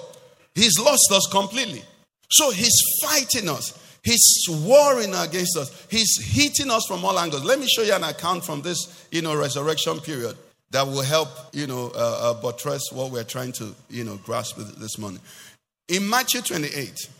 he's 0.54 0.78
lost 0.78 1.12
us 1.12 1.28
completely. 1.30 1.82
So 2.30 2.50
he's 2.50 2.80
fighting 3.02 3.50
us. 3.50 3.78
He's 4.02 4.46
warring 4.48 5.14
against 5.14 5.58
us. 5.58 5.86
He's 5.90 6.18
hitting 6.18 6.70
us 6.70 6.86
from 6.88 7.04
all 7.04 7.18
angles. 7.18 7.44
Let 7.44 7.60
me 7.60 7.66
show 7.66 7.82
you 7.82 7.92
an 7.92 8.04
account 8.04 8.42
from 8.42 8.62
this, 8.62 9.06
you 9.10 9.20
know, 9.20 9.36
resurrection 9.36 10.00
period 10.00 10.34
that 10.70 10.86
will 10.86 11.02
help, 11.02 11.28
you 11.52 11.66
know, 11.66 11.92
uh, 11.94 12.30
uh, 12.30 12.34
buttress 12.40 12.90
what 12.90 13.10
we're 13.10 13.22
trying 13.22 13.52
to, 13.52 13.74
you 13.90 14.04
know, 14.04 14.16
grasp 14.24 14.56
this 14.78 14.96
morning. 14.96 15.20
In 15.88 16.08
Matthew 16.08 16.40
28, 16.40 17.10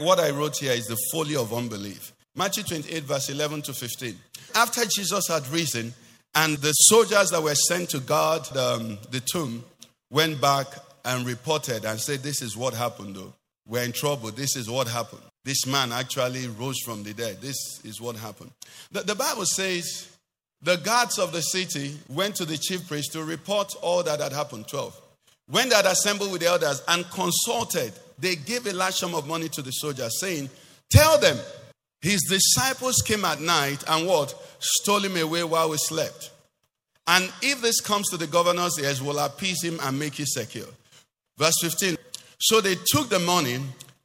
what 0.00 0.20
I 0.20 0.30
wrote 0.30 0.58
here 0.58 0.72
is 0.72 0.86
the 0.86 0.98
folly 1.10 1.34
of 1.34 1.54
unbelief. 1.54 2.12
Matthew 2.36 2.62
28, 2.64 3.04
verse 3.04 3.30
11 3.30 3.62
to 3.62 3.72
15. 3.72 4.14
After 4.54 4.84
Jesus 4.84 5.28
had 5.28 5.48
risen, 5.48 5.94
and 6.34 6.56
the 6.58 6.72
soldiers 6.72 7.30
that 7.30 7.42
were 7.42 7.54
sent 7.54 7.90
to 7.90 8.00
guard 8.00 8.42
um, 8.56 8.98
the 9.10 9.20
tomb 9.32 9.64
went 10.10 10.40
back 10.40 10.66
and 11.04 11.26
reported 11.26 11.84
and 11.84 12.00
said, 12.00 12.20
This 12.22 12.42
is 12.42 12.56
what 12.56 12.74
happened, 12.74 13.16
though. 13.16 13.32
We're 13.66 13.84
in 13.84 13.92
trouble. 13.92 14.30
This 14.30 14.56
is 14.56 14.70
what 14.70 14.88
happened. 14.88 15.22
This 15.44 15.66
man 15.66 15.92
actually 15.92 16.46
rose 16.48 16.78
from 16.84 17.02
the 17.02 17.14
dead. 17.14 17.40
This 17.40 17.80
is 17.84 18.00
what 18.00 18.16
happened. 18.16 18.50
The, 18.92 19.02
the 19.02 19.14
Bible 19.14 19.44
says 19.44 20.08
the 20.62 20.76
guards 20.76 21.18
of 21.18 21.32
the 21.32 21.40
city 21.40 21.96
went 22.08 22.36
to 22.36 22.44
the 22.44 22.58
chief 22.58 22.86
priest 22.88 23.12
to 23.12 23.24
report 23.24 23.74
all 23.82 24.02
that 24.02 24.20
had 24.20 24.32
happened. 24.32 24.68
12. 24.68 25.00
When 25.50 25.68
they 25.68 25.76
had 25.76 25.86
assembled 25.86 26.32
with 26.32 26.40
the 26.40 26.48
elders 26.48 26.82
and 26.88 27.08
consulted, 27.10 27.92
they 28.18 28.36
gave 28.36 28.66
a 28.66 28.72
large 28.72 28.94
sum 28.94 29.14
of 29.14 29.26
money 29.26 29.48
to 29.50 29.62
the 29.62 29.70
soldiers, 29.70 30.20
saying, 30.20 30.50
Tell 30.90 31.18
them, 31.18 31.36
his 32.00 32.22
disciples 32.28 33.02
came 33.04 33.24
at 33.24 33.40
night 33.40 33.82
and 33.88 34.06
what? 34.06 34.34
Stole 34.60 35.04
him 35.04 35.16
away 35.16 35.44
while 35.44 35.70
we 35.70 35.76
slept. 35.78 36.30
And 37.06 37.32
if 37.42 37.60
this 37.62 37.80
comes 37.80 38.08
to 38.10 38.16
the 38.16 38.26
governor's 38.26 38.78
ears, 38.78 39.02
will 39.02 39.18
appease 39.18 39.62
him 39.64 39.80
and 39.82 39.98
make 39.98 40.18
you 40.18 40.26
secure. 40.26 40.66
Verse 41.38 41.54
15. 41.62 41.96
So 42.38 42.60
they 42.60 42.76
took 42.92 43.08
the 43.08 43.18
money 43.18 43.58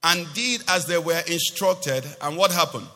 and 0.04 0.34
did 0.34 0.64
as 0.70 0.86
they 0.86 0.98
were 0.98 1.22
instructed. 1.28 2.06
And 2.22 2.38
what 2.38 2.52
happened? 2.52 2.88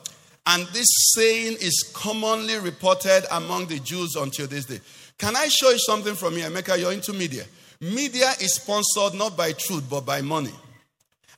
And 0.46 0.66
this 0.68 0.88
saying 1.14 1.58
is 1.60 1.92
commonly 1.94 2.58
reported 2.58 3.26
among 3.32 3.68
the 3.68 3.80
Jews 3.80 4.16
until 4.16 4.48
this 4.48 4.66
day. 4.66 4.80
Can 5.18 5.36
I 5.36 5.48
show 5.48 5.72
you 5.72 5.80
something 5.80 6.16
from 6.16 6.34
here? 6.34 6.50
Emeka, 6.50 6.80
you're 6.80 6.94
into 6.94 7.12
media. 7.12 7.44
Media 7.82 8.32
is 8.40 8.56
sponsored 8.56 9.18
not 9.18 9.36
by 9.36 9.52
truth, 9.52 9.86
but 9.90 10.06
by 10.06 10.22
money. 10.22 10.54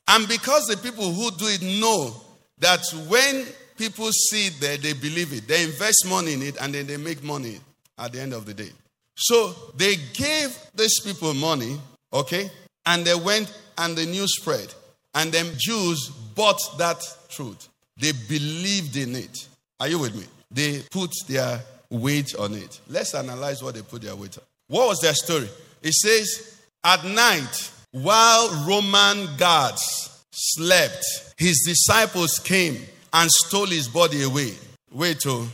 And 0.07 0.27
because 0.27 0.65
the 0.65 0.77
people 0.77 1.11
who 1.11 1.31
do 1.31 1.47
it 1.47 1.61
know 1.61 2.13
that 2.59 2.81
when 3.07 3.45
people 3.77 4.11
see 4.11 4.47
it 4.47 4.59
there, 4.59 4.77
they 4.77 4.93
believe 4.93 5.33
it, 5.33 5.47
they 5.47 5.63
invest 5.63 6.05
money 6.07 6.33
in 6.33 6.41
it, 6.41 6.57
and 6.61 6.73
then 6.73 6.87
they 6.87 6.97
make 6.97 7.23
money 7.23 7.59
at 7.97 8.11
the 8.11 8.21
end 8.21 8.33
of 8.33 8.45
the 8.45 8.53
day. 8.53 8.69
So 9.15 9.53
they 9.75 9.95
gave 10.13 10.57
these 10.75 10.99
people 11.01 11.33
money, 11.33 11.79
okay, 12.13 12.49
and 12.85 13.05
they 13.05 13.15
went 13.15 13.53
and 13.77 13.95
the 13.95 14.05
news 14.05 14.35
spread. 14.35 14.73
And 15.15 15.31
then 15.31 15.47
Jews 15.57 16.09
bought 16.35 16.59
that 16.77 17.01
truth. 17.29 17.67
They 17.97 18.11
believed 18.27 18.95
in 18.95 19.15
it. 19.15 19.47
Are 19.79 19.87
you 19.87 19.99
with 19.99 20.15
me? 20.15 20.25
They 20.51 20.83
put 20.91 21.11
their 21.27 21.61
weight 21.89 22.35
on 22.35 22.53
it. 22.53 22.79
Let's 22.87 23.13
analyze 23.15 23.63
what 23.63 23.75
they 23.75 23.81
put 23.81 24.01
their 24.01 24.15
weight 24.15 24.37
on. 24.37 24.43
What 24.67 24.87
was 24.87 24.99
their 24.99 25.13
story? 25.13 25.49
It 25.81 25.93
says, 25.93 26.59
At 26.83 27.03
night, 27.05 27.71
while 27.91 28.65
Roman 28.67 29.27
guards 29.37 30.08
slept, 30.39 31.05
his 31.37 31.63
disciples 31.65 32.39
came 32.39 32.77
and 33.13 33.29
stole 33.29 33.65
his 33.67 33.87
body 33.87 34.23
away. 34.23 34.53
Wait, 34.91 35.23
oh. 35.27 35.47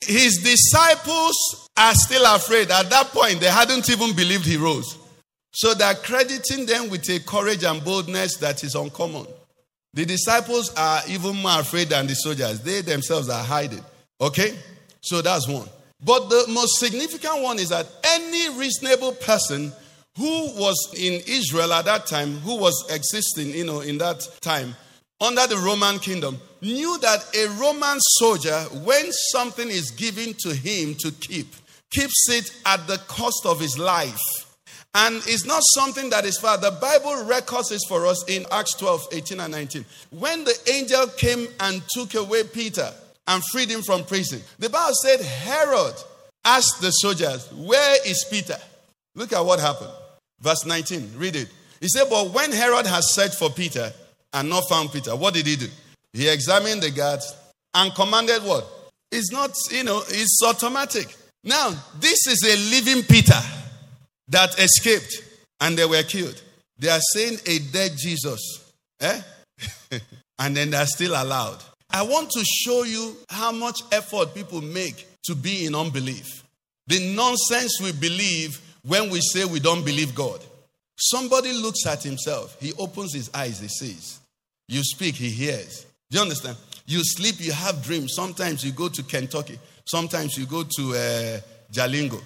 His 0.00 0.36
disciples 0.38 1.68
are 1.76 1.94
still 1.94 2.24
afraid. 2.34 2.70
At 2.70 2.90
that 2.90 3.08
point, 3.08 3.40
they 3.40 3.50
hadn't 3.50 3.88
even 3.90 4.14
believed 4.14 4.44
he 4.44 4.56
rose. 4.56 4.96
So 5.52 5.74
they're 5.74 5.94
crediting 5.94 6.66
them 6.66 6.88
with 6.90 7.08
a 7.10 7.18
courage 7.20 7.64
and 7.64 7.82
boldness 7.84 8.36
that 8.36 8.62
is 8.62 8.74
uncommon. 8.74 9.26
The 9.94 10.04
disciples 10.04 10.72
are 10.76 11.00
even 11.08 11.36
more 11.36 11.60
afraid 11.60 11.88
than 11.88 12.06
the 12.06 12.14
soldiers. 12.14 12.60
They 12.60 12.82
themselves 12.82 13.28
are 13.28 13.42
hiding. 13.42 13.84
Okay? 14.20 14.54
So 15.00 15.22
that's 15.22 15.48
one. 15.48 15.68
But 16.04 16.28
the 16.28 16.44
most 16.50 16.78
significant 16.78 17.42
one 17.42 17.58
is 17.58 17.70
that 17.70 17.86
any 18.04 18.56
reasonable 18.56 19.12
person 19.12 19.72
who 20.18 20.50
was 20.60 20.92
in 20.98 21.22
Israel 21.28 21.72
at 21.72 21.84
that 21.84 22.06
time, 22.06 22.38
who 22.40 22.56
was 22.56 22.84
existing, 22.90 23.50
you 23.50 23.64
know, 23.64 23.80
in 23.80 23.98
that 23.98 24.28
time, 24.40 24.74
under 25.20 25.46
the 25.46 25.56
Roman 25.56 26.00
kingdom, 26.00 26.38
knew 26.60 26.98
that 26.98 27.24
a 27.36 27.46
Roman 27.60 27.98
soldier, 28.18 28.58
when 28.84 29.12
something 29.30 29.68
is 29.68 29.92
given 29.92 30.34
to 30.40 30.54
him 30.54 30.96
to 31.00 31.12
keep, 31.12 31.46
keeps 31.90 32.28
it 32.30 32.50
at 32.66 32.86
the 32.88 32.98
cost 33.06 33.46
of 33.46 33.60
his 33.60 33.78
life. 33.78 34.18
And 34.94 35.16
it's 35.26 35.46
not 35.46 35.62
something 35.74 36.10
that 36.10 36.24
is 36.24 36.38
far. 36.38 36.58
The 36.58 36.72
Bible 36.72 37.24
records 37.24 37.68
this 37.68 37.84
for 37.88 38.04
us 38.06 38.24
in 38.28 38.44
Acts 38.50 38.74
12, 38.74 39.08
18 39.12 39.38
and 39.40 39.52
19. 39.52 39.84
When 40.10 40.42
the 40.42 40.58
angel 40.72 41.06
came 41.16 41.46
and 41.60 41.82
took 41.90 42.14
away 42.14 42.42
Peter 42.42 42.90
and 43.28 43.42
freed 43.52 43.70
him 43.70 43.82
from 43.82 44.04
prison, 44.04 44.40
the 44.58 44.68
Bible 44.68 44.94
said 44.94 45.20
Herod 45.20 45.94
asked 46.44 46.80
the 46.80 46.90
soldiers, 46.90 47.52
Where 47.52 47.96
is 48.04 48.26
Peter? 48.28 48.56
Look 49.14 49.32
at 49.32 49.44
what 49.44 49.60
happened. 49.60 49.92
Verse 50.40 50.64
19, 50.64 51.12
read 51.16 51.36
it. 51.36 51.48
He 51.80 51.88
said, 51.88 52.04
But 52.10 52.30
when 52.30 52.52
Herod 52.52 52.86
had 52.86 53.02
searched 53.02 53.34
for 53.36 53.50
Peter 53.50 53.92
and 54.32 54.48
not 54.48 54.68
found 54.68 54.92
Peter, 54.92 55.14
what 55.16 55.34
did 55.34 55.46
he 55.46 55.56
do? 55.56 55.68
He 56.12 56.28
examined 56.28 56.82
the 56.82 56.90
guards 56.90 57.34
and 57.74 57.94
commanded 57.94 58.42
what? 58.42 58.66
It's 59.10 59.32
not, 59.32 59.56
you 59.70 59.84
know, 59.84 60.02
it's 60.08 60.40
automatic. 60.46 61.14
Now, 61.44 61.70
this 61.98 62.26
is 62.26 62.42
a 62.44 62.74
living 62.74 63.02
Peter 63.04 63.40
that 64.28 64.58
escaped 64.58 65.22
and 65.60 65.76
they 65.76 65.86
were 65.86 66.02
killed. 66.02 66.40
They 66.78 66.88
are 66.88 67.00
saying 67.00 67.38
a 67.46 67.58
dead 67.72 67.92
Jesus. 67.96 68.72
Eh? 69.00 69.20
and 70.38 70.56
then 70.56 70.70
they're 70.70 70.86
still 70.86 71.12
allowed. 71.12 71.62
I 71.90 72.02
want 72.02 72.30
to 72.32 72.44
show 72.44 72.82
you 72.84 73.16
how 73.30 73.50
much 73.50 73.80
effort 73.92 74.34
people 74.34 74.60
make 74.60 75.06
to 75.24 75.34
be 75.34 75.66
in 75.66 75.74
unbelief. 75.74 76.44
The 76.86 77.14
nonsense 77.14 77.80
we 77.82 77.92
believe 77.92 78.60
when 78.82 79.10
we 79.10 79.20
say 79.20 79.44
we 79.44 79.60
don't 79.60 79.84
believe 79.84 80.14
God. 80.14 80.40
Somebody 80.96 81.52
looks 81.52 81.86
at 81.86 82.02
himself, 82.02 82.56
he 82.60 82.72
opens 82.78 83.14
his 83.14 83.30
eyes, 83.32 83.60
he 83.60 83.68
sees. 83.68 84.20
You 84.66 84.82
speak, 84.82 85.14
he 85.14 85.30
hears. 85.30 85.86
Do 86.10 86.16
you 86.18 86.22
understand? 86.22 86.56
You 86.86 87.00
sleep, 87.04 87.36
you 87.38 87.52
have 87.52 87.82
dreams. 87.82 88.14
Sometimes 88.14 88.64
you 88.64 88.72
go 88.72 88.88
to 88.88 89.02
Kentucky, 89.02 89.58
sometimes 89.84 90.36
you 90.36 90.46
go 90.46 90.64
to 90.64 90.94
uh, 90.94 91.40
Jalingo. 91.72 92.20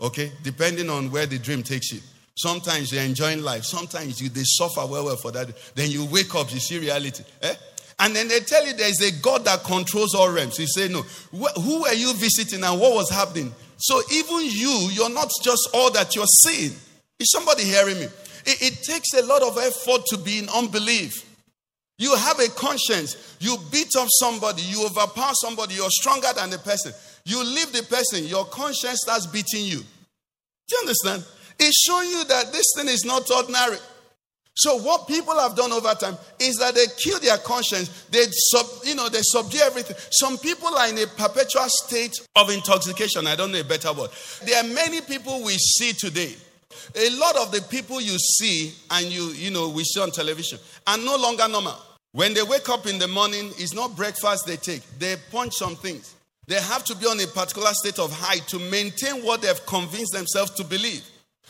Okay? 0.00 0.32
Depending 0.42 0.90
on 0.90 1.10
where 1.10 1.26
the 1.26 1.38
dream 1.38 1.62
takes 1.62 1.92
you. 1.92 2.00
Sometimes 2.36 2.92
you're 2.92 3.02
enjoying 3.02 3.42
life. 3.42 3.64
Sometimes 3.64 4.20
you 4.20 4.28
they 4.28 4.44
suffer 4.44 4.86
well, 4.86 5.06
well 5.06 5.16
for 5.16 5.32
that. 5.32 5.48
Then 5.74 5.90
you 5.90 6.04
wake 6.04 6.34
up, 6.34 6.52
you 6.52 6.60
see 6.60 6.78
reality. 6.78 7.24
Eh? 7.42 7.54
And 8.00 8.14
then 8.14 8.28
they 8.28 8.40
tell 8.40 8.64
you 8.64 8.74
there's 8.74 9.00
a 9.00 9.10
God 9.20 9.44
that 9.44 9.64
controls 9.64 10.14
all 10.14 10.30
realms. 10.30 10.58
You 10.58 10.66
say, 10.66 10.88
no. 10.88 11.02
Who 11.02 11.84
are 11.84 11.94
you 11.94 12.14
visiting 12.14 12.62
and 12.62 12.80
what 12.80 12.94
was 12.94 13.10
happening? 13.10 13.52
So 13.76 14.00
even 14.12 14.38
you, 14.42 14.88
you're 14.92 15.10
not 15.10 15.30
just 15.42 15.68
all 15.74 15.90
that 15.92 16.14
you're 16.14 16.26
seeing. 16.26 16.72
Is 17.18 17.32
somebody 17.32 17.64
hearing 17.64 17.98
me? 17.98 18.04
It, 18.46 18.62
it 18.62 18.82
takes 18.84 19.14
a 19.14 19.26
lot 19.26 19.42
of 19.42 19.58
effort 19.58 20.06
to 20.06 20.18
be 20.18 20.38
in 20.38 20.48
unbelief. 20.48 21.24
You 21.98 22.14
have 22.14 22.38
a 22.38 22.48
conscience. 22.50 23.36
You 23.40 23.56
beat 23.72 23.96
up 23.96 24.06
somebody. 24.20 24.62
You 24.62 24.86
overpower 24.86 25.32
somebody. 25.34 25.74
You're 25.74 25.90
stronger 25.90 26.28
than 26.36 26.50
the 26.50 26.58
person. 26.58 26.92
You 27.28 27.44
leave 27.44 27.72
the 27.72 27.82
person, 27.82 28.24
your 28.24 28.46
conscience 28.46 29.00
starts 29.02 29.26
beating 29.26 29.66
you. 29.66 29.80
Do 29.80 30.72
you 30.72 30.78
understand? 30.80 31.24
It's 31.58 31.84
showing 31.86 32.08
you 32.08 32.24
that 32.24 32.52
this 32.52 32.64
thing 32.74 32.88
is 32.88 33.04
not 33.04 33.30
ordinary. 33.30 33.76
So 34.58 34.76
what 34.78 35.06
people 35.06 35.38
have 35.38 35.54
done 35.54 35.70
over 35.72 35.94
time 35.94 36.16
is 36.40 36.56
that 36.56 36.74
they 36.74 36.86
kill 36.96 37.20
their 37.20 37.38
conscience. 37.38 38.06
They 38.10 38.24
sub, 38.28 38.66
you 38.84 38.96
know, 38.96 39.08
they 39.08 39.20
subdue 39.22 39.60
everything. 39.62 39.96
Some 40.10 40.36
people 40.36 40.76
are 40.76 40.88
in 40.88 40.98
a 40.98 41.06
perpetual 41.06 41.66
state 41.68 42.18
of 42.34 42.50
intoxication. 42.50 43.28
I 43.28 43.36
don't 43.36 43.52
know 43.52 43.60
a 43.60 43.64
better 43.64 43.92
word. 43.92 44.10
There 44.44 44.58
are 44.58 44.66
many 44.66 45.00
people 45.00 45.44
we 45.44 45.52
see 45.52 45.92
today. 45.92 46.34
A 46.96 47.10
lot 47.10 47.36
of 47.36 47.52
the 47.52 47.62
people 47.70 48.00
you 48.00 48.18
see 48.18 48.74
and 48.90 49.06
you, 49.06 49.26
you 49.28 49.52
know, 49.52 49.68
we 49.68 49.84
see 49.84 50.00
on 50.00 50.10
television 50.10 50.58
are 50.88 50.98
no 50.98 51.16
longer 51.16 51.46
normal. 51.46 51.76
When 52.10 52.34
they 52.34 52.42
wake 52.42 52.68
up 52.68 52.88
in 52.88 52.98
the 52.98 53.06
morning, 53.06 53.52
it's 53.58 53.74
not 53.74 53.94
breakfast 53.94 54.44
they 54.44 54.56
take. 54.56 54.82
They 54.98 55.14
punch 55.30 55.54
some 55.54 55.76
things. 55.76 56.16
They 56.48 56.60
have 56.60 56.82
to 56.86 56.96
be 56.96 57.06
on 57.06 57.20
a 57.20 57.28
particular 57.28 57.70
state 57.74 58.00
of 58.00 58.10
high 58.10 58.38
to 58.48 58.58
maintain 58.58 59.22
what 59.22 59.42
they've 59.42 59.66
convinced 59.66 60.14
themselves 60.14 60.50
to 60.52 60.64
believe. 60.64 61.04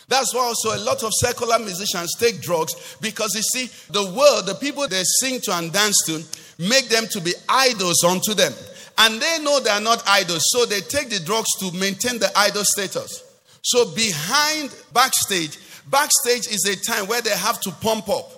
That's 0.09 0.35
why 0.35 0.41
also 0.41 0.75
a 0.75 0.81
lot 0.83 1.03
of 1.05 1.13
secular 1.13 1.59
musicians 1.59 2.15
take 2.19 2.41
drugs 2.41 2.97
because 3.01 3.35
you 3.35 3.43
see, 3.43 3.93
the 3.93 4.05
world, 4.13 4.47
the 4.47 4.55
people 4.55 4.89
they 4.89 5.03
sing 5.21 5.41
to 5.43 5.53
and 5.53 5.73
dance 5.73 6.03
to, 6.07 6.25
make 6.59 6.89
them 6.89 7.07
to 7.11 7.21
be 7.21 7.33
idols 7.49 8.03
unto 8.05 8.35
them. 8.35 8.53
And 8.97 9.21
they 9.21 9.39
know 9.43 9.61
they 9.61 9.71
are 9.71 9.81
not 9.81 10.03
idols, 10.09 10.43
so 10.47 10.67
they 10.67 10.81
take 10.81 11.11
the 11.11 11.21
drugs 11.21 11.51
to 11.61 11.71
maintain 11.73 12.19
the 12.19 12.31
idol 12.37 12.65
status. 12.65 13.23
So 13.63 13.95
behind 13.95 14.75
backstage, 14.93 15.59
backstage 15.91 16.49
is 16.49 16.65
a 16.65 16.91
time 16.91 17.07
where 17.07 17.21
they 17.21 17.37
have 17.37 17.61
to 17.61 17.71
pump 17.71 18.09
up 18.09 18.33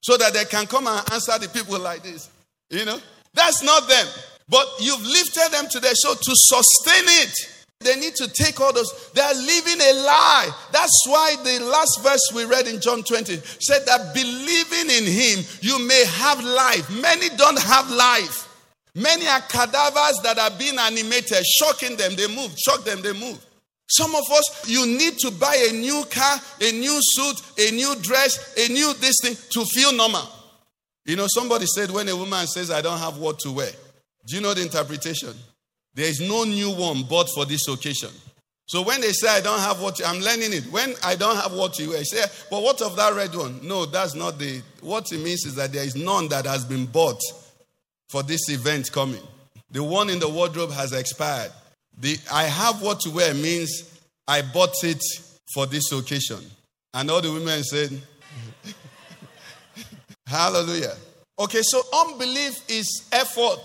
so 0.00 0.16
that 0.16 0.32
they 0.32 0.44
can 0.44 0.66
come 0.66 0.86
and 0.86 1.12
answer 1.12 1.38
the 1.38 1.48
people 1.48 1.78
like 1.78 2.02
this. 2.02 2.30
You 2.70 2.84
know? 2.84 2.98
That's 3.34 3.62
not 3.62 3.88
them. 3.88 4.06
But 4.48 4.66
you've 4.80 5.02
lifted 5.02 5.50
them 5.50 5.64
to 5.64 5.80
today. 5.80 5.92
So 5.94 6.14
to 6.14 6.32
sustain 6.34 7.04
it, 7.24 7.55
they 7.86 7.98
need 8.00 8.14
to 8.16 8.28
take 8.28 8.60
all 8.60 8.72
those. 8.72 9.10
They 9.14 9.22
are 9.22 9.34
living 9.34 9.80
a 9.80 9.92
lie. 10.02 10.50
That's 10.72 11.06
why 11.06 11.36
the 11.44 11.64
last 11.64 12.00
verse 12.02 12.32
we 12.34 12.44
read 12.44 12.66
in 12.66 12.80
John 12.80 13.02
20 13.02 13.36
said 13.60 13.86
that 13.86 14.12
believing 14.12 14.90
in 14.90 15.06
him, 15.06 15.44
you 15.62 15.78
may 15.86 16.04
have 16.04 16.42
life. 16.42 16.90
Many 17.00 17.28
don't 17.36 17.58
have 17.58 17.88
life. 17.90 18.42
Many 18.96 19.28
are 19.28 19.40
cadavers 19.42 20.20
that 20.22 20.38
are 20.38 20.58
being 20.58 20.78
animated, 20.78 21.44
shocking 21.44 21.96
them, 21.96 22.16
they 22.16 22.26
move, 22.28 22.58
shock 22.58 22.82
them, 22.82 23.02
they 23.02 23.12
move. 23.12 23.38
Some 23.88 24.14
of 24.14 24.24
us, 24.32 24.68
you 24.68 24.84
need 24.86 25.18
to 25.18 25.30
buy 25.30 25.54
a 25.68 25.72
new 25.72 26.02
car, 26.10 26.40
a 26.60 26.72
new 26.72 26.98
suit, 27.00 27.42
a 27.58 27.70
new 27.72 27.94
dress, 28.02 28.56
a 28.56 28.72
new 28.72 28.94
this 28.94 29.16
thing 29.22 29.36
to 29.50 29.64
feel 29.66 29.92
normal. 29.92 30.26
You 31.04 31.14
know, 31.14 31.26
somebody 31.28 31.66
said 31.66 31.90
when 31.90 32.08
a 32.08 32.16
woman 32.16 32.46
says, 32.46 32.70
I 32.70 32.80
don't 32.80 32.98
have 32.98 33.18
what 33.18 33.38
to 33.40 33.52
wear, 33.52 33.70
do 34.26 34.34
you 34.34 34.40
know 34.40 34.54
the 34.54 34.62
interpretation? 34.62 35.34
There 35.96 36.06
is 36.06 36.20
no 36.20 36.44
new 36.44 36.70
one 36.70 37.04
bought 37.04 37.30
for 37.34 37.46
this 37.46 37.66
occasion. 37.68 38.10
So 38.66 38.82
when 38.82 39.00
they 39.00 39.12
say 39.12 39.28
I 39.28 39.40
don't 39.40 39.60
have 39.60 39.80
what 39.80 39.98
I'm 40.04 40.20
learning 40.20 40.52
it. 40.52 40.64
When 40.70 40.94
I 41.02 41.16
don't 41.16 41.36
have 41.36 41.54
what 41.54 41.78
you 41.78 41.90
wear, 41.90 42.04
say, 42.04 42.22
but 42.50 42.62
what 42.62 42.82
of 42.82 42.96
that 42.96 43.14
red 43.14 43.34
one? 43.34 43.66
No, 43.66 43.86
that's 43.86 44.14
not 44.14 44.38
the 44.38 44.60
what 44.82 45.10
it 45.10 45.18
means 45.18 45.46
is 45.46 45.54
that 45.54 45.72
there 45.72 45.84
is 45.84 45.96
none 45.96 46.28
that 46.28 46.44
has 46.44 46.66
been 46.66 46.84
bought 46.84 47.20
for 48.10 48.22
this 48.22 48.50
event 48.50 48.92
coming. 48.92 49.22
The 49.70 49.82
one 49.82 50.10
in 50.10 50.18
the 50.18 50.28
wardrobe 50.28 50.72
has 50.72 50.92
expired. 50.92 51.50
The 51.98 52.18
I 52.30 52.44
have 52.44 52.82
what 52.82 53.00
to 53.00 53.10
wear 53.10 53.32
means 53.32 53.98
I 54.28 54.42
bought 54.42 54.84
it 54.84 55.02
for 55.54 55.64
this 55.66 55.92
occasion. 55.92 56.40
And 56.92 57.10
all 57.10 57.22
the 57.22 57.32
women 57.32 57.62
said, 57.64 57.90
Hallelujah. 60.26 60.94
Okay, 61.38 61.62
so 61.62 61.80
unbelief 62.04 62.68
is 62.68 63.08
effort. 63.12 63.64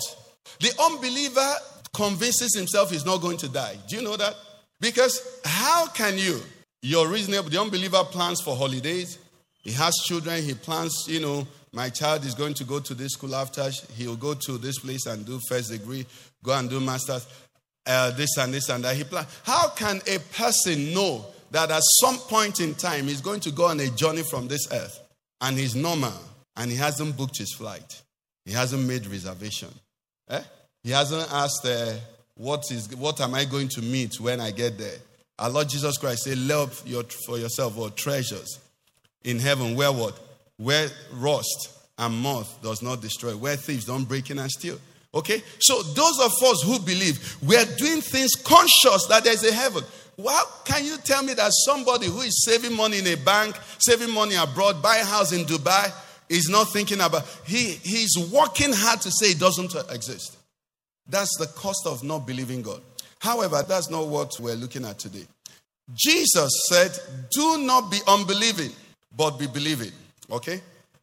The 0.60 0.72
unbeliever 0.80 1.56
convinces 1.94 2.56
himself 2.56 2.92
he's 2.92 3.06
not 3.06 3.22
going 3.22 3.38
to 3.38 3.50
die. 3.50 3.78
Do 3.88 3.96
you 3.96 4.02
know 4.02 4.18
that? 4.18 4.36
Because 4.80 5.22
how 5.46 5.88
can 5.88 6.18
you? 6.18 6.40
You're 6.82 7.08
reasonable. 7.08 7.50
The 7.50 7.62
unbeliever 7.62 8.04
plans 8.06 8.42
for 8.42 8.56
holidays. 8.56 9.20
He 9.62 9.72
has 9.74 9.94
children. 10.06 10.42
He 10.42 10.54
plans, 10.56 11.06
you 11.08 11.20
know, 11.20 11.48
my 11.74 11.90
child 11.90 12.26
is 12.26 12.34
going 12.34 12.56
to 12.56 12.64
go 12.64 12.80
to 12.80 12.94
this 12.94 13.14
school 13.14 13.36
after. 13.36 13.70
He'll 13.96 14.16
go 14.16 14.34
to 14.34 14.58
this 14.58 14.80
place 14.80 15.06
and 15.06 15.26
do 15.26 15.40
first 15.48 15.72
degree, 15.72 16.06
go 16.44 16.58
and 16.58 16.70
do 16.70 16.80
master's, 16.80 17.28
uh, 17.86 18.12
this 18.12 18.38
and 18.38 18.54
this 18.54 18.70
and 18.70 18.84
that. 18.84 18.96
He 18.96 19.04
plans. 19.04 19.28
How 19.44 19.70
can 19.70 20.02
a 20.08 20.18
person 20.36 20.94
know 20.94 21.26
that 21.52 21.70
at 21.70 21.84
some 22.00 22.18
point 22.18 22.60
in 22.60 22.74
time 22.74 23.08
he's 23.08 23.22
going 23.22 23.42
to 23.42 23.52
go 23.52 23.66
on 23.66 23.80
a 23.80 23.90
journey 23.90 24.24
from 24.24 24.48
this 24.48 24.72
earth 24.72 25.00
and 25.42 25.58
he's 25.58 25.76
normal 25.76 26.14
and 26.58 26.72
he 26.72 26.78
hasn't 26.78 27.16
booked 27.16 27.38
his 27.38 27.54
flight? 27.54 28.02
He 28.46 28.54
hasn't 28.54 28.88
made 28.88 29.06
reservation. 29.06 29.70
Eh? 30.30 30.42
He 30.84 30.92
hasn't 30.92 31.32
asked, 31.32 31.66
uh, 31.66 31.94
what, 32.36 32.64
is, 32.72 32.96
what 32.96 33.22
am 33.22 33.36
I 33.36 33.46
going 33.46 33.68
to 33.70 33.82
meet 33.82 34.20
when 34.20 34.42
I 34.42 34.52
get 34.52 34.78
there? 34.78 34.98
Our 35.38 35.50
Lord 35.50 35.70
Jesus 35.70 35.98
Christ 35.98 36.24
said, 36.24 36.38
Lay 36.38 36.56
up 36.56 36.72
your, 36.86 37.04
for 37.26 37.38
yourself 37.38 37.78
or 37.78 37.90
treasures 37.90 38.60
in 39.24 39.40
heaven 39.40 39.76
where 39.76 39.92
what? 39.92 40.20
Where 40.58 40.88
rust 41.14 41.70
and 41.98 42.16
moth 42.16 42.62
does 42.62 42.82
not 42.82 43.02
destroy, 43.02 43.36
where 43.36 43.56
thieves 43.56 43.86
don't 43.86 44.06
break 44.06 44.30
in 44.30 44.40
and 44.40 44.50
steal. 44.50 44.80
Okay? 45.14 45.42
So 45.60 45.82
those 45.82 46.20
of 46.20 46.32
us 46.44 46.64
who 46.64 46.80
believe, 46.80 47.38
we 47.44 47.56
are 47.58 47.66
doing 47.78 48.02
things 48.02 48.36
conscious 48.36 49.06
that 49.08 49.24
there's 49.24 49.44
a 49.44 49.54
heaven. 49.54 49.84
Well, 50.18 50.62
can 50.66 50.86
you 50.86 50.98
tell 50.98 51.24
me 51.24 51.34
that 51.34 51.52
somebody 51.66 52.08
who 52.08 52.22
is 52.22 52.46
saving 52.46 52.76
money 52.76 53.00
in 53.00 53.08
a 53.08 53.16
bank, 53.16 53.56
saving 53.80 54.14
money 54.14 54.36
abroad, 54.36 54.82
buying 54.82 55.02
a 55.02 55.06
house 55.06 55.32
in 55.32 55.46
Dubai, 55.46 55.92
is 56.30 56.48
not 56.50 56.72
thinking 56.72 57.02
about 57.02 57.28
he 57.46 57.72
he's 57.84 58.18
working 58.32 58.72
hard 58.72 59.02
to 59.02 59.12
say 59.12 59.32
it 59.32 59.40
doesn't 59.40 59.76
exist. 59.90 60.38
That's 61.12 61.38
the 61.38 61.48
cost 61.48 61.86
of 61.86 62.04
not 62.04 62.26
believing 62.26 62.62
God. 62.62 62.82
However, 63.20 63.64
that's 63.68 63.90
not 63.90 64.08
what 64.08 64.32
we're 64.40 64.56
looking 64.56 64.86
at 64.86 64.98
today. 64.98 65.28
Jesus 65.94 66.52
said, 66.70 66.92
Do 67.32 67.60
not 67.60 67.92
be 67.92 68.00
unbelieving, 68.08 68.72
but 69.16 69.38
be 69.38 69.48
believing. 69.48 69.92
Okay? 70.32 70.62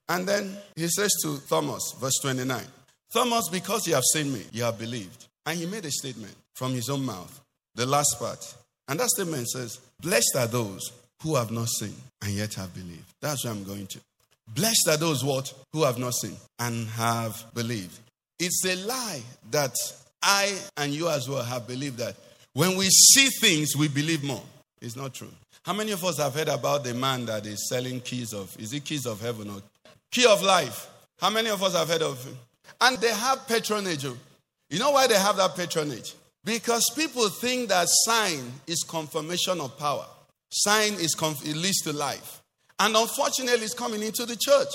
And 0.08 0.26
then 0.26 0.56
he 0.74 0.88
says 0.88 1.12
to 1.22 1.38
Thomas, 1.48 1.94
verse 2.00 2.18
29, 2.22 2.64
Thomas, 3.12 3.48
because 3.50 3.86
you 3.86 3.94
have 3.94 4.04
seen 4.12 4.32
me, 4.32 4.42
you 4.52 4.64
have 4.64 4.78
believed. 4.78 5.26
And 5.44 5.58
he 5.58 5.66
made 5.66 5.84
a 5.84 5.90
statement 5.90 6.34
from 6.54 6.72
his 6.72 6.88
own 6.88 7.04
mouth, 7.04 7.40
the 7.74 7.86
last 7.86 8.16
part. 8.18 8.54
And 8.88 8.98
that 9.00 9.10
statement 9.10 9.48
says, 9.48 9.78
Blessed 10.00 10.36
are 10.36 10.46
those 10.46 10.90
who 11.22 11.34
have 11.34 11.50
not 11.50 11.68
seen 11.68 11.94
and 12.22 12.32
yet 12.32 12.54
have 12.54 12.74
believed. 12.74 13.12
That's 13.20 13.44
where 13.44 13.52
I'm 13.52 13.64
going 13.64 13.86
to. 13.88 14.00
Blessed 14.48 14.88
are 14.88 14.96
those 14.96 15.22
what? 15.22 15.52
Who 15.72 15.84
have 15.84 15.98
not 15.98 16.14
seen 16.14 16.36
and 16.58 16.88
have 16.88 17.44
believed. 17.54 17.98
It's 18.38 18.64
a 18.64 18.76
lie 18.86 19.22
that 19.50 19.74
I 20.22 20.56
and 20.76 20.92
you 20.92 21.08
as 21.08 21.28
well 21.28 21.42
have 21.42 21.66
believed 21.66 21.98
that 21.98 22.16
when 22.52 22.76
we 22.76 22.88
see 22.88 23.28
things, 23.40 23.76
we 23.76 23.88
believe 23.88 24.22
more. 24.24 24.42
It's 24.80 24.96
not 24.96 25.14
true. 25.14 25.30
How 25.62 25.72
many 25.72 25.92
of 25.92 26.04
us 26.04 26.18
have 26.18 26.34
heard 26.34 26.48
about 26.48 26.84
the 26.84 26.94
man 26.94 27.26
that 27.26 27.46
is 27.46 27.68
selling 27.68 28.00
keys 28.00 28.32
of, 28.32 28.56
is 28.58 28.72
it 28.72 28.84
keys 28.84 29.06
of 29.06 29.20
heaven 29.20 29.50
or 29.50 29.62
key 30.10 30.26
of 30.26 30.42
life? 30.42 30.88
How 31.20 31.30
many 31.30 31.50
of 31.50 31.62
us 31.62 31.74
have 31.74 31.88
heard 31.88 32.02
of 32.02 32.24
him? 32.24 32.38
And 32.80 32.96
they 32.98 33.12
have 33.12 33.46
patronage. 33.48 34.04
You 34.04 34.78
know 34.78 34.92
why 34.92 35.06
they 35.06 35.18
have 35.18 35.36
that 35.36 35.56
patronage? 35.56 36.14
Because 36.44 36.90
people 36.96 37.28
think 37.28 37.68
that 37.68 37.86
sign 37.88 38.52
is 38.66 38.84
confirmation 38.88 39.60
of 39.60 39.78
power. 39.78 40.06
Sign 40.50 40.94
is 40.94 41.14
conf- 41.14 41.46
it 41.46 41.56
leads 41.56 41.82
to 41.82 41.92
life. 41.92 42.42
And 42.78 42.96
unfortunately, 42.96 43.64
it's 43.64 43.74
coming 43.74 44.02
into 44.02 44.24
the 44.24 44.36
church. 44.36 44.68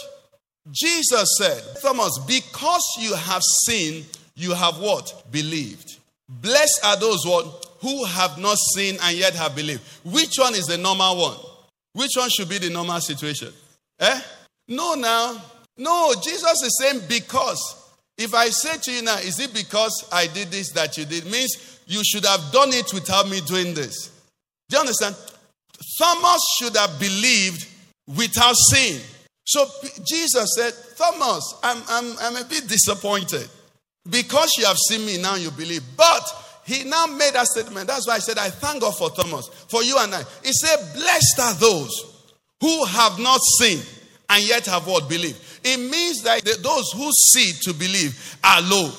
Jesus 0.71 1.35
said, 1.37 1.61
Thomas, 1.81 2.17
because 2.25 2.83
you 2.99 3.13
have 3.15 3.41
seen, 3.65 4.05
you 4.35 4.53
have 4.53 4.79
what? 4.79 5.23
Believed. 5.31 5.97
Blessed 6.29 6.79
are 6.83 6.97
those 6.97 7.25
what? 7.25 7.67
Who 7.81 8.05
have 8.05 8.37
not 8.37 8.57
seen 8.75 8.97
and 9.01 9.17
yet 9.17 9.35
have 9.35 9.55
believed. 9.55 9.81
Which 10.05 10.35
one 10.37 10.55
is 10.55 10.65
the 10.65 10.77
normal 10.77 11.17
one? 11.17 11.37
Which 11.93 12.11
one 12.15 12.29
should 12.29 12.49
be 12.49 12.57
the 12.57 12.69
normal 12.69 13.01
situation? 13.01 13.51
Eh? 13.99 14.21
No, 14.69 14.95
now. 14.95 15.41
No, 15.77 16.13
Jesus 16.21 16.61
is 16.63 16.77
saying 16.79 17.01
because. 17.07 17.81
If 18.17 18.33
I 18.35 18.49
say 18.49 18.77
to 18.77 18.91
you 18.91 19.01
now, 19.01 19.17
is 19.17 19.39
it 19.39 19.53
because 19.53 20.07
I 20.11 20.27
did 20.27 20.49
this 20.49 20.71
that 20.73 20.97
you 20.97 21.05
did? 21.05 21.25
Means 21.25 21.81
you 21.87 22.03
should 22.03 22.25
have 22.25 22.51
done 22.51 22.69
it 22.71 22.93
without 22.93 23.27
me 23.27 23.41
doing 23.41 23.73
this. 23.73 24.11
Do 24.69 24.77
you 24.77 24.81
understand? 24.81 25.15
Thomas 25.97 26.41
should 26.57 26.77
have 26.77 26.99
believed 26.99 27.67
without 28.15 28.55
seeing. 28.71 29.01
So 29.45 29.65
Jesus 30.05 30.55
said, 30.57 30.73
Thomas, 30.97 31.55
I'm, 31.63 31.81
I'm, 31.89 32.17
I'm 32.19 32.35
a 32.37 32.45
bit 32.47 32.67
disappointed. 32.67 33.47
Because 34.09 34.51
you 34.57 34.65
have 34.65 34.77
seen 34.77 35.05
me, 35.05 35.21
now 35.21 35.35
you 35.35 35.51
believe. 35.51 35.83
But 35.95 36.23
he 36.65 36.83
now 36.83 37.07
made 37.07 37.33
that 37.33 37.47
statement. 37.47 37.87
That's 37.87 38.07
why 38.07 38.15
I 38.15 38.19
said, 38.19 38.37
I 38.37 38.49
thank 38.49 38.81
God 38.81 38.95
for 38.97 39.09
Thomas, 39.09 39.47
for 39.67 39.83
you 39.83 39.97
and 39.99 40.13
I. 40.13 40.23
He 40.43 40.51
said, 40.51 40.77
Blessed 40.93 41.39
are 41.39 41.53
those 41.55 42.25
who 42.61 42.85
have 42.85 43.19
not 43.19 43.39
seen 43.59 43.79
and 44.29 44.47
yet 44.47 44.65
have 44.67 44.87
what? 44.87 45.09
Believe. 45.09 45.37
It 45.63 45.77
means 45.77 46.23
that 46.23 46.43
those 46.61 46.91
who 46.91 47.09
see 47.11 47.51
to 47.63 47.73
believe 47.73 48.37
are 48.43 48.61
low. 48.61 48.91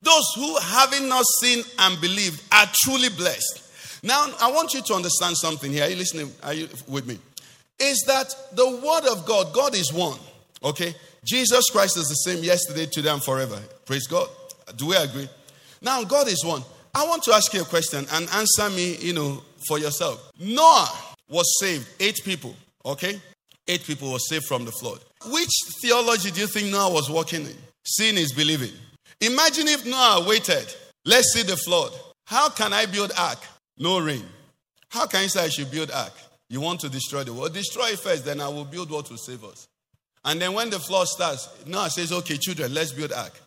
Those 0.00 0.32
who 0.36 0.58
having 0.58 1.08
not 1.08 1.24
seen 1.40 1.64
and 1.78 2.00
believed 2.00 2.42
are 2.52 2.66
truly 2.72 3.08
blessed. 3.08 3.64
Now, 4.02 4.26
I 4.40 4.50
want 4.52 4.74
you 4.74 4.82
to 4.82 4.94
understand 4.94 5.36
something 5.36 5.72
here. 5.72 5.84
Are 5.84 5.90
you 5.90 5.96
listening? 5.96 6.32
Are 6.42 6.54
you 6.54 6.68
with 6.86 7.06
me? 7.06 7.18
Is 7.80 8.04
that 8.06 8.34
the 8.52 8.68
word 8.68 9.10
of 9.10 9.24
God, 9.24 9.52
God 9.52 9.74
is 9.74 9.92
one. 9.92 10.18
Okay? 10.62 10.94
Jesus 11.24 11.64
Christ 11.70 11.96
is 11.96 12.08
the 12.08 12.14
same 12.14 12.42
yesterday, 12.42 12.86
today, 12.86 13.10
and 13.10 13.22
forever. 13.22 13.60
Praise 13.84 14.06
God. 14.06 14.28
Do 14.76 14.86
we 14.86 14.96
agree? 14.96 15.28
Now, 15.82 16.02
God 16.04 16.28
is 16.28 16.44
one. 16.44 16.62
I 16.94 17.06
want 17.06 17.22
to 17.24 17.32
ask 17.32 17.52
you 17.54 17.62
a 17.62 17.64
question 17.64 18.06
and 18.12 18.28
answer 18.30 18.70
me, 18.70 18.96
you 18.96 19.12
know, 19.12 19.42
for 19.66 19.78
yourself. 19.78 20.30
Noah 20.40 20.88
was 21.28 21.58
saved, 21.60 21.86
eight 22.00 22.20
people, 22.24 22.54
okay? 22.84 23.20
Eight 23.68 23.84
people 23.84 24.12
were 24.12 24.18
saved 24.18 24.46
from 24.46 24.64
the 24.64 24.72
flood. 24.72 24.98
Which 25.26 25.50
theology 25.82 26.30
do 26.30 26.40
you 26.40 26.46
think 26.46 26.70
Noah 26.72 26.92
was 26.92 27.10
walking 27.10 27.42
in? 27.42 27.56
Seeing 27.84 28.16
is 28.16 28.32
believing. 28.32 28.72
Imagine 29.20 29.68
if 29.68 29.84
Noah 29.84 30.24
waited. 30.26 30.74
Let's 31.04 31.32
see 31.32 31.42
the 31.42 31.56
flood. 31.56 31.92
How 32.26 32.48
can 32.48 32.72
I 32.72 32.86
build 32.86 33.12
ark? 33.18 33.38
No 33.78 33.98
rain. 33.98 34.24
How 34.88 35.06
can 35.06 35.22
you 35.22 35.28
say 35.28 35.44
I 35.44 35.48
should 35.48 35.70
build 35.70 35.90
ark? 35.90 36.12
You 36.50 36.60
want 36.60 36.80
to 36.80 36.88
destroy 36.88 37.24
the 37.24 37.32
world? 37.32 37.52
Destroy 37.52 37.88
it 37.88 37.98
first, 37.98 38.24
then 38.24 38.40
I 38.40 38.48
will 38.48 38.64
build 38.64 38.90
what 38.90 39.10
will 39.10 39.18
save 39.18 39.44
us. 39.44 39.68
And 40.24 40.40
then 40.40 40.52
when 40.52 40.70
the 40.70 40.78
flood 40.78 41.06
starts, 41.08 41.48
Noah 41.66 41.90
says, 41.90 42.12
okay, 42.12 42.36
children, 42.36 42.74
let's 42.74 42.92
build 42.92 43.12
ark. 43.12 43.38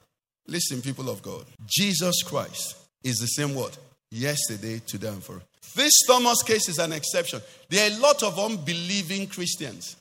Listen, 0.47 0.81
people 0.81 1.09
of 1.09 1.21
God. 1.21 1.45
Jesus 1.65 2.23
Christ 2.23 2.77
is 3.03 3.17
the 3.17 3.27
same 3.27 3.55
word 3.55 3.77
yesterday, 4.09 4.79
today, 4.85 5.07
and 5.07 5.23
forever. 5.23 5.43
This 5.75 5.93
Thomas 6.05 6.43
case 6.43 6.67
is 6.69 6.79
an 6.79 6.91
exception. 6.91 7.41
There 7.69 7.89
are 7.89 7.95
a 7.95 7.99
lot 7.99 8.23
of 8.23 8.37
unbelieving 8.37 9.27
Christians, 9.27 9.95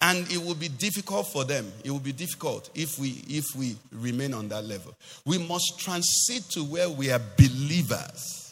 and 0.00 0.30
it 0.30 0.38
will 0.38 0.54
be 0.54 0.68
difficult 0.68 1.26
for 1.26 1.44
them. 1.44 1.70
It 1.82 1.90
will 1.90 1.98
be 1.98 2.12
difficult 2.12 2.70
if 2.74 2.98
we 2.98 3.24
if 3.28 3.44
we 3.56 3.76
remain 3.92 4.32
on 4.32 4.48
that 4.48 4.64
level. 4.64 4.94
We 5.24 5.38
must 5.38 5.78
transit 5.78 6.44
to 6.50 6.62
where 6.62 6.88
we 6.88 7.10
are 7.10 7.20
believers. 7.36 8.47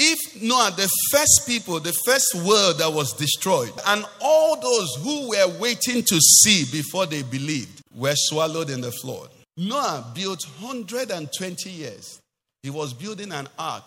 If 0.00 0.40
Noah, 0.40 0.72
the 0.76 0.88
first 1.10 1.42
people, 1.46 1.80
the 1.80 1.92
first 2.06 2.32
world 2.36 2.78
that 2.78 2.92
was 2.92 3.12
destroyed, 3.14 3.72
and 3.88 4.04
all 4.20 4.60
those 4.60 4.94
who 5.02 5.30
were 5.30 5.58
waiting 5.58 6.04
to 6.04 6.20
see 6.20 6.64
before 6.70 7.06
they 7.06 7.22
believed 7.22 7.82
were 7.92 8.14
swallowed 8.14 8.70
in 8.70 8.80
the 8.80 8.92
flood. 8.92 9.28
Noah 9.56 10.12
built 10.14 10.44
120 10.60 11.70
years. 11.70 12.20
He 12.62 12.70
was 12.70 12.94
building 12.94 13.32
an 13.32 13.48
ark 13.58 13.84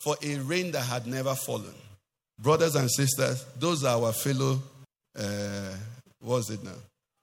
for 0.00 0.16
a 0.20 0.36
rain 0.38 0.72
that 0.72 0.82
had 0.82 1.06
never 1.06 1.36
fallen. 1.36 1.74
Brothers 2.40 2.74
and 2.74 2.90
sisters, 2.90 3.44
those 3.56 3.84
are 3.84 4.02
our 4.02 4.12
fellow, 4.12 4.60
uh, 5.16 5.74
what's 6.18 6.50
it 6.50 6.64
now? 6.64 6.74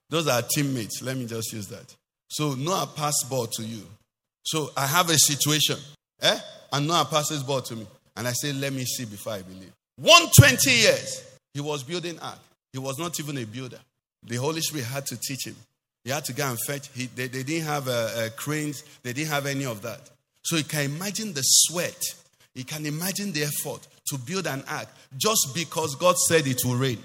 Those 0.09 0.29
are 0.29 0.41
teammates. 0.41 1.01
Let 1.01 1.17
me 1.17 1.25
just 1.25 1.51
use 1.51 1.67
that. 1.67 1.93
So 2.29 2.53
Noah 2.53 2.89
passed 2.95 3.29
ball 3.29 3.47
to 3.47 3.63
you. 3.63 3.85
So 4.43 4.71
I 4.77 4.87
have 4.87 5.09
a 5.09 5.17
situation, 5.17 5.75
eh? 6.21 6.39
And 6.71 6.87
Noah 6.87 7.07
passes 7.09 7.43
ball 7.43 7.61
to 7.63 7.75
me. 7.75 7.85
And 8.19 8.27
I 8.27 8.33
say, 8.33 8.51
let 8.51 8.73
me 8.73 8.83
see 8.83 9.05
before 9.05 9.31
I 9.31 9.43
believe. 9.43 9.71
120 9.95 10.71
years, 10.71 11.23
he 11.53 11.61
was 11.61 11.83
building 11.83 12.19
ark. 12.19 12.39
He 12.73 12.77
was 12.77 12.99
not 12.99 13.17
even 13.17 13.37
a 13.37 13.45
builder. 13.45 13.79
The 14.23 14.35
Holy 14.35 14.59
Spirit 14.59 14.87
had 14.87 15.05
to 15.05 15.17
teach 15.17 15.47
him. 15.47 15.55
He 16.03 16.11
had 16.11 16.25
to 16.25 16.33
go 16.33 16.49
and 16.49 16.59
fetch. 16.67 16.89
He, 16.93 17.05
they, 17.05 17.29
they, 17.29 17.43
didn't 17.43 17.67
have 17.67 17.87
uh, 17.87 17.91
uh, 17.91 18.29
cranes. 18.35 18.83
They 19.03 19.13
didn't 19.13 19.29
have 19.29 19.45
any 19.45 19.65
of 19.65 19.81
that. 19.83 20.01
So 20.43 20.57
you 20.57 20.65
can 20.65 20.83
imagine 20.83 21.31
the 21.31 21.43
sweat. 21.43 22.03
You 22.55 22.65
can 22.65 22.85
imagine 22.85 23.31
the 23.31 23.43
effort 23.43 23.87
to 24.07 24.17
build 24.17 24.47
an 24.47 24.65
ark 24.69 24.89
just 25.15 25.55
because 25.55 25.95
God 25.95 26.17
said 26.17 26.45
it 26.45 26.59
will 26.65 26.75
rain. 26.75 27.01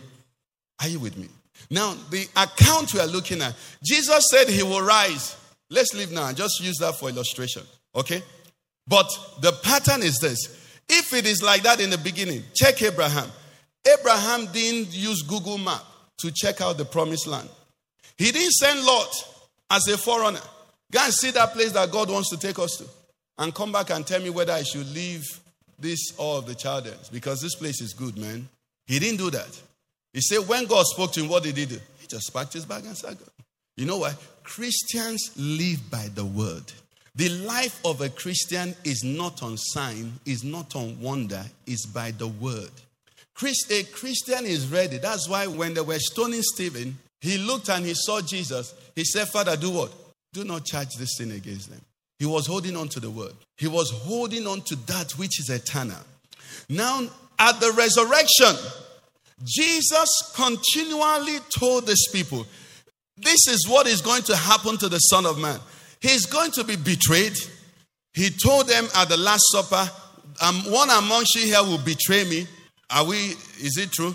Are 0.83 0.89
you 0.89 0.99
with 0.99 1.17
me? 1.17 1.29
Now, 1.71 1.95
the 2.11 2.27
account 2.35 2.93
we 2.93 2.99
are 2.99 3.07
looking 3.07 3.41
at, 3.41 3.55
Jesus 3.85 4.25
said 4.33 4.49
he 4.49 4.65
will 4.65 4.83
rise. 4.83 5.37
Let's 5.71 5.95
leave 5.95 6.11
now. 6.11 6.27
And 6.27 6.37
just 6.37 6.61
use 6.61 6.79
that 6.81 6.97
for 6.97 7.09
illustration. 7.09 7.63
Okay? 7.95 8.21
But 8.89 9.07
the 9.43 9.53
pattern 9.63 10.03
is 10.03 10.19
this 10.19 10.64
If 10.97 11.13
it 11.13 11.27
is 11.27 11.43
like 11.43 11.63
that 11.65 11.81
in 11.81 11.91
the 11.91 11.99
beginning, 11.99 12.43
check 12.55 12.81
Abraham. 12.83 13.29
Abraham 13.87 14.47
didn't 14.53 14.95
use 14.95 15.23
Google 15.23 15.59
Map 15.59 15.83
to 16.19 16.31
check 16.31 16.61
out 16.61 16.79
the 16.79 16.85
promised 16.85 17.27
land. 17.27 17.49
He 18.17 18.31
didn't 18.31 18.53
send 18.53 18.85
Lot 18.85 19.13
as 19.71 19.89
a 19.89 19.99
foreigner. 19.99 20.41
Go 20.93 21.01
and 21.03 21.13
see 21.13 21.33
that 21.33 21.53
place 21.53 21.73
that 21.73 21.91
God 21.91 22.11
wants 22.11 22.31
to 22.31 22.37
take 22.37 22.59
us 22.61 22.77
to. 22.77 22.85
And 23.39 23.53
come 23.53 23.73
back 23.73 23.91
and 23.91 24.07
tell 24.07 24.21
me 24.21 24.31
whether 24.31 24.53
I 24.53 24.63
should 24.63 24.89
leave 24.95 25.25
this 25.81 26.17
or 26.17 26.41
the 26.43 26.55
Chaldeans 26.55 27.09
because 27.09 27.41
this 27.41 27.57
place 27.57 27.81
is 27.81 27.93
good, 27.93 28.17
man. 28.17 28.49
He 28.87 29.01
didn't 29.01 29.19
do 29.19 29.31
that. 29.31 29.61
He 30.13 30.21
said 30.21 30.47
when 30.47 30.67
God 30.67 30.85
spoke 30.87 31.13
to 31.15 31.21
him, 31.21 31.29
what 31.29 31.43
did 31.43 31.57
he 31.57 31.67
do? 31.67 31.81
He 31.99 32.07
just 32.07 32.33
packed 32.33 32.53
his 32.53 32.65
bag 32.65 32.85
and 32.85 32.97
said, 32.97 33.19
You 33.77 33.87
know 33.87 33.99
what? 33.99 34.17
Christians 34.45 35.33
live 35.37 35.91
by 35.91 36.09
the 36.15 36.25
word. 36.25 36.73
The 37.17 37.29
life 37.29 37.81
of 37.85 38.01
a 38.01 38.09
Christian 38.09 38.75
is 38.83 39.05
not 39.05 39.43
on 39.43 39.57
sign, 39.57 40.15
is 40.27 40.43
not 40.43 40.75
on 40.75 41.01
wonder, 41.01 41.45
is 41.67 41.87
by 41.87 42.11
the 42.11 42.27
word. 42.27 42.71
A 43.71 43.83
Christian 43.85 44.45
is 44.45 44.69
ready. 44.69 44.99
That's 44.99 45.29
why 45.29 45.47
when 45.47 45.75
they 45.75 45.81
were 45.81 45.99
stoning 45.99 46.43
Stephen, 46.43 46.99
he 47.21 47.39
looked 47.39 47.69
and 47.69 47.85
he 47.85 47.95
saw 47.95 48.21
Jesus. 48.21 48.75
He 48.95 49.05
said, 49.05 49.29
Father, 49.29 49.57
do 49.57 49.71
what? 49.71 49.93
Do 50.33 50.45
not 50.45 50.65
charge 50.65 50.95
this 50.99 51.17
sin 51.17 51.31
against 51.31 51.71
them. 51.71 51.81
He 52.19 52.27
was 52.27 52.47
holding 52.47 52.77
on 52.77 52.89
to 52.91 53.01
the 53.01 53.11
word, 53.11 53.33
he 53.59 53.69
was 53.69 53.91
holding 53.91 54.47
on 54.47 54.63
to 54.63 54.77
that 54.87 55.13
which 55.13 55.41
is 55.41 55.51
eternal. 55.51 55.99
Now, 56.69 57.03
at 57.39 57.61
the 57.61 57.73
resurrection, 57.73 58.57
Jesus 59.45 60.33
continually 60.35 61.39
told 61.59 61.87
these 61.87 62.09
people, 62.13 62.47
This 63.17 63.47
is 63.49 63.69
what 63.69 63.87
is 63.87 64.01
going 64.01 64.23
to 64.25 64.37
happen 64.37 64.77
to 64.79 64.89
the 64.89 64.99
Son 64.99 65.27
of 65.27 65.39
Man. 65.39 65.59
He's 66.05 66.27
going 66.27 66.51
to 66.51 66.65
be 66.65 66.77
betrayed. 66.77 67.35
He 68.13 68.29
told 68.29 68.69
them 68.69 68.87
at 68.95 69.09
the 69.09 69.17
Last 69.17 69.43
Supper, 69.51 69.91
um, 70.43 70.57
One 70.71 70.91
among 70.91 71.25
you 71.35 71.47
here 71.47 71.63
will 71.63 71.79
betray 71.79 72.25
me. 72.25 72.47
Are 72.91 73.07
we, 73.07 73.17
is 73.17 73.79
it 73.79 73.91
true? 73.91 74.15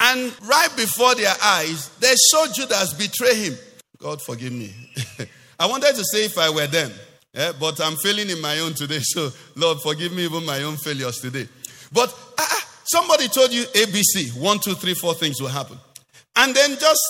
And 0.00 0.34
right 0.42 0.68
before 0.76 1.14
their 1.14 1.32
eyes, 1.42 1.88
they 1.98 2.12
saw 2.14 2.46
Judas 2.52 2.92
betray 2.92 3.34
him. 3.34 3.54
God 3.96 4.20
forgive 4.20 4.52
me. 4.52 4.74
I 5.58 5.64
wanted 5.64 5.94
to 5.94 6.04
say 6.12 6.26
if 6.26 6.36
I 6.36 6.50
were 6.50 6.66
them, 6.66 6.92
yeah, 7.32 7.52
but 7.58 7.80
I'm 7.80 7.96
failing 7.96 8.28
in 8.28 8.40
my 8.42 8.58
own 8.58 8.74
today. 8.74 8.98
So, 9.02 9.30
Lord, 9.56 9.80
forgive 9.80 10.12
me 10.12 10.26
even 10.26 10.44
my 10.44 10.62
own 10.62 10.76
failures 10.76 11.20
today. 11.20 11.48
But 11.90 12.14
uh, 12.36 12.44
somebody 12.84 13.28
told 13.28 13.50
you 13.50 13.62
ABC, 13.62 14.36
one, 14.38 14.58
two, 14.58 14.74
three, 14.74 14.92
four 14.92 15.14
things 15.14 15.40
will 15.40 15.48
happen. 15.48 15.78
And 16.36 16.54
then 16.54 16.76
just 16.78 17.00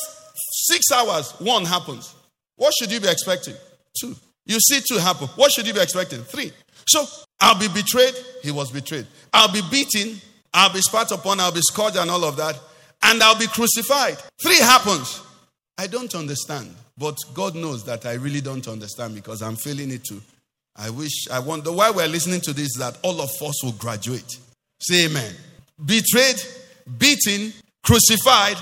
six 0.69 0.93
hours, 0.93 1.33
one 1.41 1.65
happens. 1.65 2.15
What 2.55 2.73
should 2.79 2.93
you 2.93 3.01
be 3.01 3.09
expecting? 3.09 3.57
Two. 3.99 4.15
You 4.47 4.59
see 4.61 4.81
two 4.81 4.99
happen. 4.99 5.29
What 5.37 5.53
should 5.53 5.67
you 5.67 5.75
be 5.75 5.81
expecting? 5.81 6.21
Three. 6.23 6.53
So 6.87 7.05
I'll 7.41 7.59
be 7.59 7.69
betrayed. 7.69 8.15
He 8.43 8.51
was 8.51 8.71
betrayed. 8.71 9.07
I'll 9.33 9.53
be 9.53 9.63
beaten. 9.71 10.21
I'll 10.53 10.73
be 10.73 10.81
spat 10.81 11.13
upon. 11.13 11.41
I'll 11.41 11.53
be 11.53 11.61
scourged 11.63 11.97
and 11.97 12.11
all 12.11 12.25
of 12.25 12.37
that. 12.37 12.59
And 13.03 13.23
I'll 13.23 13.39
be 13.39 13.47
crucified. 13.47 14.19
Three 14.43 14.59
happens. 14.59 15.23
I 15.79 15.87
don't 15.87 16.15
understand. 16.15 16.75
But 16.99 17.17
God 17.33 17.55
knows 17.55 17.85
that 17.85 18.05
I 18.05 18.15
really 18.15 18.41
don't 18.41 18.67
understand 18.69 19.15
because 19.15 19.41
I'm 19.41 19.57
feeling 19.57 19.91
it 19.91 20.05
too. 20.05 20.21
I 20.77 20.91
wish, 20.91 21.29
I 21.31 21.39
wonder 21.39 21.73
why 21.73 21.91
we're 21.91 22.07
listening 22.07 22.41
to 22.43 22.53
this 22.53 22.77
that 22.79 22.99
all 23.03 23.21
of 23.21 23.31
us 23.43 23.65
will 23.65 23.73
graduate. 23.73 24.39
Say 24.81 25.07
amen. 25.07 25.35
Betrayed, 25.85 26.43
beaten, 26.99 27.53
crucified, 27.83 28.57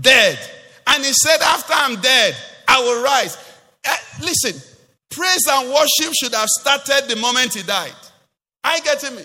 dead. 0.00 0.38
And 0.86 1.04
he 1.04 1.12
said, 1.12 1.40
After 1.40 1.72
I'm 1.74 2.00
dead, 2.00 2.36
I 2.66 2.80
will 2.80 3.02
rise. 3.02 3.36
Uh, 3.88 3.96
listen, 4.20 4.60
praise 5.14 5.46
and 5.48 5.68
worship 5.70 6.12
should 6.14 6.34
have 6.34 6.48
started 6.48 7.08
the 7.08 7.16
moment 7.16 7.54
he 7.54 7.62
died. 7.62 7.92
I 8.62 8.80
get 8.80 9.02
me. 9.14 9.22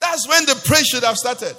That's 0.00 0.28
when 0.28 0.44
the 0.46 0.60
praise 0.64 0.86
should 0.86 1.04
have 1.04 1.16
started. 1.16 1.56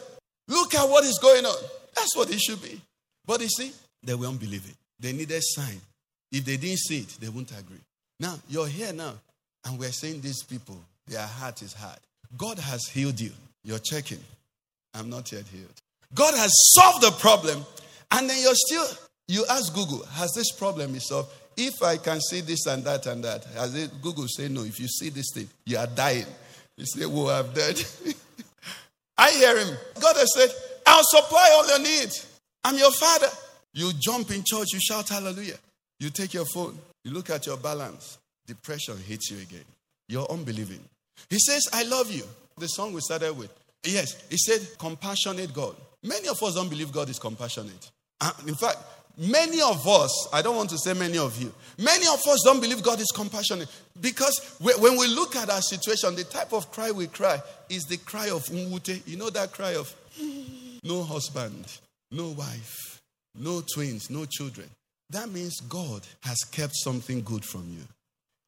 Look 0.47 0.75
at 0.75 0.87
what 0.89 1.03
is 1.03 1.19
going 1.21 1.45
on. 1.45 1.55
That's 1.95 2.15
what 2.15 2.29
it 2.29 2.39
should 2.39 2.61
be. 2.61 2.79
But 3.25 3.41
you 3.41 3.47
see, 3.47 3.71
they 4.03 4.15
won't 4.15 4.39
believe 4.39 4.65
it. 4.67 4.75
They 4.99 5.13
needed 5.13 5.37
a 5.37 5.41
sign. 5.41 5.79
If 6.31 6.45
they 6.45 6.57
didn't 6.57 6.79
see 6.79 6.99
it, 6.99 7.17
they 7.19 7.29
won't 7.29 7.51
agree. 7.51 7.79
Now, 8.19 8.35
you're 8.49 8.67
here 8.67 8.93
now, 8.93 9.13
and 9.65 9.79
we're 9.79 9.91
saying 9.91 10.21
these 10.21 10.43
people, 10.43 10.79
their 11.07 11.25
heart 11.25 11.61
is 11.61 11.73
hard. 11.73 11.99
God 12.37 12.59
has 12.59 12.87
healed 12.87 13.19
you. 13.19 13.31
You're 13.63 13.79
checking. 13.79 14.19
I'm 14.93 15.09
not 15.09 15.31
yet 15.31 15.45
healed. 15.47 15.81
God 16.13 16.33
has 16.35 16.51
solved 16.73 17.03
the 17.03 17.11
problem, 17.11 17.65
and 18.11 18.29
then 18.29 18.37
you're 18.41 18.55
still, 18.55 18.85
you 19.27 19.45
ask 19.49 19.73
Google, 19.73 20.03
has 20.05 20.31
this 20.35 20.51
problem 20.51 20.91
been 20.91 21.01
solved? 21.01 21.29
If 21.55 21.81
I 21.83 21.97
can 21.97 22.19
see 22.21 22.41
this 22.41 22.65
and 22.65 22.83
that 22.83 23.05
and 23.05 23.23
that, 23.23 23.45
as 23.55 23.75
it, 23.75 23.91
Google 24.01 24.27
say 24.27 24.47
no. 24.49 24.63
If 24.63 24.79
you 24.79 24.87
see 24.87 25.09
this 25.09 25.31
thing, 25.33 25.47
you 25.65 25.77
are 25.77 25.87
dying. 25.87 26.25
You 26.77 26.85
say, 26.85 27.05
Well, 27.05 27.29
I'm 27.29 27.53
dead. 27.53 27.83
I 29.17 29.31
hear 29.31 29.57
him. 29.57 29.77
God 29.99 30.15
has 30.17 30.33
said, 30.33 30.49
I'll 30.85 31.03
supply 31.03 31.49
all 31.53 31.67
your 31.67 31.79
needs. 31.79 32.39
I'm 32.63 32.77
your 32.77 32.91
father. 32.91 33.27
You 33.73 33.91
jump 33.99 34.31
in 34.31 34.43
church, 34.45 34.67
you 34.73 34.79
shout 34.79 35.09
hallelujah. 35.09 35.57
You 35.99 36.09
take 36.09 36.33
your 36.33 36.45
phone, 36.45 36.77
you 37.03 37.11
look 37.11 37.29
at 37.29 37.45
your 37.45 37.57
balance, 37.57 38.17
depression 38.45 38.97
hits 38.97 39.31
you 39.31 39.37
again. 39.39 39.65
You're 40.07 40.29
unbelieving. 40.29 40.79
He 41.29 41.39
says, 41.39 41.67
I 41.73 41.83
love 41.83 42.11
you. 42.11 42.23
The 42.57 42.67
song 42.67 42.93
we 42.93 43.01
started 43.01 43.37
with. 43.37 43.51
Yes, 43.83 44.21
he 44.29 44.37
said, 44.37 44.77
compassionate 44.77 45.53
God. 45.53 45.75
Many 46.03 46.27
of 46.27 46.41
us 46.41 46.55
don't 46.55 46.69
believe 46.69 46.91
God 46.91 47.09
is 47.09 47.19
compassionate. 47.19 47.91
In 48.47 48.55
fact, 48.55 48.77
many 49.17 49.61
of 49.61 49.87
us, 49.87 50.27
I 50.33 50.41
don't 50.41 50.55
want 50.55 50.69
to 50.71 50.77
say 50.77 50.93
many 50.93 51.17
of 51.17 51.41
you, 51.41 51.53
many 51.77 52.05
of 52.07 52.19
us 52.27 52.41
don't 52.43 52.59
believe 52.59 52.83
God 52.83 52.99
is 52.99 53.11
compassionate 53.13 53.69
because 53.99 54.57
when 54.59 54.97
we 54.97 55.07
look 55.07 55.35
at 55.35 55.49
our 55.49 55.61
situation, 55.61 56.15
the 56.15 56.23
type 56.23 56.53
of 56.53 56.71
cry 56.71 56.91
we 56.91 57.07
cry 57.07 57.41
is 57.69 57.85
the 57.85 57.97
cry 57.97 58.29
of 58.29 58.43
unwute. 58.45 59.05
You 59.07 59.17
know 59.17 59.29
that 59.29 59.51
cry 59.51 59.75
of 59.75 59.93
no 60.83 61.03
husband, 61.03 61.65
no 62.11 62.29
wife, 62.29 63.01
no 63.35 63.61
twins, 63.61 64.09
no 64.09 64.25
children. 64.25 64.69
That 65.09 65.29
means 65.29 65.59
God 65.61 66.01
has 66.21 66.39
kept 66.51 66.73
something 66.75 67.21
good 67.21 67.45
from 67.45 67.67
you. 67.69 67.83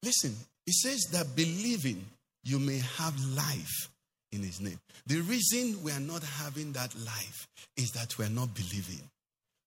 Listen, 0.02 0.34
it 0.66 0.74
says 0.74 1.00
that 1.12 1.36
believing 1.36 2.04
you 2.44 2.58
may 2.58 2.78
have 2.98 3.14
life 3.34 3.88
in 4.32 4.42
his 4.42 4.60
name. 4.60 4.78
The 5.06 5.20
reason 5.20 5.82
we 5.82 5.92
are 5.92 6.00
not 6.00 6.22
having 6.22 6.72
that 6.72 6.94
life 7.04 7.46
is 7.76 7.90
that 7.92 8.16
we 8.18 8.24
are 8.24 8.30
not 8.30 8.54
believing. 8.54 9.00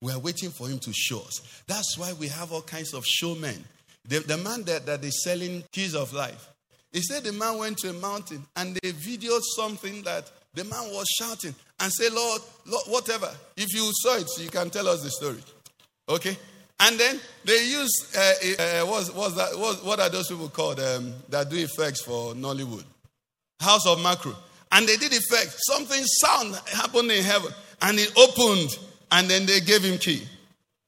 We 0.02 0.14
are 0.14 0.20
waiting 0.20 0.50
for 0.50 0.68
him 0.68 0.80
to 0.80 0.94
show 0.94 1.20
us. 1.20 1.64
That's 1.68 1.98
why 1.98 2.14
we 2.14 2.28
have 2.28 2.52
all 2.52 2.62
kinds 2.62 2.94
of 2.94 3.06
showmen. 3.06 3.64
The, 4.08 4.20
the 4.20 4.38
man 4.38 4.64
that, 4.64 4.86
that 4.86 5.04
is 5.04 5.24
selling 5.24 5.64
keys 5.72 5.94
of 5.94 6.14
life, 6.14 6.50
he 6.92 7.02
said 7.02 7.24
the 7.24 7.34
man 7.34 7.58
went 7.58 7.78
to 7.80 7.90
a 7.90 7.94
mountain 7.94 8.44
and 8.56 8.76
they 8.76 8.92
videoed 8.94 9.42
something 9.56 10.02
that 10.04 10.32
the 10.54 10.64
man 10.64 10.92
was 10.92 11.08
shouting 11.20 11.54
and 11.80 11.92
said, 11.92 12.14
Lord, 12.14 12.42
Lord, 12.66 12.84
whatever. 12.88 13.30
If 13.56 13.74
you 13.74 13.90
saw 13.94 14.16
it, 14.16 14.28
you 14.40 14.50
can 14.50 14.70
tell 14.70 14.88
us 14.88 15.04
the 15.04 15.12
story. 15.12 15.40
Okay? 16.08 16.38
And 16.80 16.98
then 16.98 17.20
they 17.44 17.66
use, 17.66 18.16
uh, 18.16 18.34
uh, 18.60 18.86
what's, 18.86 19.14
what's 19.14 19.36
that, 19.36 19.58
what, 19.58 19.86
what 19.86 20.00
are 20.00 20.10
those 20.10 20.30
people 20.30 20.50
called 20.50 20.80
um, 20.80 21.14
that 21.28 21.50
do 21.50 21.58
effects 21.58 22.02
for 22.02 22.34
Nollywood? 22.34 22.86
House 23.60 23.86
of 23.86 24.02
Macro. 24.02 24.34
And 24.72 24.88
they 24.88 24.96
did 24.96 25.12
effects. 25.14 25.60
Something 25.68 26.04
sound 26.06 26.56
happened 26.74 27.12
in 27.12 27.24
heaven. 27.24 27.52
And 27.82 28.00
it 28.00 28.12
opened. 28.18 28.78
And 29.12 29.30
then 29.30 29.46
they 29.46 29.60
gave 29.60 29.84
him 29.84 29.98
key. 29.98 30.22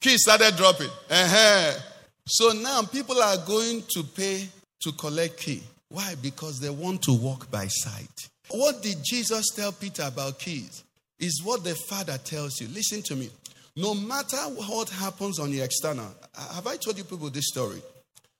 Key 0.00 0.16
started 0.16 0.56
dropping. 0.56 0.90
Uh-huh. 1.10 1.78
So 2.26 2.52
now 2.52 2.82
people 2.82 3.20
are 3.20 3.36
going 3.46 3.82
to 3.94 4.02
pay 4.02 4.48
to 4.82 4.92
collect 4.92 5.38
key. 5.38 5.62
Why? 5.88 6.14
Because 6.22 6.60
they 6.60 6.70
want 6.70 7.02
to 7.02 7.12
walk 7.12 7.50
by 7.50 7.66
sight. 7.68 8.28
What 8.50 8.82
did 8.82 8.98
Jesus 9.04 9.50
tell 9.54 9.72
Peter 9.72 10.04
about 10.04 10.38
keys? 10.38 10.84
Is 11.18 11.42
what 11.44 11.64
the 11.64 11.74
Father 11.88 12.18
tells 12.18 12.60
you. 12.60 12.68
Listen 12.68 13.02
to 13.02 13.16
me. 13.16 13.30
No 13.76 13.94
matter 13.94 14.36
what 14.36 14.90
happens 14.90 15.38
on 15.38 15.50
the 15.50 15.60
external, 15.60 16.12
have 16.54 16.66
I 16.66 16.76
told 16.76 16.98
you 16.98 17.04
people 17.04 17.30
this 17.30 17.48
story? 17.48 17.80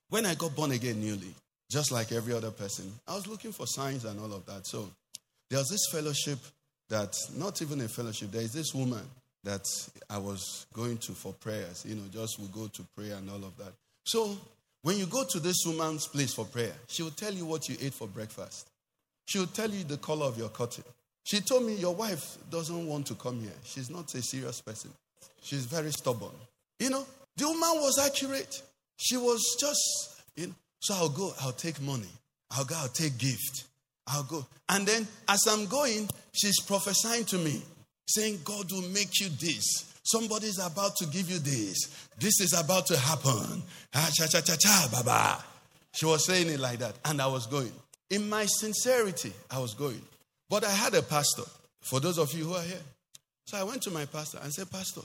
When 0.09 0.25
I 0.25 0.35
got 0.35 0.55
born 0.55 0.71
again 0.71 0.99
newly, 0.99 1.33
just 1.71 1.91
like 1.91 2.11
every 2.11 2.33
other 2.33 2.51
person, 2.51 2.91
I 3.07 3.15
was 3.15 3.25
looking 3.25 3.51
for 3.51 3.65
signs 3.65 4.05
and 4.05 4.19
all 4.19 4.33
of 4.33 4.45
that. 4.45 4.67
So 4.67 4.89
there 5.49 5.59
was 5.59 5.69
this 5.69 5.87
fellowship 5.91 6.37
that, 6.89 7.15
not 7.35 7.61
even 7.61 7.81
a 7.81 7.87
fellowship, 7.87 8.31
there 8.31 8.43
is 8.43 8.53
this 8.53 8.73
woman 8.75 9.03
that 9.43 9.65
I 10.09 10.17
was 10.17 10.65
going 10.73 10.97
to 10.99 11.11
for 11.11 11.33
prayers. 11.33 11.85
You 11.87 11.95
know, 11.95 12.03
just 12.11 12.39
we 12.39 12.47
go 12.47 12.67
to 12.67 12.83
prayer 12.95 13.15
and 13.15 13.29
all 13.29 13.43
of 13.43 13.57
that. 13.57 13.73
So 14.05 14.37
when 14.81 14.97
you 14.97 15.05
go 15.05 15.23
to 15.23 15.39
this 15.39 15.57
woman's 15.65 16.07
place 16.07 16.33
for 16.33 16.45
prayer, 16.45 16.73
she 16.87 17.03
will 17.03 17.11
tell 17.11 17.33
you 17.33 17.45
what 17.45 17.67
you 17.69 17.75
ate 17.81 17.93
for 17.93 18.07
breakfast. 18.07 18.69
She 19.25 19.39
will 19.39 19.47
tell 19.47 19.69
you 19.69 19.83
the 19.83 19.97
color 19.97 20.25
of 20.25 20.37
your 20.37 20.49
curtain. 20.49 20.83
She 21.23 21.39
told 21.39 21.65
me, 21.65 21.75
Your 21.75 21.95
wife 21.95 22.37
doesn't 22.49 22.87
want 22.87 23.07
to 23.07 23.15
come 23.15 23.39
here. 23.39 23.53
She's 23.63 23.89
not 23.89 24.13
a 24.13 24.21
serious 24.21 24.61
person. 24.61 24.91
She's 25.41 25.65
very 25.65 25.91
stubborn. 25.91 26.35
You 26.79 26.89
know, 26.89 27.05
the 27.37 27.47
woman 27.47 27.81
was 27.81 27.97
accurate. 27.99 28.61
She 28.97 29.17
was 29.17 29.57
just, 29.59 30.21
you 30.35 30.47
know, 30.47 30.53
so 30.79 30.95
I'll 30.95 31.09
go, 31.09 31.33
I'll 31.41 31.51
take 31.53 31.81
money. 31.81 32.09
I'll 32.51 32.65
go, 32.65 32.75
I'll 32.77 32.89
take 32.89 33.17
gift. 33.17 33.65
I'll 34.07 34.23
go. 34.23 34.45
And 34.69 34.85
then 34.85 35.07
as 35.29 35.39
I'm 35.49 35.65
going, 35.65 36.09
she's 36.33 36.59
prophesying 36.61 37.25
to 37.25 37.37
me, 37.37 37.61
saying, 38.07 38.39
God 38.43 38.71
will 38.71 38.87
make 38.89 39.19
you 39.19 39.29
this. 39.29 39.93
Somebody's 40.03 40.59
about 40.59 40.95
to 40.97 41.05
give 41.07 41.29
you 41.29 41.39
this. 41.39 42.07
This 42.19 42.41
is 42.41 42.53
about 42.53 42.85
to 42.87 42.97
happen. 42.97 43.63
Ah, 43.93 44.09
cha 44.13 44.25
cha 44.27 44.41
cha 44.41 44.55
cha, 44.55 44.89
baba. 44.91 45.43
She 45.93 46.05
was 46.05 46.25
saying 46.25 46.49
it 46.49 46.59
like 46.59 46.79
that. 46.79 46.95
And 47.05 47.21
I 47.21 47.27
was 47.27 47.47
going. 47.47 47.71
In 48.09 48.29
my 48.29 48.45
sincerity, 48.45 49.31
I 49.49 49.59
was 49.59 49.73
going. 49.73 50.01
But 50.49 50.65
I 50.65 50.71
had 50.71 50.93
a 50.93 51.01
pastor, 51.01 51.43
for 51.81 51.99
those 51.99 52.17
of 52.17 52.33
you 52.33 52.45
who 52.45 52.53
are 52.53 52.61
here. 52.61 52.81
So 53.45 53.57
I 53.57 53.63
went 53.63 53.81
to 53.83 53.91
my 53.91 54.05
pastor 54.05 54.39
and 54.43 54.53
said, 54.53 54.69
Pastor, 54.69 55.01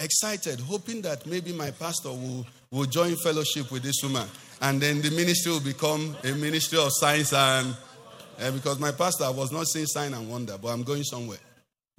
excited, 0.00 0.60
hoping 0.60 1.02
that 1.02 1.26
maybe 1.26 1.52
my 1.52 1.70
pastor 1.70 2.10
will, 2.10 2.46
will 2.70 2.84
join 2.84 3.16
fellowship 3.16 3.70
with 3.70 3.82
this 3.82 3.96
woman. 4.02 4.26
And 4.60 4.80
then 4.80 5.00
the 5.02 5.10
ministry 5.10 5.52
will 5.52 5.60
become 5.60 6.16
a 6.24 6.32
ministry 6.32 6.78
of 6.78 6.90
signs 6.92 7.32
and 7.32 7.76
uh, 8.40 8.50
because 8.52 8.78
my 8.78 8.92
pastor 8.92 9.30
was 9.32 9.50
not 9.50 9.66
saying 9.66 9.86
sign 9.86 10.14
and 10.14 10.30
wonder, 10.30 10.56
but 10.60 10.68
I'm 10.68 10.84
going 10.84 11.02
somewhere. 11.02 11.38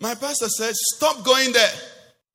My 0.01 0.15
pastor 0.15 0.47
said, 0.47 0.73
Stop 0.75 1.23
going 1.23 1.51
there. 1.51 1.73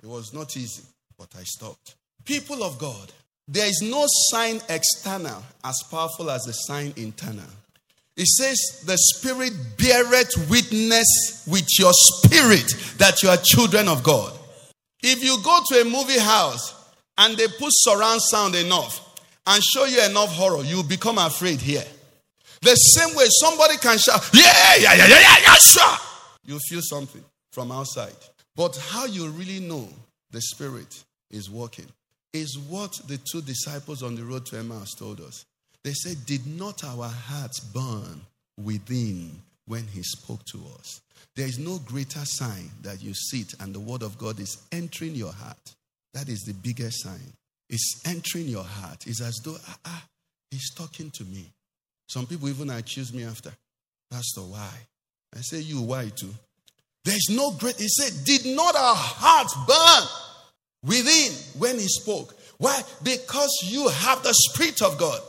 It 0.03 0.07
was 0.07 0.35
not 0.35 0.57
easy, 0.57 0.83
but 1.19 1.29
I 1.39 1.45
stopped. 1.45 1.95
People 2.25 2.63
of 2.63 2.79
God, 2.79 3.13
there 3.49 3.67
is 3.67 3.81
no 3.83 4.05
sign 4.31 4.61
external 4.69 5.43
as 5.63 5.83
powerful 5.91 6.31
as 6.31 6.43
the 6.43 6.53
sign 6.53 6.93
internal. 6.97 7.49
It 8.17 8.27
says, 8.27 8.83
The 8.87 8.97
Spirit 8.99 9.53
beareth 9.79 10.51
witness 10.51 11.47
with 11.51 11.67
your 11.79 11.93
spirit 11.93 12.71
that 12.99 13.23
you 13.23 13.31
are 13.31 13.39
children 13.39 13.89
of 13.89 14.03
God. 14.03 14.33
If 15.03 15.25
you 15.25 15.39
go 15.43 15.61
to 15.69 15.81
a 15.81 15.85
movie 15.85 16.19
house 16.19 16.75
and 17.19 17.37
they 17.37 17.47
put 17.49 17.71
surround 17.71 18.21
sound 18.23 18.55
enough 18.55 19.01
and 19.47 19.63
show 19.63 19.85
you 19.85 20.03
enough 20.05 20.31
horror, 20.31 20.63
you 20.65 20.83
become 20.83 21.19
afraid 21.19 21.61
here. 21.61 21.85
The 22.61 22.75
same 22.75 23.15
way 23.17 23.25
somebody 23.29 23.77
can 23.79 23.99
shout, 23.99 24.31
Yeah, 24.33 24.43
yeah, 24.79 24.95
yeah, 24.95 25.07
yeah, 25.07 25.21
yeah, 25.21 25.37
yeah, 25.43 25.55
sure. 25.55 25.99
You 26.47 26.59
feel 26.69 26.81
something 26.83 27.23
from 27.55 27.71
outside. 27.71 28.13
But 28.57 28.77
how 28.77 29.07
you 29.07 29.29
really 29.31 29.61
know 29.61 29.89
the 30.31 30.41
Spirit 30.41 31.05
is 31.31 31.49
working 31.49 31.87
is 32.33 32.59
what 32.59 32.93
the 33.07 33.19
two 33.19 33.41
disciples 33.41 34.03
on 34.03 34.17
the 34.17 34.25
road 34.25 34.45
to 34.47 34.59
Emmaus 34.59 34.95
told 34.95 35.21
us. 35.21 35.45
They 35.85 35.93
said, 35.93 36.27
Did 36.27 36.47
not 36.47 36.83
our 36.83 37.09
hearts 37.09 37.61
burn 37.61 38.21
within 38.63 39.41
when 39.67 39.87
he 39.87 40.03
spoke 40.03 40.45
to 40.47 40.59
us? 40.79 41.01
There 41.37 41.47
is 41.47 41.59
no 41.59 41.79
greater 41.79 42.25
sign 42.25 42.71
that 42.83 43.03
you 43.03 43.13
sit 43.15 43.55
and 43.61 43.75
the 43.75 43.81
word 43.81 44.03
of 44.03 44.19
God 44.19 44.41
is 44.41 44.57
entering 44.73 45.15
your 45.15 45.33
heart. 45.33 45.75
That 46.13 46.29
is 46.29 46.41
the 46.41 46.55
biggest 46.55 47.03
sign. 47.03 47.33
It's 47.71 48.03
entering 48.07 48.47
your 48.49 48.65
heart. 48.65 49.07
It's 49.07 49.21
as 49.21 49.41
though, 49.45 49.57
ah, 49.69 49.79
ah, 49.85 50.05
he's 50.51 50.73
talking 50.75 51.11
to 51.13 51.25
me. 51.25 51.53
Some 52.09 52.27
people 52.27 52.49
even 52.49 52.71
accuse 52.71 53.13
me 53.13 53.25
after, 53.25 53.53
Pastor, 54.11 54.43
why? 54.43 54.71
I 55.37 55.41
say, 55.41 55.61
You, 55.61 55.83
why 55.83 56.11
too? 56.15 56.35
There's 57.05 57.29
no 57.31 57.53
great, 57.53 57.77
he 57.77 57.89
said, 57.89 58.25
Did 58.25 58.47
not 58.57 58.75
our 58.75 58.97
hearts 58.97 59.55
burn 59.67 60.91
within 60.91 61.33
when 61.59 61.79
he 61.79 61.87
spoke? 61.87 62.35
Why? 62.59 62.81
Because 63.03 63.51
you 63.65 63.89
have 63.89 64.23
the 64.23 64.33
Spirit 64.33 64.81
of 64.83 64.99
God. 64.99 65.21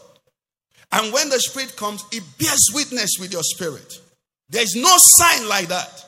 And 0.92 1.12
when 1.12 1.30
the 1.30 1.40
Spirit 1.40 1.76
comes, 1.76 2.04
it 2.12 2.24
bears 2.40 2.70
witness 2.74 3.18
with 3.20 3.34
your 3.34 3.44
spirit. 3.44 4.00
There's 4.50 4.76
no 4.76 4.94
sign 4.98 5.50
like 5.50 5.68
that. 5.68 6.06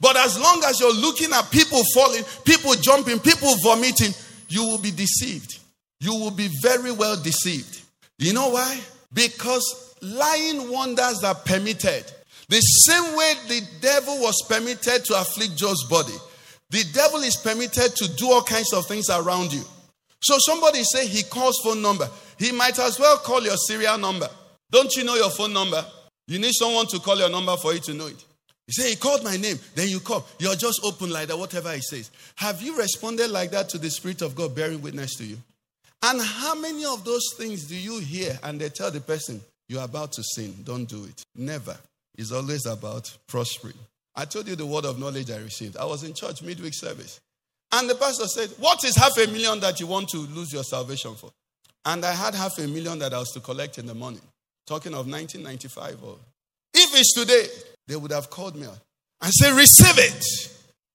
But 0.00 0.16
as 0.16 0.38
long 0.38 0.62
as 0.64 0.80
you're 0.80 0.94
looking 0.94 1.32
at 1.32 1.50
people 1.50 1.82
falling, 1.94 2.24
people 2.44 2.74
jumping, 2.74 3.18
people 3.20 3.54
vomiting, 3.62 4.12
you 4.48 4.62
will 4.66 4.78
be 4.78 4.90
deceived. 4.90 5.58
You 6.00 6.14
will 6.14 6.30
be 6.30 6.48
very 6.62 6.92
well 6.92 7.20
deceived. 7.20 7.82
You 8.18 8.32
know 8.32 8.50
why? 8.50 8.80
Because 9.12 9.96
lying 10.02 10.70
wonders 10.70 11.24
are 11.24 11.34
permitted. 11.34 12.04
The 12.48 12.60
same 12.60 13.16
way 13.16 13.34
the 13.46 13.66
devil 13.80 14.18
was 14.20 14.42
permitted 14.48 15.04
to 15.04 15.20
afflict 15.20 15.56
Job's 15.56 15.84
body, 15.84 16.14
the 16.70 16.84
devil 16.92 17.20
is 17.20 17.36
permitted 17.36 17.96
to 17.96 18.16
do 18.16 18.30
all 18.30 18.42
kinds 18.42 18.72
of 18.72 18.86
things 18.86 19.10
around 19.10 19.52
you. 19.52 19.62
So 20.20 20.36
somebody 20.38 20.82
say 20.82 21.06
he 21.06 21.22
calls 21.22 21.60
phone 21.62 21.80
number. 21.80 22.08
He 22.38 22.52
might 22.52 22.78
as 22.78 22.98
well 22.98 23.16
call 23.18 23.42
your 23.42 23.56
serial 23.56 23.98
number. 23.98 24.28
Don't 24.70 24.94
you 24.96 25.04
know 25.04 25.14
your 25.14 25.30
phone 25.30 25.52
number? 25.52 25.84
You 26.26 26.38
need 26.38 26.52
someone 26.52 26.86
to 26.88 26.98
call 26.98 27.18
your 27.18 27.30
number 27.30 27.56
for 27.56 27.72
you 27.72 27.80
to 27.80 27.94
know 27.94 28.06
it. 28.06 28.24
He 28.66 28.72
say 28.72 28.90
he 28.90 28.96
called 28.96 29.24
my 29.24 29.36
name. 29.36 29.58
Then 29.74 29.88
you 29.88 30.00
call. 30.00 30.26
You're 30.38 30.54
just 30.54 30.80
open 30.84 31.10
like 31.10 31.28
that, 31.28 31.38
whatever 31.38 31.72
he 31.72 31.80
says. 31.80 32.10
Have 32.36 32.60
you 32.60 32.76
responded 32.76 33.30
like 33.30 33.50
that 33.52 33.70
to 33.70 33.78
the 33.78 33.88
Spirit 33.88 34.20
of 34.20 34.34
God 34.34 34.54
bearing 34.54 34.82
witness 34.82 35.16
to 35.16 35.24
you? 35.24 35.38
And 36.02 36.20
how 36.20 36.54
many 36.54 36.84
of 36.84 37.04
those 37.04 37.34
things 37.36 37.64
do 37.64 37.74
you 37.74 37.98
hear 37.98 38.38
and 38.42 38.60
they 38.60 38.68
tell 38.68 38.90
the 38.90 39.00
person, 39.00 39.40
you're 39.68 39.82
about 39.82 40.12
to 40.12 40.22
sin, 40.22 40.54
don't 40.64 40.84
do 40.84 41.04
it? 41.04 41.22
Never. 41.34 41.76
It's 42.18 42.32
always 42.32 42.66
about 42.66 43.16
prospering. 43.28 43.78
I 44.16 44.24
told 44.24 44.48
you 44.48 44.56
the 44.56 44.66
word 44.66 44.84
of 44.84 44.98
knowledge 44.98 45.30
I 45.30 45.38
received. 45.38 45.76
I 45.76 45.84
was 45.84 46.02
in 46.02 46.12
church 46.12 46.42
midweek 46.42 46.74
service. 46.74 47.20
And 47.70 47.88
the 47.88 47.94
pastor 47.94 48.26
said, 48.26 48.50
What 48.58 48.82
is 48.84 48.96
half 48.96 49.16
a 49.16 49.26
million 49.28 49.60
that 49.60 49.78
you 49.78 49.86
want 49.86 50.08
to 50.08 50.18
lose 50.18 50.52
your 50.52 50.64
salvation 50.64 51.14
for? 51.14 51.30
And 51.84 52.04
I 52.04 52.12
had 52.12 52.34
half 52.34 52.58
a 52.58 52.66
million 52.66 52.98
that 52.98 53.14
I 53.14 53.18
was 53.18 53.30
to 53.30 53.40
collect 53.40 53.78
in 53.78 53.86
the 53.86 53.94
morning. 53.94 54.20
Talking 54.66 54.92
of 54.92 55.06
1995 55.06 56.02
or 56.02 56.16
if 56.74 56.90
it's 56.98 57.14
today, 57.14 57.46
they 57.86 57.96
would 57.96 58.10
have 58.10 58.28
called 58.28 58.56
me 58.56 58.66
and 58.66 59.32
say, 59.32 59.52
Receive 59.52 59.98
it. 59.98 60.24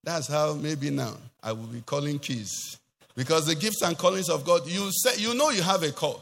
That's 0.03 0.28
how 0.28 0.53
maybe 0.53 0.89
now 0.89 1.15
I 1.41 1.53
will 1.53 1.67
be 1.67 1.82
calling 1.82 2.19
keys. 2.19 2.78
Because 3.15 3.45
the 3.45 3.55
gifts 3.55 3.82
and 3.82 3.97
callings 3.97 4.30
of 4.30 4.43
God, 4.43 4.67
you 4.67 4.89
say 4.91 5.21
you 5.21 5.34
know 5.36 5.51
you 5.51 5.61
have 5.61 5.84
a 5.84 5.91
call. 5.91 6.21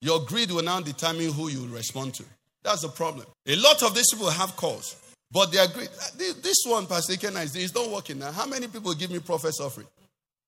Your 0.00 0.20
greed 0.24 0.50
will 0.50 0.64
now 0.64 0.80
determine 0.80 1.32
who 1.32 1.48
you 1.48 1.66
respond 1.68 2.14
to. 2.14 2.24
That's 2.62 2.82
the 2.82 2.88
problem. 2.88 3.26
A 3.46 3.56
lot 3.56 3.82
of 3.82 3.94
these 3.94 4.12
people 4.12 4.30
have 4.30 4.56
calls, 4.56 4.96
but 5.30 5.50
they 5.50 5.58
are 5.58 5.68
great. 5.68 5.90
This 6.16 6.58
one, 6.66 6.86
Pastor 6.86 7.14
Ikenna, 7.14 7.44
is 7.56 7.74
not 7.74 7.90
working 7.90 8.18
now. 8.18 8.32
How 8.32 8.46
many 8.46 8.68
people 8.68 8.92
give 8.94 9.10
me 9.10 9.18
prophet's 9.18 9.60
offering? 9.60 9.86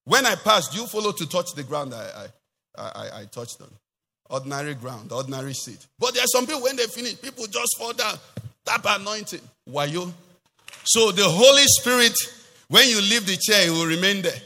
When 0.05 0.27
I 0.27 0.35
pass, 0.35 0.75
you 0.75 0.87
follow 0.87 1.13
to 1.13 1.29
touch 1.29 1.53
the 1.55 1.63
ground 1.63 1.95
I, 1.95 2.29
I, 2.77 2.83
I, 2.83 3.21
I 3.21 3.25
touched 3.27 3.61
on? 3.61 3.71
Ordinary 4.29 4.75
ground, 4.75 5.13
ordinary 5.13 5.55
seat. 5.55 5.87
But 5.99 6.15
there 6.15 6.23
are 6.25 6.27
some 6.29 6.47
people, 6.47 6.63
when 6.63 6.77
they 6.77 6.87
finish, 6.87 7.21
people 7.21 7.47
just 7.47 7.77
fall 7.79 7.93
down. 7.93 8.19
Tap 8.65 8.85
anointing. 8.87 9.41
Why 9.65 9.87
you? 9.87 10.13
So 10.85 11.13
the 11.13 11.25
Holy 11.25 11.65
Spirit, 11.67 12.15
when 12.69 12.89
you 12.89 13.01
leave 13.01 13.27
the 13.27 13.37
chair, 13.37 13.69
it 13.69 13.71
will 13.71 13.87
remain 13.87 14.23
there. 14.23 14.41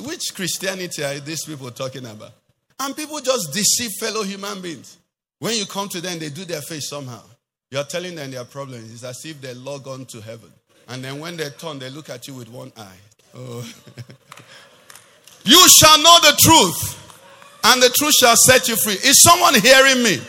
Which 0.00 0.34
Christianity 0.34 1.02
are 1.04 1.18
these 1.20 1.44
people 1.44 1.70
talking 1.70 2.06
about? 2.06 2.32
And 2.78 2.96
people 2.96 3.20
just 3.20 3.52
deceive 3.52 3.90
fellow 4.00 4.22
human 4.22 4.60
beings. 4.60 4.96
When 5.40 5.56
you 5.56 5.66
come 5.66 5.88
to 5.88 6.00
them, 6.00 6.18
they 6.18 6.28
do 6.28 6.44
their 6.44 6.60
face 6.60 6.88
somehow. 6.88 7.22
You're 7.70 7.84
telling 7.84 8.14
them 8.14 8.30
their 8.30 8.44
problems. 8.44 8.92
It's 8.92 9.04
as 9.04 9.24
if 9.24 9.40
they 9.40 9.54
log 9.54 9.88
on 9.88 10.04
to 10.06 10.20
heaven. 10.20 10.52
And 10.88 11.02
then 11.02 11.18
when 11.18 11.36
they 11.36 11.48
turn, 11.50 11.78
they 11.78 11.88
look 11.90 12.10
at 12.10 12.28
you 12.28 12.34
with 12.34 12.48
one 12.50 12.72
eye. 12.76 12.98
Oh. 13.34 13.60
you 15.44 15.68
shall 15.78 15.98
know 16.02 16.18
the 16.20 16.36
truth, 16.40 17.60
and 17.64 17.82
the 17.82 17.88
truth 17.96 18.12
shall 18.18 18.34
set 18.36 18.68
you 18.68 18.76
free. 18.76 18.94
Is 18.94 19.22
someone 19.22 19.54
hearing 19.54 20.02
me? 20.02 20.20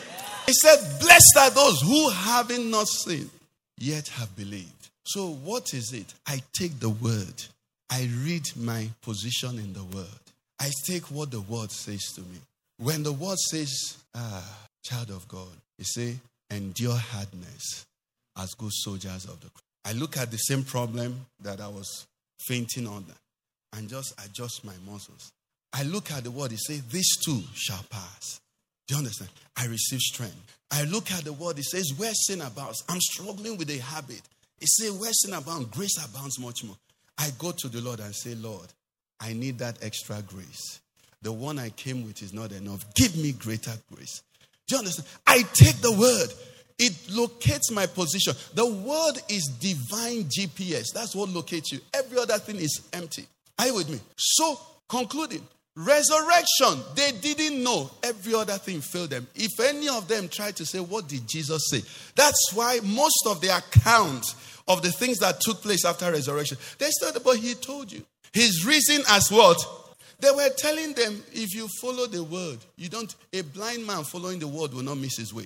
He 0.45 0.53
said, 0.53 0.77
Blessed 0.99 1.37
are 1.39 1.49
those 1.49 1.81
who 1.81 2.09
having 2.09 2.69
not 2.69 2.87
seen, 2.87 3.29
yet 3.77 4.07
have 4.09 4.35
believed. 4.35 4.89
So, 5.03 5.29
what 5.43 5.73
is 5.73 5.93
it? 5.93 6.13
I 6.27 6.41
take 6.53 6.79
the 6.79 6.89
word, 6.89 7.43
I 7.89 8.07
read 8.23 8.43
my 8.55 8.87
position 9.01 9.57
in 9.57 9.73
the 9.73 9.83
word, 9.83 10.05
I 10.59 10.69
take 10.85 11.03
what 11.09 11.31
the 11.31 11.41
word 11.41 11.71
says 11.71 12.03
to 12.15 12.21
me. 12.21 12.37
When 12.77 13.03
the 13.03 13.13
word 13.13 13.39
says, 13.39 13.97
Ah, 14.13 14.67
child 14.83 15.09
of 15.09 15.27
God, 15.27 15.49
you 15.77 15.85
say, 15.85 16.15
endure 16.49 16.97
hardness 16.97 17.85
as 18.37 18.53
good 18.53 18.71
soldiers 18.73 19.25
of 19.25 19.39
the 19.39 19.49
cross. 19.49 19.63
I 19.85 19.93
look 19.93 20.17
at 20.17 20.31
the 20.31 20.37
same 20.37 20.63
problem 20.63 21.25
that 21.41 21.59
I 21.59 21.67
was 21.67 22.07
fainting 22.39 22.87
under 22.87 23.13
and 23.73 23.89
just 23.89 24.13
adjust 24.23 24.63
my 24.63 24.73
muscles. 24.85 25.31
I 25.73 25.83
look 25.83 26.11
at 26.11 26.23
the 26.23 26.31
word, 26.31 26.51
it 26.51 26.59
says, 26.59 26.83
This 26.83 27.15
too 27.23 27.41
shall 27.53 27.83
pass. 27.89 28.41
Do 28.87 28.95
you 28.95 28.99
understand? 28.99 29.31
I 29.55 29.67
receive 29.67 29.99
strength. 29.99 30.59
I 30.69 30.83
look 30.83 31.11
at 31.11 31.23
the 31.23 31.33
word, 31.33 31.59
it 31.59 31.65
says, 31.65 31.93
Where 31.95 32.13
sin 32.13 32.41
abounds, 32.41 32.83
I'm 32.89 32.99
struggling 32.99 33.57
with 33.57 33.69
a 33.69 33.77
habit. 33.77 34.21
It 34.59 34.67
says, 34.67 34.91
Where 34.91 35.13
sin 35.13 35.33
abounds, 35.33 35.69
grace 35.69 35.97
abounds 36.03 36.39
much 36.39 36.63
more. 36.63 36.75
I 37.17 37.29
go 37.37 37.51
to 37.51 37.67
the 37.67 37.81
Lord 37.81 37.99
and 37.99 38.13
say, 38.15 38.35
Lord, 38.35 38.67
I 39.19 39.33
need 39.33 39.59
that 39.59 39.77
extra 39.81 40.21
grace. 40.21 40.81
The 41.21 41.31
one 41.31 41.59
I 41.59 41.69
came 41.69 42.05
with 42.05 42.21
is 42.23 42.33
not 42.33 42.51
enough. 42.51 42.81
Give 42.95 43.15
me 43.15 43.31
greater 43.31 43.73
grace. 43.93 44.23
Do 44.71 44.77
you 44.77 44.79
understand? 44.79 45.09
I 45.27 45.41
take 45.53 45.75
the 45.81 45.91
word. 45.91 46.29
It 46.79 46.93
locates 47.11 47.71
my 47.71 47.87
position. 47.87 48.33
The 48.53 48.65
word 48.65 49.21
is 49.27 49.47
divine 49.59 50.23
GPS. 50.29 50.93
That's 50.93 51.13
what 51.13 51.27
locates 51.27 51.73
you. 51.73 51.79
Every 51.93 52.17
other 52.17 52.37
thing 52.37 52.55
is 52.55 52.87
empty. 52.93 53.25
Are 53.59 53.67
you 53.67 53.75
with 53.75 53.89
me? 53.89 53.99
So, 54.15 54.57
concluding, 54.87 55.45
resurrection, 55.75 56.79
they 56.95 57.11
didn't 57.11 57.61
know. 57.61 57.91
Every 58.01 58.33
other 58.33 58.53
thing 58.53 58.79
failed 58.79 59.09
them. 59.09 59.27
If 59.35 59.59
any 59.59 59.89
of 59.89 60.07
them 60.07 60.29
tried 60.29 60.55
to 60.55 60.65
say, 60.65 60.79
What 60.79 61.09
did 61.09 61.27
Jesus 61.27 61.69
say? 61.69 61.81
That's 62.15 62.53
why 62.53 62.79
most 62.81 63.27
of 63.27 63.41
the 63.41 63.49
account 63.49 64.25
of 64.69 64.81
the 64.81 64.91
things 64.93 65.19
that 65.19 65.41
took 65.41 65.61
place 65.61 65.83
after 65.83 66.09
resurrection, 66.09 66.57
they 66.77 66.89
said, 66.91 67.21
But 67.25 67.37
he 67.37 67.55
told 67.55 67.91
you. 67.91 68.03
His 68.31 68.65
reason 68.65 69.03
as 69.09 69.29
what? 69.29 69.57
They 70.21 70.31
were 70.31 70.49
telling 70.57 70.93
them, 70.93 71.23
if 71.33 71.53
you 71.55 71.67
follow 71.81 72.05
the 72.05 72.23
word, 72.23 72.59
you 72.77 72.89
don't, 72.89 73.13
a 73.33 73.41
blind 73.41 73.85
man 73.85 74.03
following 74.03 74.39
the 74.39 74.47
word 74.47 74.73
will 74.73 74.83
not 74.83 74.97
miss 74.97 75.17
his 75.17 75.33
way. 75.33 75.45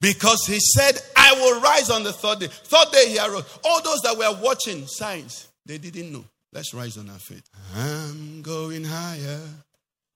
Because 0.00 0.44
he 0.46 0.58
said, 0.60 1.00
I 1.16 1.32
will 1.34 1.60
rise 1.60 1.90
on 1.90 2.04
the 2.04 2.12
third 2.12 2.40
day. 2.40 2.46
Third 2.48 2.92
day 2.92 3.08
he 3.08 3.18
arose. 3.18 3.58
All 3.64 3.82
those 3.82 4.00
that 4.02 4.16
were 4.16 4.42
watching 4.42 4.86
signs, 4.86 5.48
they 5.66 5.78
didn't 5.78 6.12
know. 6.12 6.24
Let's 6.52 6.72
rise 6.74 6.96
on 6.96 7.10
our 7.10 7.18
feet. 7.18 7.42
I'm 7.76 8.42
going 8.42 8.84
higher. 8.84 9.40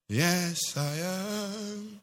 Yes, 0.08 0.76
I 0.76 0.96
am. 0.96 2.00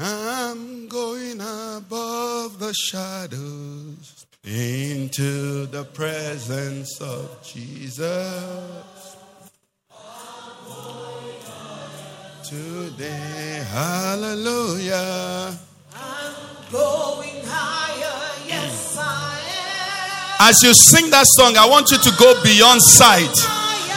I'm 0.00 0.88
going 0.88 1.40
above 1.40 2.58
the 2.58 2.74
shadows. 2.74 4.26
into 4.46 5.66
the 5.66 5.82
presence 5.84 7.00
of 7.00 7.42
Jesus. 7.42 9.16
Today, 12.46 13.58
hallelujah. 13.74 15.50
I'm 15.98 16.30
going 16.70 17.42
higher, 17.42 18.46
yes 18.46 18.94
I 18.94 19.34
am. 20.38 20.54
As 20.54 20.62
you 20.62 20.70
sing 20.70 21.10
that 21.10 21.26
song, 21.34 21.58
I 21.58 21.66
want 21.66 21.90
you 21.90 21.98
to 21.98 22.12
go 22.14 22.38
beyond 22.46 22.78
sight, 22.86 23.34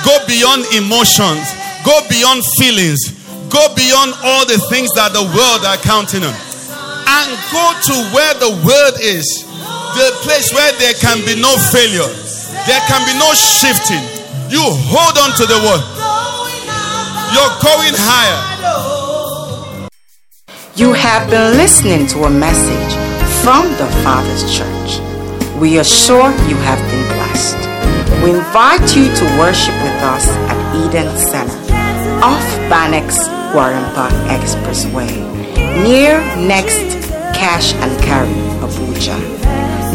go 0.01 0.17
beyond 0.25 0.65
emotions, 0.73 1.45
go 1.85 1.93
beyond 2.09 2.41
feelings, 2.57 3.13
go 3.53 3.69
beyond 3.77 4.17
all 4.25 4.49
the 4.49 4.57
things 4.73 4.89
that 4.97 5.13
the 5.13 5.29
world 5.29 5.61
are 5.69 5.77
counting 5.85 6.25
on, 6.25 6.33
and 6.33 7.29
go 7.53 7.65
to 7.85 7.93
where 8.17 8.33
the 8.41 8.49
word 8.65 8.97
is. 8.97 9.29
The 9.93 10.09
place 10.25 10.49
where 10.49 10.73
there 10.81 10.97
can 10.97 11.21
be 11.21 11.37
no 11.37 11.53
failure, 11.69 12.09
there 12.65 12.81
can 12.89 13.05
be 13.05 13.13
no 13.13 13.29
shifting. 13.37 14.01
You 14.49 14.65
hold 14.89 15.21
on 15.21 15.37
to 15.37 15.45
the 15.45 15.61
word, 15.69 15.85
you're 17.33 17.55
going 17.61 17.93
higher. 17.95 18.41
You 20.75 20.93
have 20.93 21.29
been 21.29 21.57
listening 21.57 22.07
to 22.07 22.23
a 22.23 22.29
message 22.29 22.93
from 23.43 23.67
the 23.77 23.87
Father's 24.03 24.43
Church. 24.55 24.99
We 25.59 25.77
are 25.77 25.83
sure 25.83 26.31
you 26.47 26.55
have 26.67 26.79
been 26.89 27.05
blessed. 27.15 27.59
We 28.23 28.31
invite 28.31 28.95
you 28.95 29.05
to 29.13 29.23
worship 29.37 29.75
with 29.83 29.99
us 30.13 30.27
at 30.49 30.57
Eden 30.81 31.09
Center, 31.17 31.59
off 32.23 32.45
Banex 32.71 33.27
Gwarinpa 33.51 34.09
Expressway, 34.35 35.11
near 35.83 36.19
next 36.35 36.79
Cash 37.35 37.73
and 37.75 37.91
Carry, 38.03 38.33
Abuja. 38.65 39.17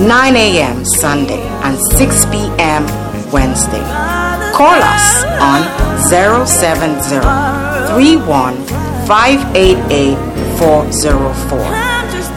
9 0.07 0.37
a.m. 0.37 0.85
Sunday 0.85 1.41
and 1.63 1.79
6 1.97 2.25
p.m. 2.27 2.85
Wednesday. 3.31 4.24
Call 4.55 4.79
us 4.81 5.25
on 5.43 5.67
070 6.47 7.19